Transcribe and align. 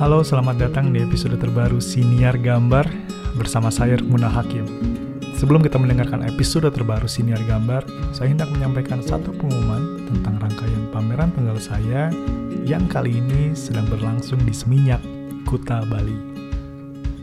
Halo, 0.00 0.24
selamat 0.24 0.56
datang 0.56 0.96
di 0.96 1.04
episode 1.04 1.36
terbaru 1.36 1.76
Siniar 1.76 2.40
Gambar 2.40 2.88
bersama 3.36 3.68
saya 3.68 4.00
Muna 4.00 4.32
Hakim. 4.32 4.64
Sebelum 5.36 5.60
kita 5.60 5.76
mendengarkan 5.76 6.24
episode 6.24 6.72
terbaru 6.72 7.04
Siniar 7.04 7.36
Gambar, 7.44 7.84
saya 8.16 8.32
hendak 8.32 8.48
menyampaikan 8.48 9.04
satu 9.04 9.28
pengumuman 9.36 10.08
tentang 10.08 10.40
rangkaian 10.40 10.88
pameran 10.88 11.28
tunggal 11.36 11.60
saya 11.60 12.08
yang 12.64 12.88
kali 12.88 13.20
ini 13.20 13.52
sedang 13.52 13.84
berlangsung 13.92 14.40
di 14.40 14.56
Seminyak, 14.56 15.04
Kuta, 15.44 15.84
Bali. 15.84 16.16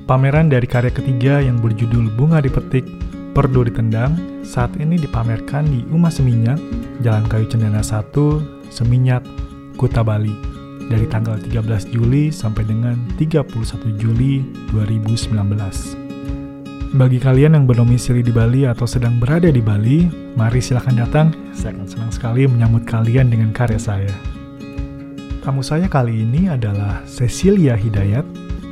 Pameran 0.05 0.45
dari 0.45 0.69
karya 0.69 0.93
ketiga 0.93 1.41
yang 1.41 1.57
berjudul 1.57 2.13
Bunga 2.13 2.45
Dipetik, 2.45 2.85
Perdo 3.33 3.65
Ditendang 3.65 4.45
saat 4.45 4.77
ini 4.77 5.01
dipamerkan 5.01 5.65
di 5.65 5.81
Uma 5.89 6.13
Seminyak, 6.13 6.61
Jalan 7.01 7.25
Kayu 7.25 7.49
Cendana 7.49 7.81
1, 7.81 8.13
Seminyak, 8.69 9.25
Kuta 9.81 10.05
Bali 10.05 10.46
dari 10.87 11.05
tanggal 11.07 11.35
13 11.39 11.91
Juli 11.91 12.31
sampai 12.31 12.63
dengan 12.63 12.95
31 13.19 13.99
Juli 13.99 14.43
2019. 14.71 16.07
Bagi 16.95 17.19
kalian 17.19 17.59
yang 17.59 17.65
berdomisili 17.67 18.23
di 18.23 18.31
Bali 18.31 18.63
atau 18.63 18.87
sedang 18.87 19.19
berada 19.19 19.51
di 19.51 19.59
Bali, 19.59 20.07
mari 20.39 20.63
silahkan 20.63 20.95
datang. 20.95 21.35
Saya 21.51 21.75
akan 21.75 21.87
senang 21.87 22.11
sekali 22.15 22.47
menyambut 22.47 22.87
kalian 22.87 23.27
dengan 23.27 23.51
karya 23.51 23.75
saya. 23.75 24.13
Tamu 25.43 25.59
saya 25.59 25.91
kali 25.91 26.23
ini 26.23 26.47
adalah 26.47 27.03
Cecilia 27.03 27.75
Hidayat, 27.75 28.23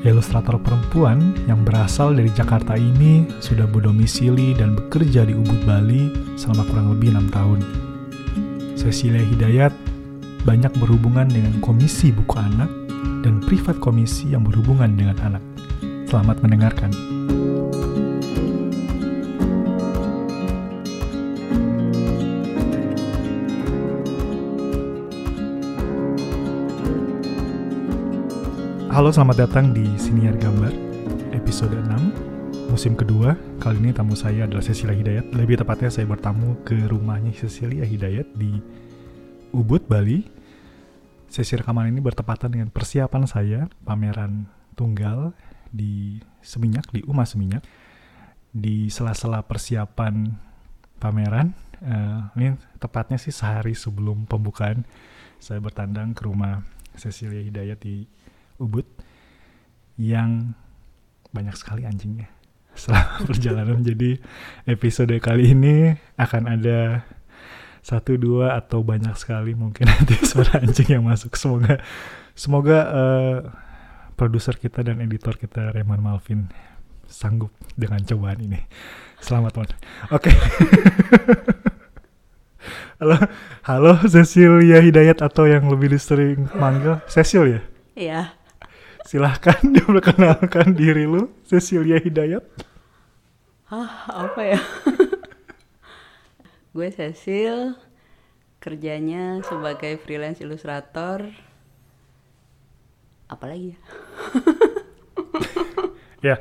ilustrator 0.07 0.55
perempuan 0.59 1.35
yang 1.43 1.67
berasal 1.67 2.15
dari 2.15 2.31
Jakarta 2.31 2.79
ini 2.79 3.27
sudah 3.43 3.67
berdomisili 3.67 4.55
dan 4.55 4.79
bekerja 4.79 5.27
di 5.27 5.35
Ubud, 5.35 5.67
Bali 5.67 6.07
selama 6.39 6.63
kurang 6.71 6.87
lebih 6.95 7.15
enam 7.15 7.27
tahun. 7.31 7.59
Cecilia 8.79 9.23
Hidayat 9.23 9.75
banyak 10.45 10.69
berhubungan 10.77 11.25
dengan 11.25 11.57
komisi 11.57 12.13
buku 12.13 12.37
anak 12.37 12.69
dan 13.25 13.41
privat 13.41 13.81
komisi 13.81 14.29
yang 14.29 14.45
berhubungan 14.45 14.93
dengan 14.93 15.17
anak. 15.25 15.43
Selamat 16.05 16.37
mendengarkan. 16.45 16.93
Halo, 28.93 29.11
selamat 29.11 29.49
datang 29.49 29.75
di 29.75 29.83
Siniar 29.99 30.39
Gambar, 30.39 30.71
episode 31.35 31.73
6, 31.73 32.69
musim 32.69 32.93
kedua. 32.93 33.35
Kali 33.59 33.81
ini 33.81 33.91
tamu 33.91 34.13
saya 34.13 34.45
adalah 34.45 34.61
Cecilia 34.61 34.95
Hidayat. 34.95 35.35
Lebih 35.35 35.65
tepatnya 35.65 35.89
saya 35.89 36.05
bertamu 36.07 36.55
ke 36.63 36.85
rumahnya 36.87 37.33
Cecilia 37.33 37.83
Hidayat 37.83 38.29
di 38.37 38.61
Ubud, 39.55 39.87
Bali. 39.87 40.27
Sesi 41.31 41.55
rekaman 41.55 41.87
ini 41.87 42.03
bertepatan 42.03 42.51
dengan 42.51 42.67
persiapan 42.67 43.23
saya 43.23 43.71
pameran 43.87 44.51
tunggal 44.75 45.31
di 45.71 46.19
Seminyak, 46.43 46.91
di 46.91 47.01
Uma 47.07 47.23
Seminyak. 47.23 47.63
Di 48.51 48.91
sela-sela 48.91 49.43
persiapan 49.43 50.31
pameran, 50.99 51.55
uh, 51.83 52.31
ini 52.35 52.55
tepatnya 52.79 53.15
sih 53.19 53.31
sehari 53.31 53.75
sebelum 53.75 54.27
pembukaan, 54.27 54.83
saya 55.39 55.59
bertandang 55.59 56.15
ke 56.15 56.23
rumah 56.23 56.63
Cecilia 56.95 57.43
Hidayat 57.43 57.79
di 57.83 58.07
Ubud 58.59 58.87
yang 59.99 60.55
banyak 61.35 61.55
sekali 61.55 61.83
anjingnya 61.83 62.31
selama 62.75 63.23
perjalanan. 63.27 63.79
Jadi 63.83 64.19
episode 64.67 65.15
kali 65.19 65.55
ini 65.55 65.95
akan 66.19 66.43
ada 66.47 67.03
satu 67.85 68.17
dua 68.17 68.57
atau 68.57 68.81
banyak 68.81 69.13
sekali 69.13 69.53
mungkin 69.53 69.85
nanti 69.93 70.17
suara 70.25 70.57
anjing 70.57 70.97
yang 70.97 71.05
masuk. 71.05 71.37
Semoga 71.37 71.77
semoga 72.33 72.79
uh, 72.89 73.37
produser 74.17 74.57
kita 74.57 74.81
dan 74.81 74.97
editor 75.05 75.37
kita 75.37 75.69
Reman 75.69 76.01
Malvin 76.01 76.49
sanggup 77.05 77.53
dengan 77.77 78.01
cobaan 78.01 78.41
ini. 78.41 78.57
Selamat 79.21 79.53
Mon. 79.53 79.69
Oke. 80.09 80.33
Okay. 80.33 80.35
halo, 82.99 83.21
halo 83.69 83.93
Cecilia 84.09 84.81
Hidayat 84.81 85.21
atau 85.21 85.45
yang 85.45 85.69
lebih 85.69 85.93
sering 86.01 86.49
manggil 86.57 87.05
Cecil 87.05 87.53
ya? 87.53 87.61
Iya. 87.93 88.21
Silahkan 89.05 89.61
diperkenalkan 89.77 90.73
diri 90.73 91.05
lu, 91.05 91.29
Cecilia 91.45 92.01
Hidayat. 92.01 92.41
Hah, 93.69 94.09
apa 94.09 94.41
ya? 94.41 94.57
Gue 96.75 96.91
Cecil, 96.91 97.79
kerjanya 98.59 99.39
sebagai 99.47 99.95
freelance 100.03 100.43
ilustrator. 100.43 101.31
Apalagi 103.31 103.71
ya? 103.71 103.79
ya, 106.27 106.35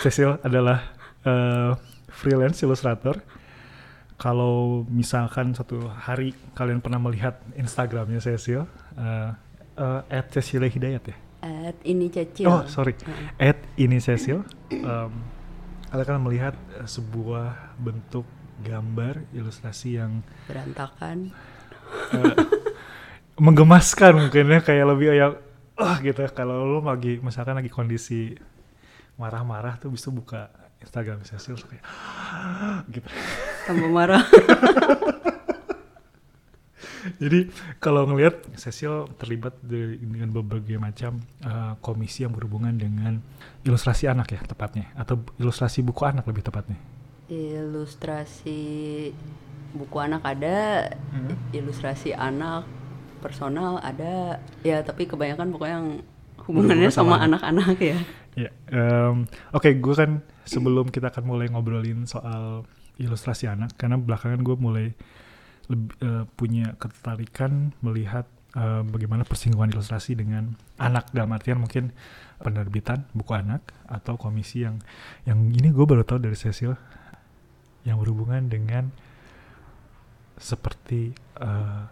Cecil 0.00 0.40
adalah 0.40 0.96
uh, 1.28 1.76
freelance 2.08 2.64
ilustrator. 2.64 3.20
Kalau 4.16 4.88
misalkan 4.88 5.52
satu 5.52 5.92
hari 5.92 6.32
kalian 6.56 6.80
pernah 6.80 6.96
melihat 6.96 7.36
Instagramnya 7.52 8.24
Cecil, 8.24 8.64
uh, 8.96 9.36
uh, 9.76 10.00
at 10.08 10.32
Cecilia 10.32 10.72
Hidayat 10.72 11.04
ya? 11.04 11.16
At 11.44 11.76
ini 11.84 12.08
Cecil. 12.08 12.48
Oh 12.48 12.64
sorry, 12.64 12.96
at 13.36 13.60
ini 13.76 14.00
Cecil. 14.00 14.40
Um, 14.72 15.12
kalian 15.92 16.04
akan 16.08 16.24
melihat 16.24 16.54
sebuah 16.88 17.76
bentuk 17.76 18.24
gambar 18.60 19.26
ilustrasi 19.32 19.98
yang 19.98 20.20
berantakan, 20.46 21.32
uh, 22.14 22.36
menggemaskan 23.40 24.28
mungkin 24.28 24.52
ya 24.52 24.60
kayak 24.60 24.86
lebih 24.96 25.08
yang 25.16 25.34
oh 25.80 25.94
gitu. 26.04 26.20
Kalau 26.36 26.64
lo 26.64 26.78
lagi 26.84 27.18
misalkan 27.24 27.56
lagi 27.56 27.72
kondisi 27.72 28.36
marah-marah 29.16 29.76
tuh 29.80 29.92
bisa 29.92 30.08
buka 30.08 30.48
Instagram 30.80 31.20
Cecil 31.24 31.60
kayak 31.60 31.84
gitu. 32.88 33.08
Tambah 33.68 33.90
marah. 33.92 34.24
Jadi 37.20 37.48
kalau 37.80 38.04
ngelihat 38.08 38.44
Cecil 38.56 39.08
terlibat 39.16 39.56
dengan 39.64 40.28
berbagai 40.28 40.76
macam 40.76 41.20
uh, 41.44 41.76
komisi 41.80 42.24
yang 42.24 42.32
berhubungan 42.32 42.76
dengan 42.76 43.20
ilustrasi 43.64 44.08
anak 44.08 44.36
ya 44.36 44.40
tepatnya 44.44 44.92
atau 44.96 45.20
ilustrasi 45.40 45.80
buku 45.84 46.04
anak 46.04 46.28
lebih 46.28 46.44
tepatnya. 46.44 46.76
Ilustrasi 47.30 49.14
buku 49.70 49.96
anak 50.02 50.26
ada, 50.26 50.90
hmm. 51.14 51.54
ilustrasi 51.54 52.10
anak 52.10 52.66
personal 53.22 53.78
ada, 53.78 54.42
ya 54.66 54.82
tapi 54.82 55.06
kebanyakan 55.06 55.54
pokoknya 55.54 55.74
yang 55.78 55.88
hubungannya 56.42 56.90
sama 56.90 57.22
anak-anak 57.22 57.78
ya. 57.78 57.98
Ya, 58.34 58.50
um, 58.74 59.26
oke, 59.54 59.62
okay, 59.70 59.72
gue 59.78 59.94
kan 59.94 60.26
sebelum 60.42 60.90
kita 60.90 61.14
akan 61.14 61.24
mulai 61.26 61.46
ngobrolin 61.50 62.06
soal 62.10 62.66
ilustrasi 62.98 63.46
anak, 63.46 63.78
karena 63.78 63.94
belakangan 63.98 64.42
gue 64.42 64.56
mulai 64.58 64.86
lebih, 65.70 65.94
uh, 66.02 66.24
punya 66.34 66.74
ketertarikan 66.82 67.70
melihat 67.78 68.26
uh, 68.58 68.82
bagaimana 68.82 69.22
persinggungan 69.22 69.70
ilustrasi 69.70 70.18
dengan 70.18 70.58
anak 70.82 71.10
dalam 71.14 71.30
artian 71.30 71.62
mungkin 71.62 71.94
penerbitan 72.40 73.06
buku 73.14 73.36
anak 73.36 73.62
atau 73.86 74.16
komisi 74.16 74.64
yang 74.64 74.80
yang 75.28 75.38
ini 75.52 75.70
gue 75.70 75.84
baru 75.86 76.02
tahu 76.02 76.18
dari 76.24 76.34
Cecil 76.34 76.74
yang 77.84 78.00
berhubungan 78.00 78.48
dengan 78.48 78.88
seperti 80.40 81.12
uh, 81.40 81.88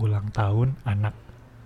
ulang 0.00 0.32
tahun 0.32 0.76
anak 0.88 1.12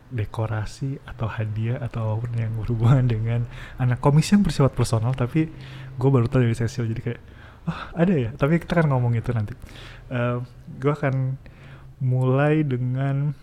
dekorasi 0.09 0.99
atau 1.05 1.29
hadiah 1.29 1.85
atau 1.85 2.17
apa 2.17 2.25
pun 2.25 2.33
yang 2.33 2.57
berhubungan 2.57 3.05
dengan 3.05 3.41
anak 3.77 4.01
komisi 4.01 4.35
yang 4.35 4.43
bersifat 4.43 4.73
personal 4.73 5.13
tapi 5.13 5.53
gue 6.01 6.09
baru 6.09 6.25
tahu 6.27 6.49
dari 6.49 6.57
Cecil 6.57 6.89
jadi 6.89 7.13
kayak 7.13 7.21
oh 7.69 7.81
ada 7.95 8.15
ya? 8.17 8.31
Tapi 8.35 8.59
kita 8.59 8.83
kan 8.83 8.87
ngomong 8.89 9.15
itu 9.15 9.31
nanti. 9.37 9.53
Uh, 10.09 10.41
gue 10.81 10.93
akan 10.93 11.37
mulai 12.01 12.65
dengan 12.65 13.37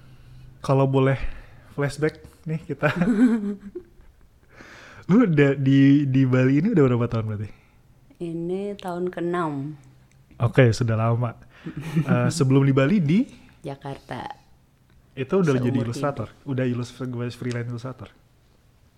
kalau 0.65 0.89
boleh 0.89 1.21
flashback 1.77 2.17
nih 2.49 2.57
kita. 2.65 2.89
Lu 5.09 5.21
udah 5.21 5.53
di 5.53 6.09
di 6.09 6.25
Bali 6.25 6.65
ini 6.65 6.73
udah 6.73 6.83
berapa 6.89 7.05
tahun 7.05 7.25
berarti? 7.29 7.49
Ini 8.15 8.79
tahun 8.81 9.13
ke-6 9.13 9.37
oke 10.41 10.61
okay, 10.61 10.69
sudah 10.75 10.95
lama. 10.99 11.35
Uh, 12.05 12.29
sebelum 12.37 12.61
di 12.65 12.73
Bali 12.73 12.97
di 13.01 13.19
Jakarta. 13.65 14.45
Itu 15.15 15.41
udah 15.41 15.55
Seumur 15.55 15.65
jadi 15.71 15.77
ilustrator? 15.81 16.27
Hidup. 16.29 16.51
udah 16.51 16.65
ilus 16.67 16.89
freelance 17.39 17.67
ilustrator? 17.71 18.09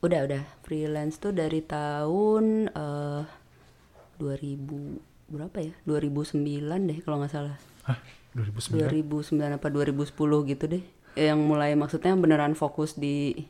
Udah 0.02 0.20
udah. 0.26 0.42
Freelance 0.66 1.22
tuh 1.22 1.32
dari 1.32 1.62
tahun 1.62 2.74
uh, 2.74 3.24
eh, 4.20 4.46
2000 4.46 5.32
berapa 5.32 5.58
ya? 5.62 5.74
2009 5.86 6.90
deh 6.90 7.00
kalau 7.06 7.22
nggak 7.22 7.34
salah. 7.34 7.56
Hah, 7.86 8.02
2009 8.34 9.06
2009 9.08 9.58
apa 9.58 9.68
2010 9.70 10.52
gitu 10.52 10.66
deh. 10.68 10.84
Yang 11.18 11.40
mulai 11.40 11.74
maksudnya 11.78 12.14
beneran 12.18 12.58
fokus 12.58 12.98
di 12.98 13.48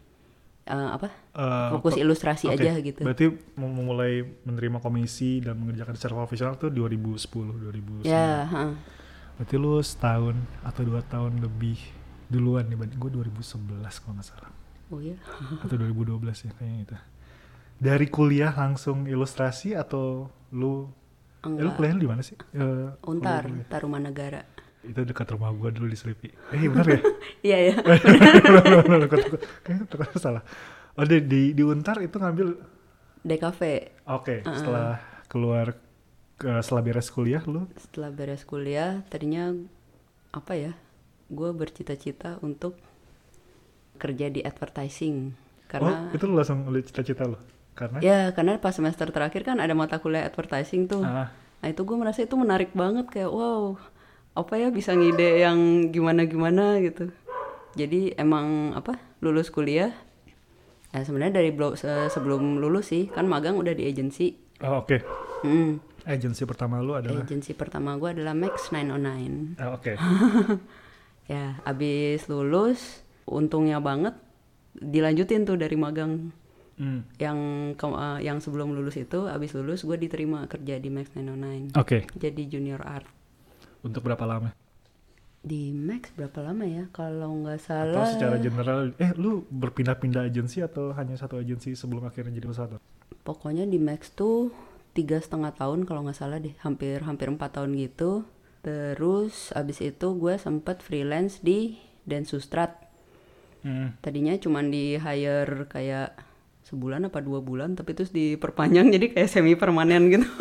uh, 0.68 0.94
apa 1.00 1.08
uh, 1.34 1.80
fokus 1.80 1.96
ilustrasi 1.98 2.52
okay. 2.52 2.60
aja 2.60 2.72
gitu 2.84 3.02
berarti 3.02 3.31
memulai 3.56 4.22
menerima 4.44 4.84
komisi 4.84 5.40
dan 5.40 5.58
mengerjakan 5.58 5.96
secara 5.96 6.14
profesional 6.19 6.60
tuh 6.60 6.69
2010 6.69 8.04
2009 8.04 8.08
ya 8.08 8.46
huh. 8.46 8.75
berarti 9.40 9.56
lu 9.56 9.80
setahun 9.80 10.36
atau 10.62 10.81
dua 10.84 11.02
tahun 11.08 11.40
lebih 11.40 11.80
duluan 12.28 12.68
nih 12.68 12.75
gue 13.00 13.10
2011 13.10 13.88
kalau 14.04 14.14
nggak 14.19 14.28
salah 14.28 14.52
Oh 14.88 15.04
iya. 15.04 15.19
atau 15.64 15.75
2012 15.75 16.48
ya 16.48 16.52
kayaknya 16.56 16.80
itu. 16.88 16.96
Dari 17.78 18.08
kuliah 18.10 18.52
langsung 18.56 19.06
ilustrasi 19.06 19.75
atau 19.75 20.31
lu 20.56 20.88
eh, 21.44 21.62
lu 21.62 21.69
kuliah 21.75 21.94
di 21.94 22.08
mana 22.08 22.24
sih? 22.24 22.40
Eh, 22.56 22.90
Untar, 23.04 23.46
kuliah- 23.46 23.68
Tarumanegara. 23.68 24.42
Itu 24.88 25.04
dekat 25.04 25.28
rumah 25.36 25.51
gua 25.51 25.69
dulu 25.69 25.88
di 25.88 25.98
Selipi. 26.00 26.31
Eh 26.51 26.68
benar 26.68 26.88
ya? 26.88 27.00
Iya 27.48 27.57
ya. 27.69 27.75
Kayaknya 29.63 29.86
dekat- 29.88 30.18
salah. 30.18 30.44
Oh 30.98 31.06
di, 31.06 31.22
di 31.22 31.42
di 31.54 31.62
Untar 31.62 32.01
itu 32.01 32.18
ngambil 32.18 32.57
DKV. 33.22 33.62
Oke, 34.10 34.42
setelah 34.42 34.98
keluar 35.28 35.78
ke 36.38 36.62
setelah 36.62 36.81
beres 36.81 37.10
kuliah 37.10 37.42
lu 37.45 37.66
Setelah 37.75 38.10
beres 38.10 38.45
kuliah, 38.45 39.01
tadinya 39.10 39.54
apa 40.31 40.54
ya? 40.54 40.72
Gue 41.28 41.51
bercita-cita 41.51 42.40
untuk 42.40 42.80
kerja 43.98 44.30
di 44.30 44.45
advertising 44.45 45.33
karena 45.68 46.07
Oh, 46.07 46.16
itu 46.16 46.24
lu 46.25 46.38
langsung 46.38 46.63
cita-cita 46.81 47.28
lu. 47.28 47.38
Karena 47.78 47.98
ya 48.01 48.19
karena 48.33 48.57
pas 48.57 48.74
semester 48.74 49.10
terakhir 49.13 49.45
kan 49.45 49.62
ada 49.62 49.78
mata 49.78 50.01
kuliah 50.01 50.25
advertising 50.25 50.90
tuh. 50.90 51.06
Ah. 51.06 51.30
Nah 51.62 51.68
itu 51.69 51.81
gue 51.83 51.98
merasa 51.98 52.22
itu 52.22 52.33
menarik 52.33 52.74
banget 52.74 53.06
kayak 53.10 53.30
wow 53.30 53.78
apa 54.38 54.54
ya 54.56 54.69
bisa 54.69 54.94
ngide 54.94 55.42
yang 55.42 55.57
gimana-gimana 55.89 56.78
gitu. 56.80 57.10
Jadi 57.74 58.13
emang 58.13 58.72
apa 58.72 58.95
lulus 59.19 59.50
kuliah 59.50 59.89
ya 60.88 61.01
sebenarnya 61.01 61.42
dari 61.42 61.50
se- 61.75 62.10
sebelum 62.10 62.57
lulus 62.57 62.89
sih 62.89 63.10
kan 63.10 63.25
magang 63.25 63.57
udah 63.57 63.74
di 63.74 63.86
agensi. 63.86 64.38
Oh, 64.62 64.81
oke. 64.81 64.98
Hmm, 65.42 65.78
Agensi 66.04 66.45
pertama 66.45 66.80
lu 66.80 66.95
adalah 66.95 67.22
agensi 67.22 67.51
pertama 67.51 67.94
gue 67.94 68.10
adalah 68.12 68.31
Max 68.31 68.72
909. 68.72 69.57
Ah, 69.57 69.74
oke. 69.74 69.94
Ya 71.28 71.60
abis 71.62 72.25
lulus 72.25 73.04
untungnya 73.25 73.83
banget 73.83 74.16
dilanjutin 74.74 75.44
tuh 75.44 75.57
dari 75.57 75.75
magang 75.75 76.31
Hmm. 76.78 77.01
yang 77.18 77.38
ke- 77.74 77.90
eh, 77.90 78.19
yang 78.22 78.38
sebelum 78.38 78.69
lulus 78.69 78.95
itu 78.95 79.25
abis 79.25 79.51
lulus 79.51 79.81
gue 79.81 79.98
diterima 79.98 80.45
kerja 80.45 80.78
di 80.78 80.88
Max 80.88 81.10
909 81.12 81.74
Oke. 81.74 82.06
jadi 82.13 82.38
junior 82.48 82.78
art 82.80 83.10
Untuk 83.84 84.04
berapa 84.04 84.26
lama? 84.26 84.52
di 85.48 85.72
Max 85.72 86.12
berapa 86.12 86.44
lama 86.44 86.68
ya 86.68 86.92
kalau 86.92 87.40
nggak 87.40 87.56
Atau 87.62 87.68
salah 87.72 88.04
secara 88.04 88.36
general 88.36 88.92
eh 89.00 89.16
lu 89.16 89.48
berpindah-pindah 89.48 90.28
agensi 90.28 90.60
atau 90.60 90.92
hanya 90.92 91.16
satu 91.16 91.40
agensi 91.40 91.72
sebelum 91.72 92.04
akhirnya 92.04 92.36
jadi 92.36 92.48
perusahaan? 92.50 92.82
pokoknya 93.24 93.64
di 93.64 93.80
Max 93.80 94.12
tuh 94.12 94.52
tiga 94.92 95.16
setengah 95.22 95.56
tahun 95.56 95.88
kalau 95.88 96.04
nggak 96.04 96.20
salah 96.20 96.44
deh 96.44 96.52
hampir 96.60 97.00
hampir 97.00 97.32
empat 97.32 97.62
tahun 97.62 97.80
gitu 97.80 98.28
terus 98.60 99.56
abis 99.56 99.80
itu 99.80 100.08
gue 100.20 100.36
sempet 100.36 100.84
freelance 100.84 101.40
di 101.40 101.80
Densustrat 102.04 102.84
Hmm. 103.64 103.96
tadinya 104.00 104.38
cuman 104.38 104.70
di 104.70 104.96
hire 104.96 105.66
kayak 105.68 106.14
sebulan 106.64 107.10
apa 107.10 107.20
dua 107.20 107.42
bulan 107.42 107.74
tapi 107.74 107.98
terus 107.98 108.14
diperpanjang 108.14 108.94
jadi 108.94 109.06
kayak 109.16 109.28
semi 109.28 109.58
permanen 109.58 110.12
gitu 110.12 110.28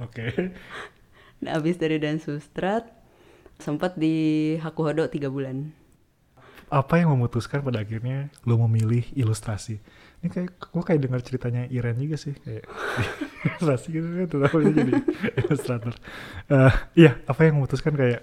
Oke. 0.00 0.54
Nah, 1.40 1.56
abis 1.56 1.80
dari 1.80 1.96
Densustrat 1.96 2.84
sempat 3.56 3.96
di 3.96 4.56
Hakuhodo 4.60 5.04
tiga 5.08 5.28
bulan 5.32 5.72
Apa 6.70 7.02
yang 7.02 7.10
memutuskan 7.10 7.66
pada 7.66 7.82
akhirnya 7.82 8.30
lu 8.46 8.54
memilih 8.62 9.02
ilustrasi? 9.18 9.82
Ini 10.22 10.28
kayak 10.30 10.48
gua 10.70 10.84
kayak 10.86 11.00
dengar 11.02 11.20
ceritanya 11.24 11.66
Iren 11.66 11.98
juga 11.98 12.14
sih 12.14 12.30
kayak 12.36 12.62
ilustrasi 13.48 13.86
gitu 13.90 14.06
kan 14.06 14.26
tetap 14.30 14.50
aja 14.54 14.70
jadi 14.70 14.94
ilustrator. 15.42 15.94
Eh, 16.46 16.72
iya, 16.94 17.18
apa 17.26 17.40
yang 17.42 17.58
memutuskan 17.58 17.90
kayak 17.96 18.22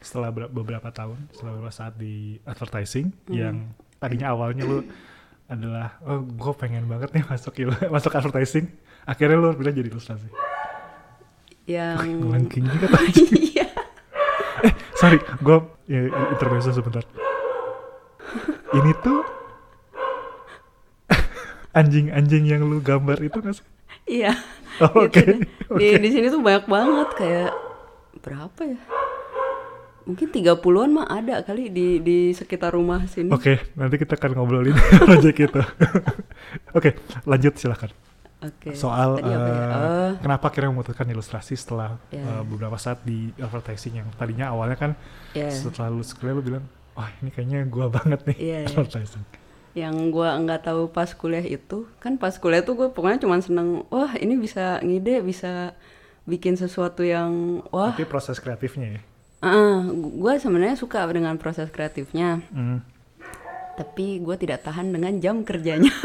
setelah 0.00 0.32
ber- 0.32 0.48
beberapa 0.48 0.88
tahun, 0.88 1.28
setelah 1.34 1.52
beberapa 1.60 1.74
saat 1.74 1.92
di 2.00 2.40
advertising 2.48 3.12
yang 3.28 3.68
tadinya 4.00 4.32
awalnya 4.32 4.64
lu 4.64 4.80
adalah 5.44 6.00
oh 6.08 6.24
gue 6.24 6.52
pengen 6.56 6.88
banget 6.88 7.12
nih 7.12 7.24
masuk 7.28 7.52
masuk 7.94 8.12
advertising, 8.16 8.64
akhirnya 9.04 9.36
lu 9.36 9.52
pindah 9.52 9.74
jadi 9.76 9.88
ilustrasi. 9.92 10.28
Yang 11.64 11.96
Ngelengking 12.00 12.64
juga 12.68 12.86
tadi. 12.92 13.22
iya. 13.52 13.68
Eh 14.64 14.72
sorry 14.96 15.18
gue 15.20 15.56
ya, 15.88 16.08
intermezzo 16.32 16.72
sebentar. 16.72 17.04
Ini 18.74 18.90
tuh 19.00 19.20
anjing-anjing 21.78 22.44
yang 22.44 22.62
lu 22.66 22.80
gambar 22.80 23.18
itu 23.22 23.38
nggak 23.40 23.54
sih? 23.56 23.66
Iya. 24.04 24.32
Oh, 24.82 25.06
Itu 25.06 25.08
oke, 25.08 25.22
deh. 25.22 25.38
di 25.80 25.86
di 26.02 26.08
sini 26.10 26.26
tuh 26.28 26.42
banyak 26.42 26.66
banget 26.66 27.08
kayak 27.16 27.52
berapa 28.20 28.60
ya? 28.66 28.80
Mungkin 30.04 30.28
30-an 30.36 30.90
mah 30.92 31.08
ada 31.08 31.40
kali 31.40 31.72
di 31.72 31.96
di 32.04 32.28
sekitar 32.36 32.76
rumah 32.76 33.08
sini. 33.08 33.32
Oke 33.32 33.56
nanti 33.72 33.96
kita 33.96 34.20
akan 34.20 34.36
ngobrolin 34.36 34.76
project 35.00 35.38
itu. 35.48 35.62
Oke 36.76 37.00
lanjut 37.24 37.56
silahkan 37.56 37.88
Oke. 38.40 38.74
soal 38.74 39.16
Tadi 39.16 39.30
apa 39.30 39.46
ya? 39.46 39.56
eh, 39.56 39.72
Oh, 39.74 40.10
kenapa 40.18 40.44
akhirnya 40.48 40.70
memutuskan 40.70 41.06
ilustrasi 41.06 41.54
setelah 41.54 41.96
Ya. 42.08 42.20
eh, 42.20 42.42
beberapa 42.42 42.76
saat 42.76 43.00
di 43.00 43.32
advertising 43.36 43.98
yang 43.98 44.08
tadinya 44.12 44.50
awalnya 44.50 44.74
kan 44.74 44.90
ya. 45.32 45.48
setelah 45.48 45.88
lulus 45.88 46.12
kuliah 46.12 46.34
lu 46.34 46.42
bilang 46.42 46.64
wah 46.92 47.08
ini 47.18 47.28
kayaknya 47.28 47.64
gua 47.64 47.88
banget 47.88 48.20
nih 48.24 48.36
iya. 48.36 48.58
advertising 48.68 49.24
Yang 49.72 49.96
gua 50.08 50.36
nggak 50.36 50.60
tahu 50.62 50.86
pas 50.86 51.10
kuliah 51.10 51.42
itu, 51.42 51.90
kan 51.98 52.14
pas 52.14 52.30
kuliah 52.32 52.60
tuh 52.60 52.74
gue 52.74 52.88
pokoknya 52.88 53.18
cuma 53.18 53.38
seneng, 53.38 53.82
wah 53.88 54.14
ini 54.14 54.36
bisa 54.36 54.78
ngide, 54.78 55.18
bisa 55.20 55.74
bikin 56.22 56.54
sesuatu 56.54 57.02
yang 57.02 57.58
wah. 57.68 57.90
tapi 57.90 58.04
proses 58.04 58.38
kreatifnya 58.38 58.86
ya 58.92 59.02
Ah, 59.40 59.82
gue 59.90 60.32
sebenarnya 60.38 60.72
suka 60.74 61.02
dengan 61.06 61.36
proses 61.36 61.68
kreatifnya, 61.68 62.38
Hmm. 62.48 62.80
tapi 63.74 64.16
gue 64.18 64.36
tidak 64.38 64.62
tahan 64.62 64.88
dengan 64.88 65.18
jam 65.18 65.42
kerjanya. 65.42 65.90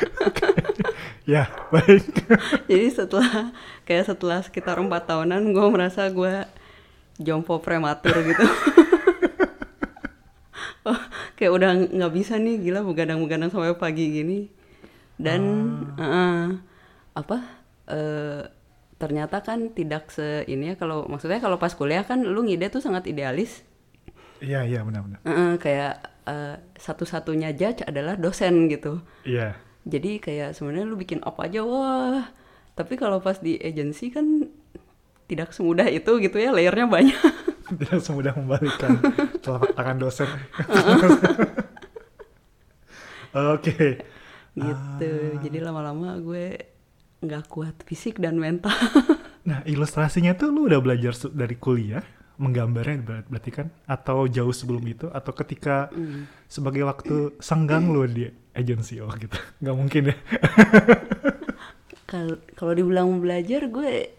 ya 1.32 1.46
baik 1.70 2.02
Jadi 2.70 2.86
setelah 2.90 3.52
kayak 3.84 4.04
setelah 4.08 4.38
sekitar 4.42 4.78
empat 4.78 5.06
tahunan, 5.06 5.52
gue 5.52 5.66
merasa 5.70 6.08
gue 6.10 6.46
jompo 7.20 7.60
prematur 7.60 8.14
gitu. 8.24 8.42
oh, 10.88 10.98
kayak 11.36 11.52
udah 11.52 11.70
nggak 11.92 12.12
bisa 12.12 12.38
nih, 12.38 12.58
gila 12.58 12.80
begadang-begadang 12.82 13.50
sampai 13.52 13.74
pagi 13.76 14.04
gini. 14.10 14.38
Dan 15.16 15.42
eh, 15.96 16.46
apa? 17.14 17.38
eh, 17.86 18.42
ternyata 18.96 19.42
kan 19.42 19.74
tidak 19.74 20.14
se 20.14 20.46
ini 20.46 20.72
ya 20.72 20.74
kalau 20.78 21.10
maksudnya 21.10 21.42
kalau 21.42 21.58
pas 21.58 21.74
kuliah 21.74 22.06
kan 22.06 22.22
lu 22.22 22.46
ngide 22.46 22.70
tuh 22.70 22.78
sangat 22.78 23.10
idealis. 23.10 23.66
iya 24.42 24.62
iya 24.62 24.82
benar-benar 24.82 25.22
Eh, 25.22 25.54
kayak 25.58 25.94
eh, 26.26 26.54
satu-satunya 26.78 27.54
judge 27.54 27.82
adalah 27.82 28.14
dosen 28.14 28.66
gitu. 28.66 29.02
iya 29.22 29.54
Jadi 29.82 30.22
kayak 30.22 30.54
sebenarnya 30.54 30.86
lu 30.86 30.96
bikin 30.98 31.20
apa 31.26 31.50
aja 31.50 31.66
wah. 31.66 32.30
Tapi 32.72 32.94
kalau 32.96 33.18
pas 33.18 33.36
di 33.42 33.58
agensi 33.58 34.08
kan 34.14 34.46
tidak 35.26 35.50
semudah 35.52 35.88
itu 35.90 36.18
gitu 36.22 36.36
ya, 36.38 36.54
layernya 36.54 36.86
banyak. 36.86 37.20
tidak 37.80 38.00
semudah 38.04 38.32
membalikkan 38.36 39.00
telapak 39.42 39.72
tangan 39.74 39.96
dosen. 39.98 40.28
Oke. 43.56 44.04
gitu. 44.52 45.12
Jadi 45.40 45.58
lama-lama 45.64 46.20
gue 46.20 46.60
nggak 47.24 47.44
kuat 47.48 47.76
fisik 47.88 48.20
dan 48.20 48.36
mental. 48.36 48.76
Nah, 49.42 49.64
ilustrasinya 49.66 50.38
tuh 50.38 50.54
lu 50.54 50.70
udah 50.70 50.78
belajar 50.78 51.16
dari 51.34 51.56
kuliah 51.58 52.04
menggambarnya 52.42 52.96
ber- 53.00 53.26
berarti 53.30 53.50
kan 53.52 53.66
atau 53.86 54.26
jauh 54.26 54.50
sebelum 54.50 54.82
itu 54.84 55.06
atau 55.08 55.30
ketika 55.32 55.86
Hmm. 55.88 56.26
sebagai 56.44 56.82
waktu 56.82 57.38
senggang 57.38 57.86
lu 57.86 58.02
di 58.04 58.26
agensi 58.52 58.98
oh 58.98 59.08
gitu. 59.14 59.38
nggak 59.62 59.76
mungkin 59.78 60.02
ya. 60.10 60.16
Kal- 62.10 62.42
Kalau 62.52 62.72
dibilang 62.74 63.08
belajar 63.18 63.64
gue 63.66 64.10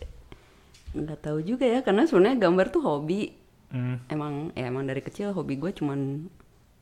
nggak 0.94 1.20
tahu 1.22 1.42
juga 1.42 1.66
ya 1.66 1.80
karena 1.82 2.06
sebenarnya 2.06 2.38
gambar 2.40 2.68
tuh 2.70 2.82
hobi. 2.82 3.34
Hmm. 3.70 3.98
Emang 4.08 4.34
ya 4.54 4.70
emang 4.70 4.86
dari 4.86 5.02
kecil 5.02 5.34
hobi 5.34 5.58
gue 5.58 5.74
cuman 5.74 6.30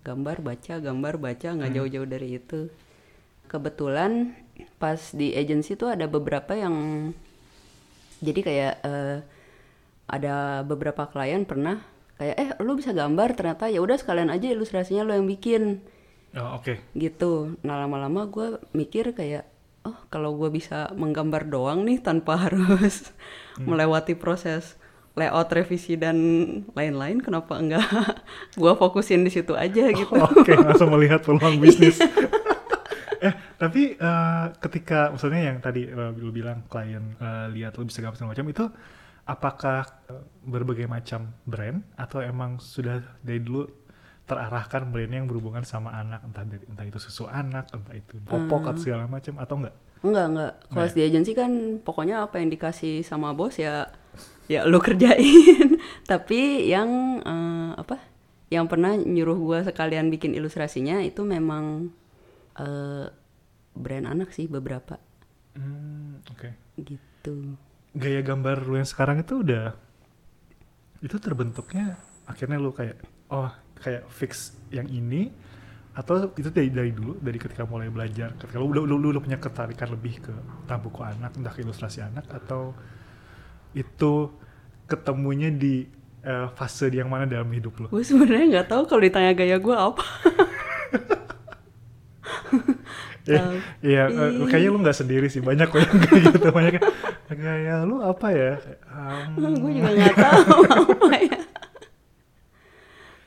gambar 0.03 0.41
baca 0.41 0.74
gambar 0.77 1.13
baca 1.17 1.48
nggak 1.51 1.71
jauh-jauh 1.74 2.07
dari 2.07 2.38
itu. 2.38 2.67
Kebetulan 3.48 4.36
pas 4.77 5.00
di 5.12 5.33
agensi 5.33 5.74
tuh 5.74 5.89
ada 5.89 6.05
beberapa 6.05 6.53
yang 6.53 6.75
jadi 8.21 8.39
kayak 8.39 8.74
eh, 8.86 9.17
ada 10.12 10.68
beberapa 10.68 11.08
klien 11.08 11.48
pernah 11.48 11.80
kayak 12.20 12.36
eh 12.36 12.50
lu 12.60 12.75
bisa 12.75 12.91
gambar? 12.91 13.34
Ternyata 13.34 13.72
ya 13.72 13.80
udah 13.80 13.96
sekalian 13.96 14.27
aja 14.27 14.51
ilustrasinya 14.51 15.08
lo 15.08 15.15
yang 15.15 15.25
bikin. 15.25 15.80
Oh, 16.32 16.60
oke. 16.60 16.80
gitu. 16.96 17.60
Nah 17.63 17.75
lama-lama 17.84 18.27
gue 18.27 18.60
mikir 18.72 19.12
kayak 19.12 19.48
oh 19.84 19.98
kalau 20.13 20.38
gue 20.38 20.48
bisa 20.53 20.94
menggambar 20.94 21.50
doang 21.50 21.84
nih 21.84 22.00
tanpa 22.00 22.38
harus 22.48 23.12
melewati 23.60 24.13
proses 24.15 24.77
layout 25.12 25.51
revisi 25.51 26.00
dan 26.00 26.15
lain-lain 26.72 27.20
kenapa 27.20 27.60
enggak 27.60 27.84
gue 28.62 28.74
fokusin 28.80 29.27
di 29.27 29.32
situ 29.32 29.51
aja 29.60 29.91
gitu? 29.91 30.15
Oke, 30.15 30.56
langsung 30.68 30.88
melihat 30.96 31.20
peluang 31.20 31.60
bisnis. 31.60 32.00
eh, 33.20 33.34
tapi 33.60 34.00
eh, 34.00 34.46
ketika 34.63 35.12
maksudnya 35.12 35.51
yang 35.51 35.58
tadi 35.60 35.84
eh, 35.84 36.12
lu 36.15 36.32
bilang 36.32 36.63
klien 36.72 37.20
eh, 37.20 37.48
lihat 37.51 37.75
lu 37.75 37.84
bisa 37.84 38.00
gambar 38.00 38.24
macam 38.32 38.48
itu 38.48 38.65
apakah 39.25 39.86
eh, 40.10 40.24
berbagai 40.44 40.88
macam 40.90 41.32
brand 41.46 41.82
atau 41.96 42.20
emang 42.22 42.58
sudah 42.60 43.01
dari 43.22 43.40
dulu 43.42 43.70
terarahkan 44.25 44.88
brandnya 44.90 45.20
yang 45.24 45.30
berhubungan 45.30 45.66
sama 45.68 45.92
anak 45.94 46.24
entah 46.24 46.46
dari 46.48 46.63
entah 46.70 46.86
itu 46.88 47.00
susu 47.01 47.28
anak 47.28 47.68
entah 47.74 47.96
itu 47.96 48.16
popok 48.24 48.62
Hmm. 48.63 48.70
atau 48.72 48.82
segala 48.82 49.06
macam 49.10 49.36
atau 49.38 49.56
enggak 49.60 49.75
Enggak, 50.01 50.25
enggak. 50.34 50.54
Kalau 50.66 50.88
Nggak 50.90 50.96
di 50.98 51.01
agensi 51.06 51.32
kan 51.38 51.51
pokoknya 51.86 52.25
apa 52.25 52.42
yang 52.42 52.50
dikasih 52.50 53.06
sama 53.06 53.38
bos 53.38 53.62
ya 53.62 53.86
ya 54.50 54.66
lu 54.66 54.82
kerjain. 54.86 55.78
Tapi 56.10 56.66
yang 56.70 56.90
eh, 57.22 57.72
apa? 57.78 58.01
Yang 58.50 58.66
pernah 58.68 58.94
nyuruh 58.98 59.38
gua 59.40 59.60
sekalian 59.62 60.10
bikin 60.10 60.34
ilustrasinya 60.34 61.00
itu 61.06 61.22
memang 61.22 61.94
eh, 62.58 63.06
brand 63.75 64.06
anak 64.10 64.34
sih 64.34 64.50
beberapa 64.50 64.98
Hmm, 65.54 66.24
oke 66.32 66.50
gitu. 66.80 67.56
Gaya 67.91 68.21
gambar 68.24 68.63
lu 68.63 68.79
yang 68.79 68.88
sekarang 68.88 69.19
itu 69.19 69.43
udah 69.43 69.75
itu 71.03 71.17
terbentuknya 71.17 72.00
akhirnya 72.29 72.57
lu 72.62 72.71
kayak 72.71 72.98
oh 73.33 73.51
kayak 73.81 74.07
fix 74.07 74.55
yang 74.71 74.88
ini 74.88 75.33
atau 75.91 76.31
itu 76.39 76.48
dari 76.48 76.71
dari 76.71 76.95
dulu 76.95 77.19
dari 77.19 77.36
ketika 77.36 77.67
mulai 77.67 77.91
belajar 77.91 78.31
ketika 78.39 78.55
lu 78.55 78.71
udah 78.71 78.83
lu, 78.88 78.95
lu, 78.95 79.10
lu 79.12 79.19
punya 79.19 79.36
ketarikan 79.36 79.91
lebih 79.91 80.24
ke 80.24 80.31
tentang 80.63 80.79
buku 80.88 81.03
anak 81.03 81.36
entah 81.36 81.51
ke 81.51 81.67
ilustrasi 81.67 82.00
anak 82.00 82.31
atau 82.31 82.71
itu 83.75 84.31
ketemunya 84.88 85.51
di 85.51 85.83
eh, 86.24 86.48
fase 86.55 86.88
yang 86.95 87.12
mana 87.12 87.27
dalam 87.27 87.51
hidup 87.51 87.75
lu 87.75 87.88
Gue 87.91 88.07
sebenarnya 88.07 88.45
nggak 88.60 88.67
tahu 88.71 88.83
kalau 88.88 89.01
ditanya 89.03 89.31
gaya 89.36 89.60
gua 89.60 89.91
apa. 89.91 90.05
Iya, 93.22 93.42
iya, 93.86 94.04
eh, 94.10 94.32
kayaknya 94.50 94.70
lu 94.70 94.80
nggak 94.82 94.98
sendiri 94.98 95.28
sih 95.30 95.40
banyak 95.40 95.70
kok 95.70 95.78
yang 95.78 95.98
kayak 96.01 96.22
gitu 96.34 96.48
banyak 96.50 96.74
yang, 96.78 96.86
gaya 97.38 97.75
lu 97.86 98.01
apa 98.01 98.28
ya 98.30 98.54
Um, 98.92 99.56
gue 99.56 99.72
juga 99.78 99.90
nggak 99.94 100.18
tahu 100.18 100.62
apa 100.84 101.16
ya. 101.16 101.40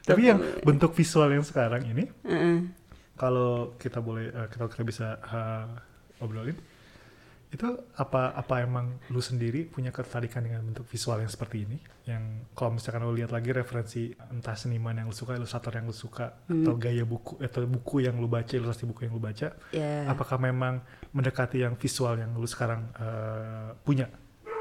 tapi 0.04 0.20
yang 0.28 0.38
bentuk 0.60 0.92
visual 0.92 1.32
yang 1.32 1.40
sekarang 1.40 1.82
ini 1.88 2.04
Heeh. 2.22 2.68
kalau 3.16 3.72
kita 3.80 4.04
boleh 4.04 4.28
eh, 4.28 4.46
kita 4.52 4.68
kita 4.68 4.82
bisa 4.84 5.06
eh, 5.16 5.64
obrolin 6.20 6.58
itu 7.54 7.70
apa 7.94 8.34
apa 8.34 8.66
emang 8.66 8.98
lu 9.08 9.22
sendiri 9.22 9.62
punya 9.64 9.88
ketertarikan 9.88 10.42
dengan 10.42 10.58
bentuk 10.60 10.82
visual 10.84 11.22
yang 11.22 11.30
seperti 11.30 11.62
ini 11.62 11.78
yang 12.02 12.50
kalau 12.50 12.74
misalkan 12.74 13.06
lu 13.06 13.14
lihat 13.14 13.30
lagi 13.30 13.54
referensi 13.54 14.10
entah 14.28 14.58
seniman 14.58 14.90
yang 14.92 15.06
lu 15.06 15.14
suka 15.14 15.38
ilustrator 15.38 15.70
yang 15.72 15.86
lu 15.86 15.94
suka 15.94 16.34
atau 16.44 16.74
gaya 16.74 17.06
buku 17.06 17.38
atau 17.38 17.62
buku 17.64 18.02
yang 18.02 18.18
lu 18.18 18.26
baca 18.26 18.50
ilustrasi 18.50 18.84
buku 18.84 19.06
yang 19.06 19.14
lu 19.14 19.22
baca 19.22 19.54
Ya. 19.70 20.02
apakah 20.04 20.34
memang 20.36 20.82
mendekati 21.14 21.62
yang 21.62 21.78
visual 21.78 22.18
yang 22.18 22.34
lu 22.34 22.44
sekarang 22.44 22.90
eh, 22.96 23.70
punya 23.80 24.10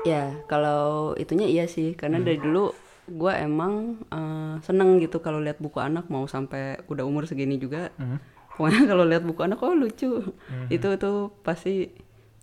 Ya, 0.04 0.36
kalau 0.46 1.16
itunya 1.16 1.48
iya 1.48 1.64
sih, 1.64 1.96
karena 1.96 2.20
Hmm. 2.20 2.28
dari 2.28 2.36
dulu 2.36 2.76
gue 3.08 3.34
emang 3.40 4.04
eh, 4.12 4.54
seneng 4.60 5.00
gitu 5.00 5.24
kalau 5.24 5.40
lihat 5.40 5.64
buku 5.64 5.80
anak 5.80 6.12
mau 6.12 6.28
sampai 6.28 6.84
udah 6.92 7.08
umur 7.08 7.24
segini 7.24 7.56
juga. 7.56 7.88
Hmm. 7.96 8.20
Pokoknya 8.52 8.84
kalau 8.92 9.08
lihat 9.08 9.24
buku 9.24 9.40
anak, 9.42 9.64
oh 9.64 9.72
lucu. 9.72 10.36
Hmm. 10.52 10.68
Itu 10.68 11.00
tuh 11.00 11.32
pasti 11.40 11.88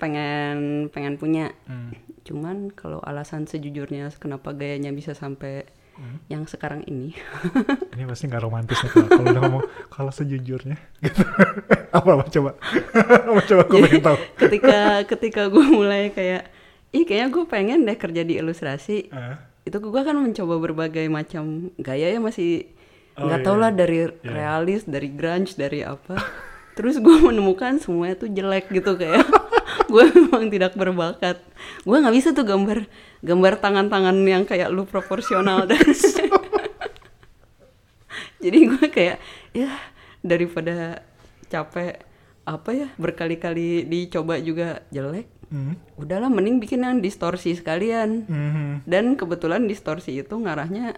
pengen 0.01 0.57
pengen 0.89 1.15
punya. 1.15 1.53
Hmm. 1.65 1.93
Cuman 2.21 2.73
kalau 2.73 2.99
alasan 3.01 3.45
sejujurnya 3.45 4.09
kenapa 4.17 4.51
gayanya 4.51 4.91
bisa 4.91 5.13
sampai 5.13 5.69
Hmm. 5.91 6.17
yang 6.33 6.49
sekarang 6.49 6.81
ini, 6.89 7.13
ini 7.93 8.09
pasti 8.09 8.25
nggak 8.25 8.41
romantis 8.41 8.81
nih 8.81 8.89
kalau 8.89 9.21
udah 9.21 9.37
ngomong 9.37 9.65
kalau 9.93 10.09
sejujurnya 10.09 10.81
gitu 10.97 11.21
apa 11.99 12.09
apa 12.17 12.25
coba 12.25 12.51
apa 13.29 13.41
coba 13.45 13.63
gue 13.69 13.79
pengen 13.85 14.01
tahu 14.01 14.17
ketika 14.39 14.79
ketika 15.05 15.43
gue 15.47 15.61
mulai 15.61 16.09
kayak, 16.09 16.49
ih 16.91 17.05
kayaknya 17.05 17.29
gue 17.29 17.45
pengen 17.45 17.85
deh 17.85 17.93
kerja 17.95 18.25
di 18.25 18.41
ilustrasi. 18.41 19.13
Eh, 19.13 19.35
itu 19.69 19.77
gue 19.77 20.01
kan 20.01 20.17
mencoba 20.17 20.57
berbagai 20.57 21.05
macam 21.07 21.69
gaya 21.77 22.09
ya 22.09 22.17
masih 22.17 22.73
Oh, 23.21 23.29
nggak 23.29 23.41
iya, 23.43 23.45
tau 23.45 23.57
lah 23.61 23.69
iya. 23.69 23.77
dari 23.77 23.99
Iya. 24.01 24.09
realis 24.25 24.83
dari 24.89 25.09
grunge 25.13 25.53
dari 25.53 25.85
apa 25.85 26.17
terus 26.73 26.97
gue 26.97 27.17
menemukan 27.21 27.77
semuanya 27.77 28.17
tuh 28.17 28.33
jelek 28.33 28.73
gitu 28.73 28.97
kayak 28.97 29.21
gue 29.91 30.05
memang 30.17 30.47
tidak 30.49 30.73
berbakat 30.73 31.43
gue 31.83 31.97
nggak 31.99 32.15
bisa 32.15 32.31
tuh 32.31 32.47
gambar 32.47 32.87
gambar 33.21 33.53
tangan-tangan 33.59 34.17
yang 34.23 34.47
kayak 34.47 34.71
lu 34.71 34.87
proporsional 34.87 35.67
dan 35.71 35.83
jadi 38.43 38.59
gue 38.67 38.87
kayak 38.89 39.19
ya 39.53 39.71
daripada 40.23 41.05
capek 41.51 42.01
apa 42.47 42.71
ya 42.73 42.89
berkali-kali 42.97 43.85
dicoba 43.85 44.41
juga 44.41 44.81
jelek 44.89 45.29
hmm. 45.53 46.01
udahlah 46.01 46.33
mending 46.33 46.57
bikin 46.59 46.81
yang 46.81 46.99
distorsi 46.99 47.53
sekalian 47.53 48.25
Mhm. 48.25 48.89
dan 48.89 49.15
kebetulan 49.15 49.69
distorsi 49.69 50.17
itu 50.17 50.35
ngarahnya 50.35 50.97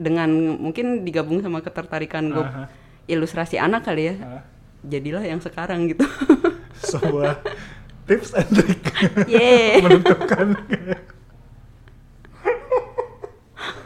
dengan 0.00 0.30
mungkin 0.56 1.04
digabung 1.04 1.42
sama 1.42 1.60
ketertarikan 1.60 2.30
gue 2.30 2.40
Aha. 2.40 2.70
ilustrasi 3.04 3.58
anak 3.58 3.84
kali 3.84 4.08
ya 4.08 4.16
Ah. 4.22 4.42
jadilah 4.80 5.20
yang 5.20 5.42
sekarang 5.42 5.90
gitu 5.90 6.06
sebuah 6.80 7.42
tips 8.10 8.34
and 8.34 8.50
trick 8.50 8.82
Yeay. 9.30 9.78
menentukan. 9.86 10.46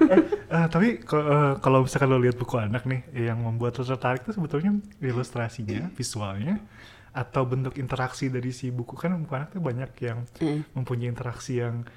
Eh, 0.05 0.21
eh, 0.53 0.67
tapi 0.69 1.01
eh, 1.01 1.53
kalau 1.65 1.87
misalkan 1.87 2.13
lo 2.13 2.21
lihat 2.21 2.37
buku 2.37 2.61
anak 2.61 2.85
nih 2.85 3.09
yang 3.15 3.41
membuat 3.41 3.79
lo 3.81 3.89
tertarik 3.89 4.27
tuh 4.27 4.37
sebetulnya 4.37 4.77
ilustrasinya, 5.01 5.89
visualnya, 5.97 6.61
atau 7.15 7.49
bentuk 7.49 7.81
interaksi 7.81 8.29
dari 8.29 8.53
si 8.53 8.69
buku? 8.69 8.99
Kan 8.99 9.17
buku 9.25 9.33
anak 9.33 9.57
tuh 9.57 9.65
banyak 9.65 9.91
yang 10.05 10.29
Eh, 10.45 10.61
mempunyai 10.77 11.09
interaksi 11.09 11.63
yang 11.63 11.89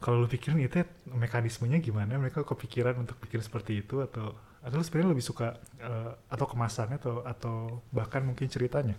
kalau 0.00 0.24
lo 0.24 0.26
pikirin 0.30 0.62
itu 0.62 0.80
ya, 0.80 0.86
mekanismenya 1.12 1.84
gimana? 1.84 2.16
Mereka 2.16 2.48
kepikiran 2.48 2.96
untuk 2.96 3.20
bikin 3.20 3.44
seperti 3.44 3.84
itu 3.84 4.00
atau 4.00 4.32
atau 4.64 4.74
lo 4.74 4.82
sebenarnya 4.82 5.10
lebih 5.12 5.26
suka 5.26 5.60
eh, 5.82 6.12
atau 6.32 6.46
kemasannya 6.48 6.96
atau 6.96 7.14
atau 7.26 7.56
bahkan 7.92 8.24
mungkin 8.24 8.48
ceritanya? 8.48 8.96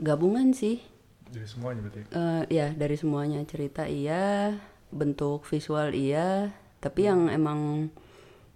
Gabungan 0.00 0.56
sih 0.56 0.93
dari 1.28 1.46
semuanya 1.46 1.80
berarti 1.80 2.00
Eh, 2.10 2.42
ya 2.50 2.66
dari 2.70 2.96
semuanya 2.96 3.40
cerita 3.44 3.84
iya 3.84 4.54
bentuk 4.88 5.44
visual 5.44 5.90
iya 5.90 6.52
tapi 6.78 7.04
yang 7.04 7.26
emang 7.28 7.88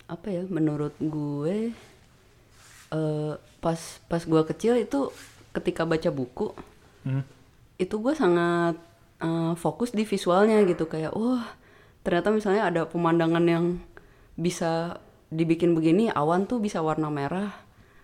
apa 0.06 0.28
ya 0.30 0.42
menurut 0.46 0.94
gue 0.98 1.72
eh, 2.90 3.32
pas 3.60 3.80
pas 4.06 4.22
gue 4.22 4.42
kecil 4.46 4.78
itu 4.78 5.10
ketika 5.52 5.84
baca 5.84 6.10
buku 6.10 6.52
Hmm. 6.98 7.22
itu 7.78 7.94
gue 7.94 8.12
sangat 8.12 8.74
eh, 9.18 9.54
fokus 9.54 9.94
di 9.94 10.02
visualnya 10.02 10.60
gitu 10.64 10.84
kayak 10.84 11.14
wah 11.14 11.46
ternyata 12.02 12.28
misalnya 12.30 12.62
ada 12.68 12.82
pemandangan 12.84 13.44
yang 13.44 13.64
bisa 14.34 14.98
dibikin 15.28 15.72
begini 15.72 16.10
awan 16.10 16.44
tuh 16.44 16.58
bisa 16.58 16.80
warna 16.80 17.08
merah 17.08 17.54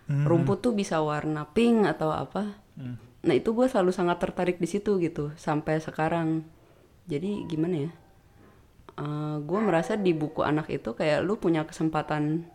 Hmm. 0.05 0.21
rumput 0.21 0.61
tuh 0.61 0.69
bisa 0.71 1.01
warna 1.01 1.49
pink 1.49 1.85
atau 1.85 2.09
apa 2.09 2.53
Hmm. 2.77 2.95
Nah 3.25 3.33
itu 3.33 3.49
gue 3.57 3.65
selalu 3.65 3.89
sangat 3.89 4.21
tertarik 4.21 4.61
di 4.61 4.69
situ 4.69 5.01
gitu 5.01 5.33
sampai 5.33 5.81
sekarang. 5.81 6.45
Jadi 7.09 7.49
gimana 7.49 7.89
ya? 7.89 7.91
Gue 9.41 9.59
merasa 9.65 9.97
di 9.97 10.13
buku 10.13 10.45
anak 10.45 10.69
itu 10.69 10.93
kayak 10.93 11.25
lu 11.25 11.35
punya 11.41 11.65
kesempatan 11.65 12.45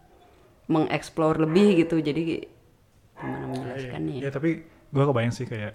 mengeksplor 0.70 1.42
lebih 1.42 1.82
gitu. 1.84 1.98
Jadi 1.98 2.46
gimana 3.18 3.44
menjelaskannya 3.50 4.14
ya? 4.22 4.22
Ya 4.26 4.30
tapi 4.30 4.62
gue 4.64 5.04
kebayang 5.04 5.34
sih 5.34 5.46
kayak 5.50 5.74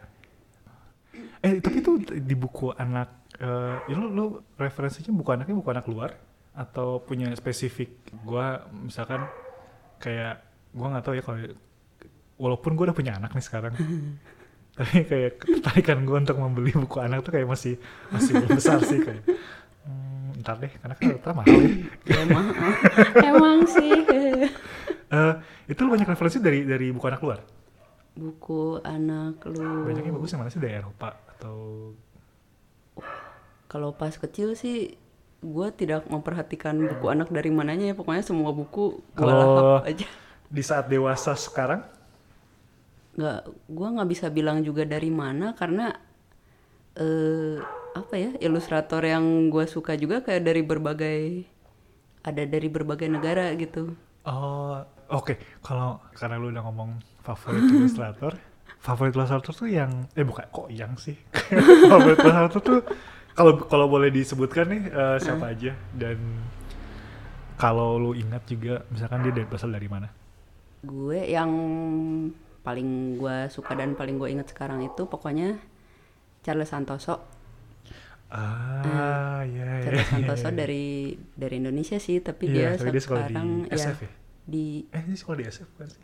eh 1.43 1.59
tapi 1.61 1.79
itu 1.83 1.99
di 2.03 2.35
buku 2.35 2.71
anak 2.75 3.29
eh 3.39 3.77
ya 3.91 3.95
lu, 3.99 4.11
lu 4.15 4.25
referensinya 4.55 5.11
buku 5.11 5.29
anaknya 5.35 5.55
buku 5.59 5.69
anak 5.75 5.85
luar? 5.91 6.11
Atau 6.55 7.03
punya 7.03 7.27
spesifik 7.35 7.91
gue 8.23 8.47
misalkan 8.71 9.27
kayak 9.99 10.39
gue 10.71 10.87
nggak 10.87 11.03
tahu 11.03 11.15
ya 11.19 11.23
kalau 11.23 11.39
walaupun 12.35 12.75
gue 12.75 12.83
udah 12.91 12.97
punya 12.97 13.15
anak 13.15 13.31
nih 13.31 13.43
sekarang 13.43 13.71
tapi 14.75 15.07
kayak 15.07 15.39
ketertarikan 15.39 16.03
gue 16.03 16.17
untuk 16.19 16.37
membeli 16.37 16.75
buku 16.75 16.99
anak 16.99 17.23
tuh 17.23 17.31
kayak 17.31 17.47
masih 17.47 17.79
masih 18.11 18.31
belum 18.35 18.51
besar 18.59 18.79
sih 18.83 18.99
kayak 18.99 19.23
hmm, 19.87 20.43
ntar 20.43 20.59
deh 20.59 20.71
karena 20.83 20.93
kan 20.99 21.03
ternyata 21.07 21.31
mahal 21.31 21.57
ya. 21.63 21.69
Ya, 22.03 22.17
emang, 22.27 22.45
emang 23.31 23.57
sih 23.71 24.03
Eh, 25.05 25.33
itu 25.69 25.79
lu 25.85 25.93
banyak 25.93 26.09
referensi 26.09 26.41
dari 26.41 26.65
dari 26.65 26.89
buku 26.89 27.05
anak 27.07 27.21
luar? 27.21 27.39
Buku 28.15 28.81
anak 28.81 29.43
lu. 29.47 29.85
Banyaknya 29.85 30.11
bagus 30.11 30.33
yang 30.33 30.41
mana 30.43 30.51
sih? 30.51 30.59
Dari 30.59 30.73
Eropa 30.75 31.13
atau? 31.35 31.55
Kalau 33.69 33.93
pas 33.93 34.11
kecil 34.15 34.57
sih 34.57 34.97
gue 35.45 35.67
tidak 35.77 36.09
memperhatikan 36.09 36.73
buku 36.89 37.05
anak 37.11 37.29
dari 37.29 37.53
mananya 37.53 37.93
ya. 37.93 37.95
Pokoknya 37.95 38.23
semua 38.25 38.51
buku 38.51 38.99
gue 39.13 39.23
lahap 39.23 39.85
aja. 39.85 40.07
di 40.45 40.61
saat 40.61 40.89
dewasa 40.89 41.33
sekarang 41.37 41.85
nggak 43.15 43.39
gue 43.77 43.87
nggak 43.95 44.09
bisa 44.13 44.27
bilang 44.37 44.59
juga 44.67 44.83
dari 44.93 45.09
mana 45.21 45.55
karena 45.59 45.85
eh 46.95 47.55
apa 47.95 48.15
ya 48.19 48.31
ilustrator 48.43 49.01
yang 49.03 49.25
gue 49.53 49.65
suka 49.67 49.95
juga 49.95 50.19
kayak 50.25 50.43
dari 50.47 50.61
berbagai 50.63 51.19
ada 52.29 52.43
dari 52.53 52.67
berbagai 52.75 53.07
negara 53.15 53.45
gitu 53.55 53.95
Oh, 54.25 54.81
oke. 55.13 55.37
Kalau 55.61 56.01
karena 56.17 56.35
lu 56.41 56.49
udah 56.49 56.63
ngomong 56.65 56.97
favorit 57.21 57.69
ilustrator, 57.77 58.33
favorit 58.81 59.13
ilustrator 59.13 59.53
tuh 59.53 59.69
yang 59.69 60.09
eh 60.17 60.25
bukan 60.25 60.45
kok 60.49 60.67
yang 60.73 60.93
sih. 60.97 61.13
favorit 61.91 62.17
ilustrator 62.21 62.61
tuh 62.61 62.79
kalau 63.37 63.53
kalau 63.69 63.85
boleh 63.85 64.09
disebutkan 64.09 64.65
nih 64.73 64.81
eh, 64.89 65.17
siapa 65.21 65.53
aja 65.53 65.77
dan 65.93 66.17
kalau 67.55 67.95
lu 67.99 68.11
ingat 68.17 68.43
juga 68.51 68.83
misalkan 68.91 69.23
dia 69.23 69.33
dari 69.35 69.47
berasal 69.47 69.71
dari 69.71 69.87
mana? 69.87 70.07
gue 70.85 71.19
yang 71.35 71.51
paling 72.67 72.89
gue 73.21 73.37
suka 73.55 73.71
dan 73.79 73.89
paling 73.99 74.15
gue 74.21 74.29
inget 74.33 74.47
sekarang 74.53 74.79
itu 74.89 75.03
pokoknya 75.13 75.49
Charles 76.45 76.69
Santoso 76.73 77.15
Ah, 78.29 79.45
ya, 79.45 79.65
ya, 79.85 79.85
Charles 79.85 80.01
ya, 80.01 80.09
Santoso 80.11 80.47
ya. 80.49 80.55
dari 80.61 80.85
dari 81.37 81.55
Indonesia 81.61 81.97
sih 82.01 82.17
tapi 82.27 82.45
Iya, 82.49 82.53
dia 82.53 82.69
tapi 82.77 82.89
dia 82.93 83.01
sekolah 83.05 83.23
di 83.31 83.35
sekarang 83.37 83.47
ya 83.69 83.89
SF 83.93 83.97
ya? 84.05 84.11
di 84.45 84.65
Eh, 84.95 85.01
ini 85.05 85.15
sekolah 85.21 85.37
di 85.41 85.45
SF 85.45 85.67
bukan 85.77 85.89
sih? 85.93 86.03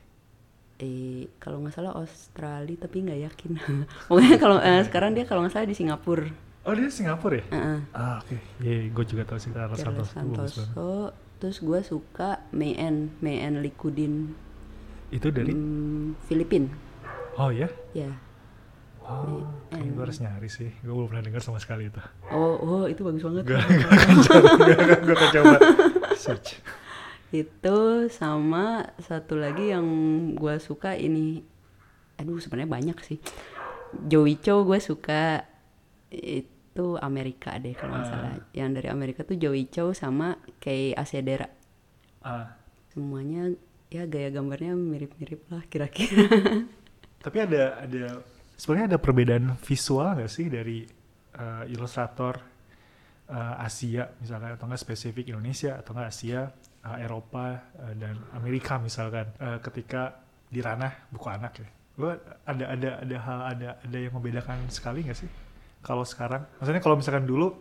eh 0.82 1.30
kalau 1.38 1.62
nggak 1.62 1.75
salah 1.77 1.94
Australia 2.01 2.77
tapi 2.84 2.98
nggak 3.06 3.20
yakin 3.30 3.51
pokoknya 4.10 4.36
kalau 4.41 4.58
eh, 4.58 4.82
sekarang 4.88 5.12
dia 5.13 5.25
kalau 5.30 5.46
nggak 5.46 5.53
salah 5.53 5.70
di 5.70 5.77
Singapura 5.77 6.27
Oh, 6.62 6.74
dia 6.77 6.89
Singapura 6.94 7.41
ya? 7.41 7.46
Heeh. 7.50 7.80
Ah, 7.89 8.22
oke. 8.22 8.38
Iya, 8.62 8.94
gue 8.94 9.06
juga 9.10 9.24
tahu 9.25 9.41
sih 9.41 9.50
Charles 9.50 9.82
Charles 9.82 9.82
Santos. 9.82 10.13
Itu 10.13 10.30
bagus 10.30 10.53
banget. 10.53 10.77
Santoso 10.77 10.91
terus 11.41 11.58
gue 11.58 11.80
suka 11.82 12.46
Mayen 12.53 13.10
Mayen 13.25 13.65
Likudin 13.65 14.38
Itu 15.12 15.27
dari 15.30 15.51
hmm, 15.51 16.15
Filipin 16.25 16.72
Oh 17.36 17.51
ya? 17.51 17.68
ya 17.91 18.12
Oh, 19.01 19.44
gue 19.74 19.98
harus 19.98 20.22
nyari 20.22 20.48
sih. 20.48 20.72
Gue 20.80 20.94
belum 20.94 21.10
pernah 21.10 21.25
dengar 21.25 21.41
sama 21.41 21.60
sekali 21.60 21.89
itu. 21.89 22.00
oh 22.32 22.56
oh 22.56 22.84
itu 22.86 23.01
bagus 23.01 23.20
banget 23.22 23.44
Gue 23.44 23.58
akan 23.91 24.18
coba. 24.24 24.50
Gue 25.01 25.13
akan 25.13 25.30
coba 25.34 25.56
search. 26.15 26.62
itu 27.30 27.77
sama 28.08 28.63
satu 28.98 29.36
lagi 29.36 29.72
yang 29.72 29.88
gue 30.34 30.56
suka 30.58 30.94
ini 30.94 31.39
aduh 32.13 32.38
sebenarnya 32.38 32.68
banyak 32.70 32.98
sih 33.01 33.20
Joey 34.06 34.36
Cho 34.38 34.63
gue 34.63 34.77
suka 34.77 35.48
itu 36.10 36.46
Amerika 37.00 37.56
deh 37.56 37.72
kalau 37.72 37.96
nggak 37.96 38.06
Ah. 38.06 38.12
salah 38.12 38.34
yang 38.51 38.72
dari 38.72 38.88
Amerika 38.88 39.24
tuh 39.24 39.36
Joey 39.36 39.65
Cho 39.65 39.91
sama 39.91 40.39
Kay 40.60 40.91
Asedera 40.91 41.48
Ah, 42.20 42.51
semuanya 42.88 43.56
ya 43.92 44.08
gaya 44.08 44.32
gambarnya 44.32 44.74
mirip-mirip 44.74 45.52
lah 45.52 45.68
kira-kira. 45.68 46.24
Tapi 47.26 47.38
ada 47.44 47.84
ada 47.84 48.24
sebenarnya 48.56 48.96
ada 48.96 49.00
perbedaan 49.04 49.46
visual 49.60 50.16
nggak 50.16 50.32
sih 50.32 50.48
dari 50.48 50.88
eh, 51.36 51.64
ilustrator 51.76 52.40
eh, 53.28 53.66
Asia 53.68 54.08
misalkan 54.18 54.56
atau 54.56 54.66
nggak 54.66 54.82
spesifik 54.82 55.28
Indonesia 55.36 55.76
atau 55.76 55.92
nggak 55.92 56.08
Asia 56.08 56.48
eh, 56.88 56.98
Eropa 57.04 57.76
eh, 57.84 57.94
dan 58.00 58.16
Amerika 58.32 58.80
misalkan 58.80 59.28
Eh, 59.36 59.60
ketika 59.60 60.24
di 60.48 60.64
ranah 60.64 61.12
buku 61.12 61.28
anak 61.28 61.54
ya? 61.60 61.68
Gue 61.92 62.16
ada 62.48 62.66
ada 62.72 62.90
ada 63.04 63.18
hal 63.20 63.40
ada 63.44 63.70
ada 63.84 63.98
yang 64.00 64.16
membedakan 64.16 64.72
sekali 64.72 65.04
nggak 65.04 65.20
sih? 65.20 65.30
Kalau 65.84 66.08
sekarang 66.08 66.48
maksudnya 66.58 66.80
kalau 66.80 66.96
misalkan 66.96 67.28
dulu 67.28 67.60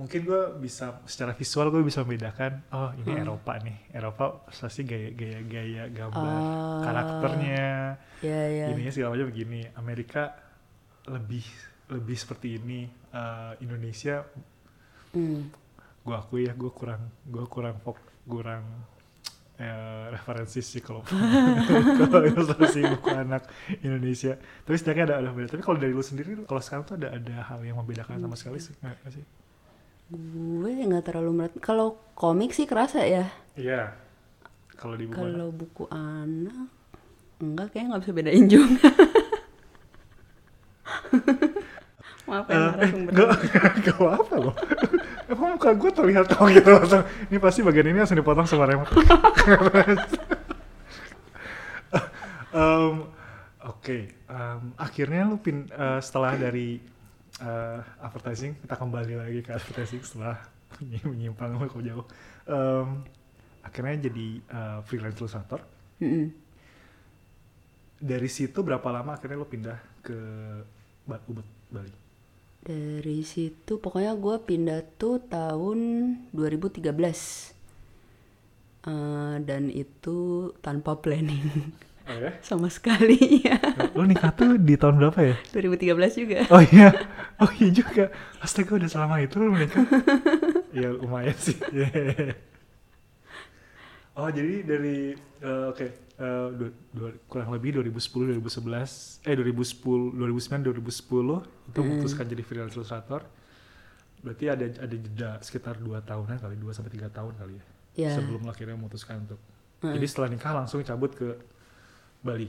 mungkin 0.00 0.24
gue 0.24 0.42
bisa 0.56 1.04
secara 1.04 1.30
visual 1.30 1.68
gue 1.68 1.84
bisa 1.84 2.00
membedakan 2.00 2.64
oh 2.70 2.88
ini 2.96 3.12
Hmm. 3.12 3.22
Eropa 3.22 3.52
nih. 3.58 3.76
Eropa 3.90 4.24
pasti 4.48 4.80
gaya 4.82 5.12
gaya 5.12 5.40
gaya 5.44 5.82
gambar 5.86 6.24
Ah. 6.32 6.80
karakternya 6.80 7.68
ya 8.20 8.40
ya. 8.48 8.66
ininya 8.72 8.88
segala 8.88 9.12
macam 9.12 9.28
begini. 9.28 9.68
Amerika 9.74 10.32
lebih 11.06 11.44
lebih 11.88 12.16
seperti 12.16 12.56
ini 12.56 12.80
Eh, 13.10 13.52
Indonesia 13.60 14.22
Hmm. 15.10 15.50
gue 16.00 16.14
akui 16.14 16.46
ya 16.46 16.54
gue 16.54 16.70
kurang 16.70 17.10
gue 17.24 17.44
kurang 17.44 17.76
fok 17.76 17.98
kurang 18.24 18.62
eh, 19.56 20.06
referensi 20.08 20.62
sih 20.62 20.78
kalau 20.78 21.02
kalau 22.00 22.24
ilustrasi 22.24 22.80
buku 22.88 23.08
anak 23.10 23.44
Indonesia. 23.80 24.32
Tapi 24.38 24.72
setidaknya 24.72 25.04
ada 25.04 25.16
ada 25.18 25.28
beda 25.30 25.50
tapi 25.50 25.60
kalau 25.60 25.76
dari 25.76 25.90
lu 25.90 26.00
sendiri 26.00 26.38
kalau 26.46 26.62
sekarang 26.62 26.84
tuh 26.84 26.96
ada 26.96 27.12
ada 27.12 27.36
hal 27.44 27.60
yang 27.60 27.76
membedakan 27.76 28.16
sama 28.16 28.32
sekali 28.32 28.56
sih 28.56 28.72
nggak 28.78 29.10
sih 29.10 29.24
gue 30.10 30.70
nggak 30.90 31.06
terlalu 31.06 31.30
merat 31.30 31.54
kalau 31.62 31.94
komik 32.18 32.50
sih 32.50 32.66
kerasa 32.66 33.06
ya. 33.06 33.30
Iya. 33.54 33.94
Kalau 34.74 34.96
di 34.98 35.06
buku 35.06 35.20
anak. 35.20 35.30
kalau 35.36 35.48
buku 35.52 35.84
anak 35.92 36.68
enggak 37.40 37.66
kayak 37.72 37.84
nggak 37.88 38.02
bisa 38.04 38.12
bedain 38.12 38.46
juga. 38.50 38.90
Maaf 42.30 42.46
ya 42.46 42.54
Eh, 42.54 42.58
eh, 42.58 42.62
narasumber 42.70 43.10
gak, 43.10 43.30
gak 43.82 43.98
apa 43.98 44.34
loh. 44.38 44.54
Emang 45.26 45.58
muka 45.58 45.70
gue 45.74 45.90
terlihat 45.90 46.26
tau 46.30 46.46
gitu? 46.50 46.70
Langsung 46.70 47.02
Ini 47.30 47.38
pasti 47.42 47.60
bagian 47.66 47.90
ini 47.90 47.98
langsung 48.02 48.18
dipotong 48.18 48.46
sama 48.46 48.70
remote 48.70 48.90
Em, 52.50 52.94
Oke 53.62 54.10
em, 54.30 54.60
Akhirnya 54.78 55.26
lu 55.26 55.38
pin 55.42 55.66
eh, 55.70 55.98
setelah 56.02 56.34
dari 56.38 56.78
eh, 57.40 57.80
advertising 58.04 58.52
Kita 58.62 58.74
kembali 58.76 59.14
lagi 59.16 59.40
ke 59.44 59.50
advertising 59.52 60.02
setelah 60.04 60.36
menyimpang 61.10 61.56
kok 61.68 61.82
jauh 61.82 62.06
Em, 62.46 62.88
Akhirnya 63.60 64.08
jadi 64.08 64.26
eh, 64.40 64.78
freelance 64.86 65.18
illustrator 65.20 65.60
Mm-mm. 66.00 66.26
Dari 68.00 68.28
situ 68.32 68.64
berapa 68.64 68.88
lama 68.88 69.12
akhirnya 69.16 69.36
lu 69.40 69.48
pindah 69.48 69.78
ke 70.00 70.16
Ubud, 71.28 71.44
Bali? 71.68 71.92
dari 72.60 73.24
situ 73.24 73.72
pokoknya 73.80 74.12
gue 74.24 74.36
pindah 74.48 74.80
tuh 75.00 75.16
tahun 75.34 75.78
2013 76.36 77.56
Eh, 78.80 79.36
dan 79.44 79.68
itu 79.68 80.18
tanpa 80.64 80.96
planning 81.04 81.44
Oh 82.10 82.18
ya? 82.18 82.32
sama 82.42 82.66
sekali 82.66 83.14
ya 83.46 83.54
Lu 83.94 84.02
nikah 84.02 84.34
tuh 84.34 84.58
di 84.58 84.74
tahun 84.74 84.98
berapa 84.98 85.20
ya? 85.22 85.34
2013 85.54 85.94
juga 86.18 86.38
Oh 86.50 86.58
iya, 86.60 86.90
oh 87.38 87.50
iya 87.54 87.70
juga. 87.70 88.10
Astaga 88.38 88.74
udah 88.74 88.90
selama 88.90 89.22
itu 89.22 89.38
lu 89.38 89.54
menikah. 89.54 89.86
Iya 90.70 90.90
lumayan 90.92 91.36
sih. 91.36 91.54
oh 94.16 94.28
jadi 94.28 94.54
dari 94.66 95.14
eh, 95.40 95.64
oke 95.70 95.86
eh, 96.18 96.46
dua- 96.52 96.74
dua- 96.90 97.16
kurang 97.26 97.54
lebih 97.54 97.78
2010 97.78 98.36
2011 98.36 99.24
eh 99.24 99.34
2010 99.38 100.18
2009 100.18 100.66
2010 100.66 101.70
itu 101.70 101.78
memutuskan 101.80 102.24
jadi 102.26 102.42
freelance 102.42 102.74
illustrator. 102.74 103.22
Berarti 104.20 104.44
ada 104.46 104.64
ada 104.68 104.96
jeda 104.96 105.30
sekitar 105.40 105.80
2 105.80 105.96
tahunan 106.02 106.36
kali 106.36 106.56
2 106.58 106.76
sampai 106.76 106.92
3 106.92 107.08
tahun 107.08 107.32
kali 107.38 107.54
ya. 107.56 107.64
ya 107.96 108.10
Sebelum 108.18 108.44
lu 108.44 108.50
akhirnya 108.50 108.76
memutuskan 108.76 109.24
untuk. 109.24 109.40
Mm. 109.80 109.96
Jadi 109.96 110.06
setelah 110.06 110.28
nikah 110.28 110.52
langsung 110.52 110.84
cabut 110.84 111.14
ke 111.16 111.40
Bali. 112.20 112.48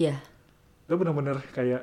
ya 0.00 0.20
Itu 0.88 0.94
bener-bener 0.96 1.40
kayak 1.52 1.82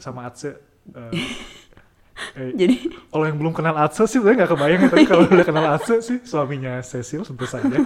sama 0.00 0.28
Atse 0.28 0.56
eh, 0.96 1.12
eh, 2.40 2.50
jadi 2.56 2.76
kalau 3.12 3.24
yang 3.28 3.36
belum 3.36 3.52
kenal 3.52 3.76
Atse 3.76 4.04
sih 4.08 4.18
sebenarnya 4.20 4.44
nggak 4.44 4.52
kebayang 4.56 4.80
ya, 4.80 4.88
tapi 4.88 5.06
kalau 5.08 5.22
udah 5.28 5.46
kenal 5.46 5.66
Atse 5.76 5.94
sih 6.00 6.18
suaminya 6.24 6.80
Cecil 6.80 7.24
tentu 7.24 7.44
saja. 7.44 7.76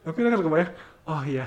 Tapi 0.00 0.16
udah 0.26 0.30
kan 0.34 0.42
kebayang. 0.42 0.72
Oh 1.10 1.22
iya. 1.26 1.46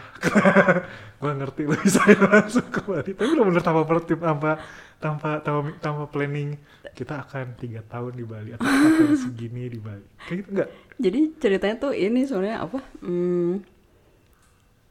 Gue 1.21 1.31
ngerti 1.31 1.63
lu 1.63 1.75
bisa 1.79 2.03
langsung 2.31 2.67
ke 2.67 2.81
Bali. 2.83 3.11
Tapi 3.15 3.27
benar-benar 3.31 3.63
tanpa 3.63 3.83
pertip 3.87 4.19
tanpa 4.19 4.59
tanpa 4.99 5.39
tanpa 5.43 5.69
tanpa 5.79 6.03
planning 6.11 6.55
kita 6.95 7.23
akan 7.27 7.55
tiga 7.59 7.81
tahun 7.87 8.13
di 8.15 8.25
Bali 8.27 8.49
atau 8.55 8.67
akan 8.67 9.15
segini 9.15 9.71
di 9.71 9.79
Bali. 9.79 10.05
Kayak 10.27 10.37
gitu 10.43 10.49
nggak? 10.55 10.69
Jadi 10.99 11.19
ceritanya 11.39 11.75
tuh 11.79 11.91
ini 11.95 12.21
sebenarnya 12.27 12.57
apa 12.63 12.79
hmm, 13.01 13.51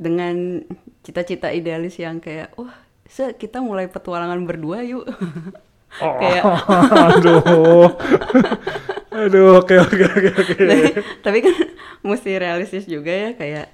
dengan 0.02 0.66
cita-cita 1.06 1.54
idealis 1.54 1.94
yang 2.02 2.18
kayak 2.18 2.50
wah 2.58 2.74
se 3.06 3.38
kita 3.38 3.62
mulai 3.62 3.86
petualangan 3.86 4.42
berdua 4.42 4.82
yuk. 4.82 5.06
Oh, 6.02 6.14
Kayak- 6.22 6.44
aduh. 6.90 7.86
Aduh 9.12 9.60
oke 9.60 9.74
oke 9.76 10.04
oke 10.08 10.28
oke. 10.34 10.54
Tapi, 11.20 11.38
kan 11.44 11.54
mesti 12.02 12.30
realistis 12.40 12.88
juga 12.88 13.12
ya 13.12 13.30
kayak 13.36 13.70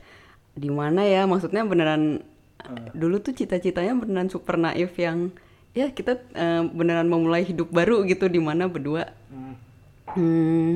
di 0.58 0.68
mana 0.68 1.06
ya 1.06 1.24
maksudnya 1.24 1.62
beneran 1.62 2.20
dulu 2.92 3.22
tuh 3.22 3.32
cita-citanya 3.32 3.94
beneran 3.94 4.28
super 4.28 4.58
naif 4.58 4.92
yang 4.98 5.30
ya 5.72 5.94
kita 5.94 6.18
eh, 6.34 6.62
beneran 6.66 7.06
memulai 7.06 7.46
hidup 7.46 7.70
baru 7.70 8.02
gitu 8.04 8.26
di 8.26 8.42
mana 8.42 8.66
berdua. 8.66 9.14
Hmm. 9.30 9.54
hmm, 10.18 10.72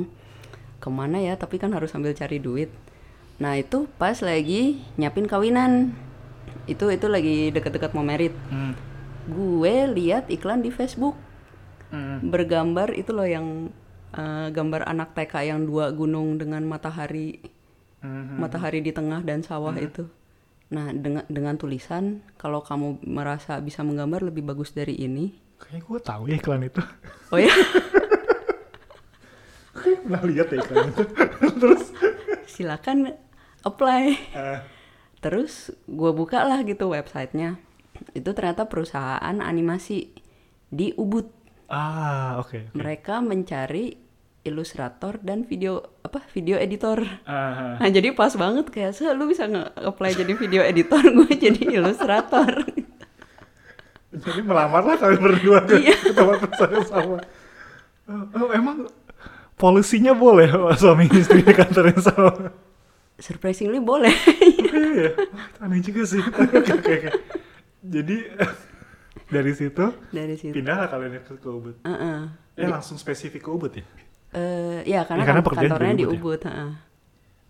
ke 0.78 0.88
mana 0.92 1.18
ya 1.18 1.34
tapi 1.34 1.58
kan 1.58 1.74
harus 1.74 1.90
sambil 1.90 2.14
cari 2.14 2.38
duit 2.38 2.70
nah 3.42 3.58
itu 3.58 3.90
pas 3.98 4.14
lagi 4.22 4.78
nyiapin 4.94 5.26
kawinan. 5.26 5.90
Itu 6.70 6.94
itu 6.94 7.10
lagi 7.10 7.50
deket-deket 7.50 7.90
mau 7.92 8.06
merit. 8.06 8.34
Hmm. 8.46 8.78
gue 9.22 9.86
lihat 9.98 10.30
iklan 10.30 10.62
di 10.62 10.70
Facebook. 10.70 11.18
Hmm. 11.92 12.24
bergambar 12.24 12.96
itu 12.96 13.12
loh 13.12 13.28
yang 13.28 13.68
eh, 14.16 14.48
gambar 14.48 14.88
anak 14.88 15.12
TK 15.12 15.52
yang 15.52 15.60
dua 15.68 15.90
gunung 15.90 16.38
dengan 16.40 16.64
matahari. 16.64 17.42
Hmm. 18.02 18.34
matahari 18.38 18.82
di 18.82 18.90
tengah 18.90 19.22
dan 19.22 19.46
sawah 19.46 19.78
itu. 19.78 20.10
Nah 20.74 20.90
dengan 20.90 21.22
dengan 21.30 21.54
tulisan 21.54 22.24
kalau 22.34 22.64
kamu 22.64 22.98
merasa 23.06 23.62
bisa 23.62 23.86
menggambar 23.86 24.26
lebih 24.26 24.42
bagus 24.42 24.74
dari 24.74 24.98
ini. 24.98 25.36
Kayaknya 25.62 25.80
gue 25.86 25.98
tahu 26.02 26.22
ya 26.26 26.36
iklan 26.40 26.66
itu. 26.66 26.82
Oh 27.30 27.38
ya 27.46 27.54
pernah 30.12 30.28
lihat 30.28 30.46
ya 30.52 30.56
iklan 30.60 30.92
itu. 30.92 31.02
Terus? 31.62 31.82
Silakan 32.44 33.16
apply 33.62 34.02
eh, 34.32 34.58
terus 35.18 35.70
gue 35.86 36.10
buka 36.10 36.42
lah 36.42 36.62
gitu 36.62 36.90
websitenya 36.90 37.56
itu 38.12 38.30
ternyata 38.32 38.66
perusahaan 38.66 39.36
animasi 39.38 40.10
di 40.66 40.90
Ubud 40.94 41.30
ah 41.68 42.38
oke 42.38 42.70
oke. 42.70 42.74
mereka 42.74 43.22
mencari 43.22 43.96
ilustrator 44.42 45.22
dan 45.22 45.46
video 45.46 45.78
apa 46.02 46.18
video 46.34 46.58
editor. 46.58 46.98
Ah, 47.22 47.78
Nah 47.78 47.86
jadi 47.86 48.10
pas 48.10 48.34
banget 48.34 48.74
kayak 48.74 48.90
se 48.90 49.06
lu 49.14 49.30
bisa 49.30 49.46
nge-apply 49.46 50.18
jadi 50.18 50.32
video 50.34 50.66
editor 50.66 50.98
gue 51.22 51.30
jadi 51.30 51.62
ilustrator. 51.78 52.66
jadi 54.12 54.40
melamar 54.42 54.82
lah 54.82 54.96
kalian 54.98 55.22
berdua 55.22 55.62
ke, 55.62 55.78
Iya. 55.78 55.94
tempat 56.10 56.42
perusahaan 56.42 56.84
sama. 56.84 57.18
Oh, 58.10 58.24
oh, 58.34 58.48
emang 58.50 58.90
polisinya 59.54 60.10
boleh 60.12 60.50
suami 60.74 61.06
istri 61.08 61.40
di 61.40 61.54
kantor 61.54 61.94
yang 61.94 62.02
sama? 62.02 62.32
Surprisingly 63.22 63.78
boleh. 63.78 64.10
Iya, 64.72 65.12
aneh 65.60 65.84
juga 65.84 66.02
sih. 66.08 66.16
Oke, 66.42 66.56
oke, 66.58 66.72
oke. 66.80 66.96
Jadi 67.84 68.16
dari 69.36 69.52
situ 69.52 69.84
Dari 70.08 70.32
situ. 70.34 70.52
pindah 70.56 70.76
lah 70.80 70.88
kalian 70.88 71.20
ke, 71.20 71.36
ke 71.36 71.48
Ubud. 71.48 71.76
Heeh. 71.84 72.18
Eh 72.56 72.68
langsung 72.68 72.96
spesifik 72.96 73.44
ke 73.44 73.50
Ubud 73.52 73.68
ya? 73.72 73.84
Eh, 74.32 74.80
ya 74.88 75.04
karena, 75.04 75.22
Ya, 75.22 75.28
karena 75.28 75.40
kan 75.44 75.54
kantornya 75.68 75.92
di 75.92 75.98
di 75.98 76.04
Ubud 76.08 76.16
ya? 76.16 76.20
Ubud. 76.20 76.40
heeh. 76.48 76.70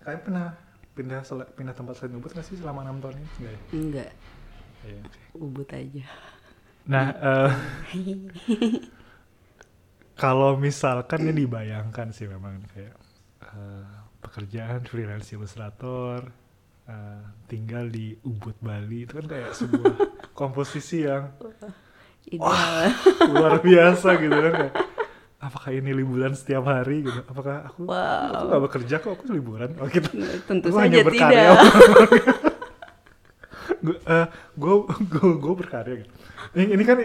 Kalian 0.03 0.21
pernah 0.27 0.47
pindah 0.93 1.21
pindah 1.55 1.75
tempat 1.79 1.95
selain 1.95 2.19
Ubud 2.19 2.31
nggak 2.35 2.47
sih 2.47 2.57
selama 2.59 2.83
enam 2.83 2.97
tahun 2.99 3.15
ini? 3.17 3.29
Enggak 3.39 3.53
ya? 3.55 3.61
Enggak, 3.73 4.11
Iya. 4.83 5.03
Ubud 5.39 5.69
aja. 5.71 6.05
Nah, 6.83 7.07
eh, 7.15 7.53
kalau 10.15 10.59
misalkan 10.59 11.23
ini 11.23 11.47
dibayangkan 11.47 12.11
sih 12.11 12.27
memang 12.27 12.67
kayak 12.75 12.95
eh, 13.47 14.02
pekerjaan 14.33 14.81
freelance 14.83 15.29
ilustrator 15.31 16.25
eh, 16.89 17.21
tinggal 17.47 17.85
di 17.87 18.17
Ubud 18.25 18.57
Bali. 18.59 19.05
Itu 19.05 19.21
kan 19.21 19.29
kayak 19.29 19.53
sebuah 19.53 19.93
komposisi 20.41 21.05
yang 21.05 21.29
Ideal. 22.25 22.89
luar 23.29 23.61
biasa 23.61 24.17
gitu 24.17 24.33
kan 24.33 24.53
kayak 24.57 24.75
apakah 25.37 25.71
ini 25.71 25.91
liburan 25.93 26.33
setiap 26.33 26.65
hari? 26.65 27.05
gitu. 27.05 27.21
Apakah 27.27 27.67
aku 27.69 27.85
Wow. 27.85 28.31
aku 28.33 28.45
gak 28.49 28.63
bekerja 28.65 28.95
kok 28.99 29.13
aku 29.13 29.25
liburan? 29.29 29.71
Oh 29.77 29.87
gitu. 29.87 30.09
Tentu 30.49 30.71
Aku 30.71 30.79
saja 30.79 30.87
hanya 30.89 31.03
berkarya. 31.05 31.51
gue 33.83 34.75
gue 35.11 35.33
gue 35.37 35.55
berkarya 35.59 35.95
gitu. 36.07 36.13
Ini, 36.53 36.65
ini 36.73 36.83
kan 36.85 36.97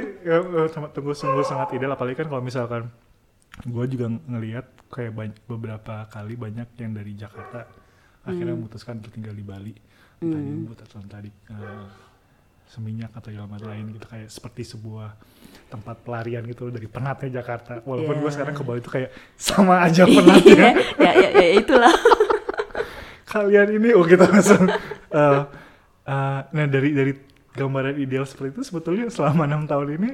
sama 0.70 0.88
tunggu 0.92 1.12
sungguh 1.12 1.42
sangat 1.42 1.74
ideal 1.74 1.92
apalagi 1.92 2.18
kan 2.18 2.28
kalau 2.28 2.40
misalkan 2.40 2.94
gue 3.63 3.86
juga 3.88 4.06
ng- 4.06 4.26
ngelihat 4.28 4.65
kayak 4.88 5.12
banyak, 5.12 5.38
beberapa 5.46 6.06
kali 6.08 6.34
banyak 6.34 6.67
yang 6.78 6.91
dari 6.91 7.13
Jakarta 7.13 7.65
akhirnya 8.22 8.54
Hmm. 8.54 8.62
memutuskan 8.62 9.00
untuk 9.00 9.12
tinggal 9.12 9.32
di 9.32 9.41
Bali 9.41 9.74
entah 10.17 10.38
di 10.38 10.52
Ubud 10.52 10.78
atau 10.78 10.98
entah 11.00 11.20
di 11.20 11.30
eh, 11.30 11.88
Seminyak 12.67 13.15
atau 13.15 13.32
di 13.32 13.39
tempat 13.39 13.63
lain 13.63 13.96
gitu 13.96 14.06
kayak 14.06 14.28
seperti 14.28 14.67
sebuah 14.67 15.15
tempat 15.67 16.04
pelarian 16.04 16.43
gitu 16.43 16.67
dari 16.67 16.84
penatnya 16.86 17.39
Jakarta 17.39 17.80
walaupun 17.82 18.17
gue 18.17 18.24
Yeah. 18.24 18.34
sekarang 18.34 18.54
ke 18.54 18.63
Bali 18.63 18.80
itu 18.80 18.91
kayak 18.91 19.10
sama 19.36 19.80
aja 19.82 20.04
penatnya 20.10 20.76
ya, 21.00 21.12
ya, 21.15 21.30
ya, 21.32 21.48
itulah. 21.56 21.93
kalian 23.32 23.70
ini 23.74 23.89
oh 23.91 24.04
kita 24.04 24.28
langsung 24.28 24.67
eh, 24.67 25.41
eh, 26.04 26.39
nah 26.43 26.65
dari 26.67 26.91
dari 26.91 27.12
gambaran 27.52 27.96
ideal 27.98 28.24
seperti 28.24 28.56
itu 28.56 28.62
sebetulnya 28.63 29.08
selama 29.08 29.43
enam 29.43 29.63
tahun 29.63 29.98
ini 29.98 30.12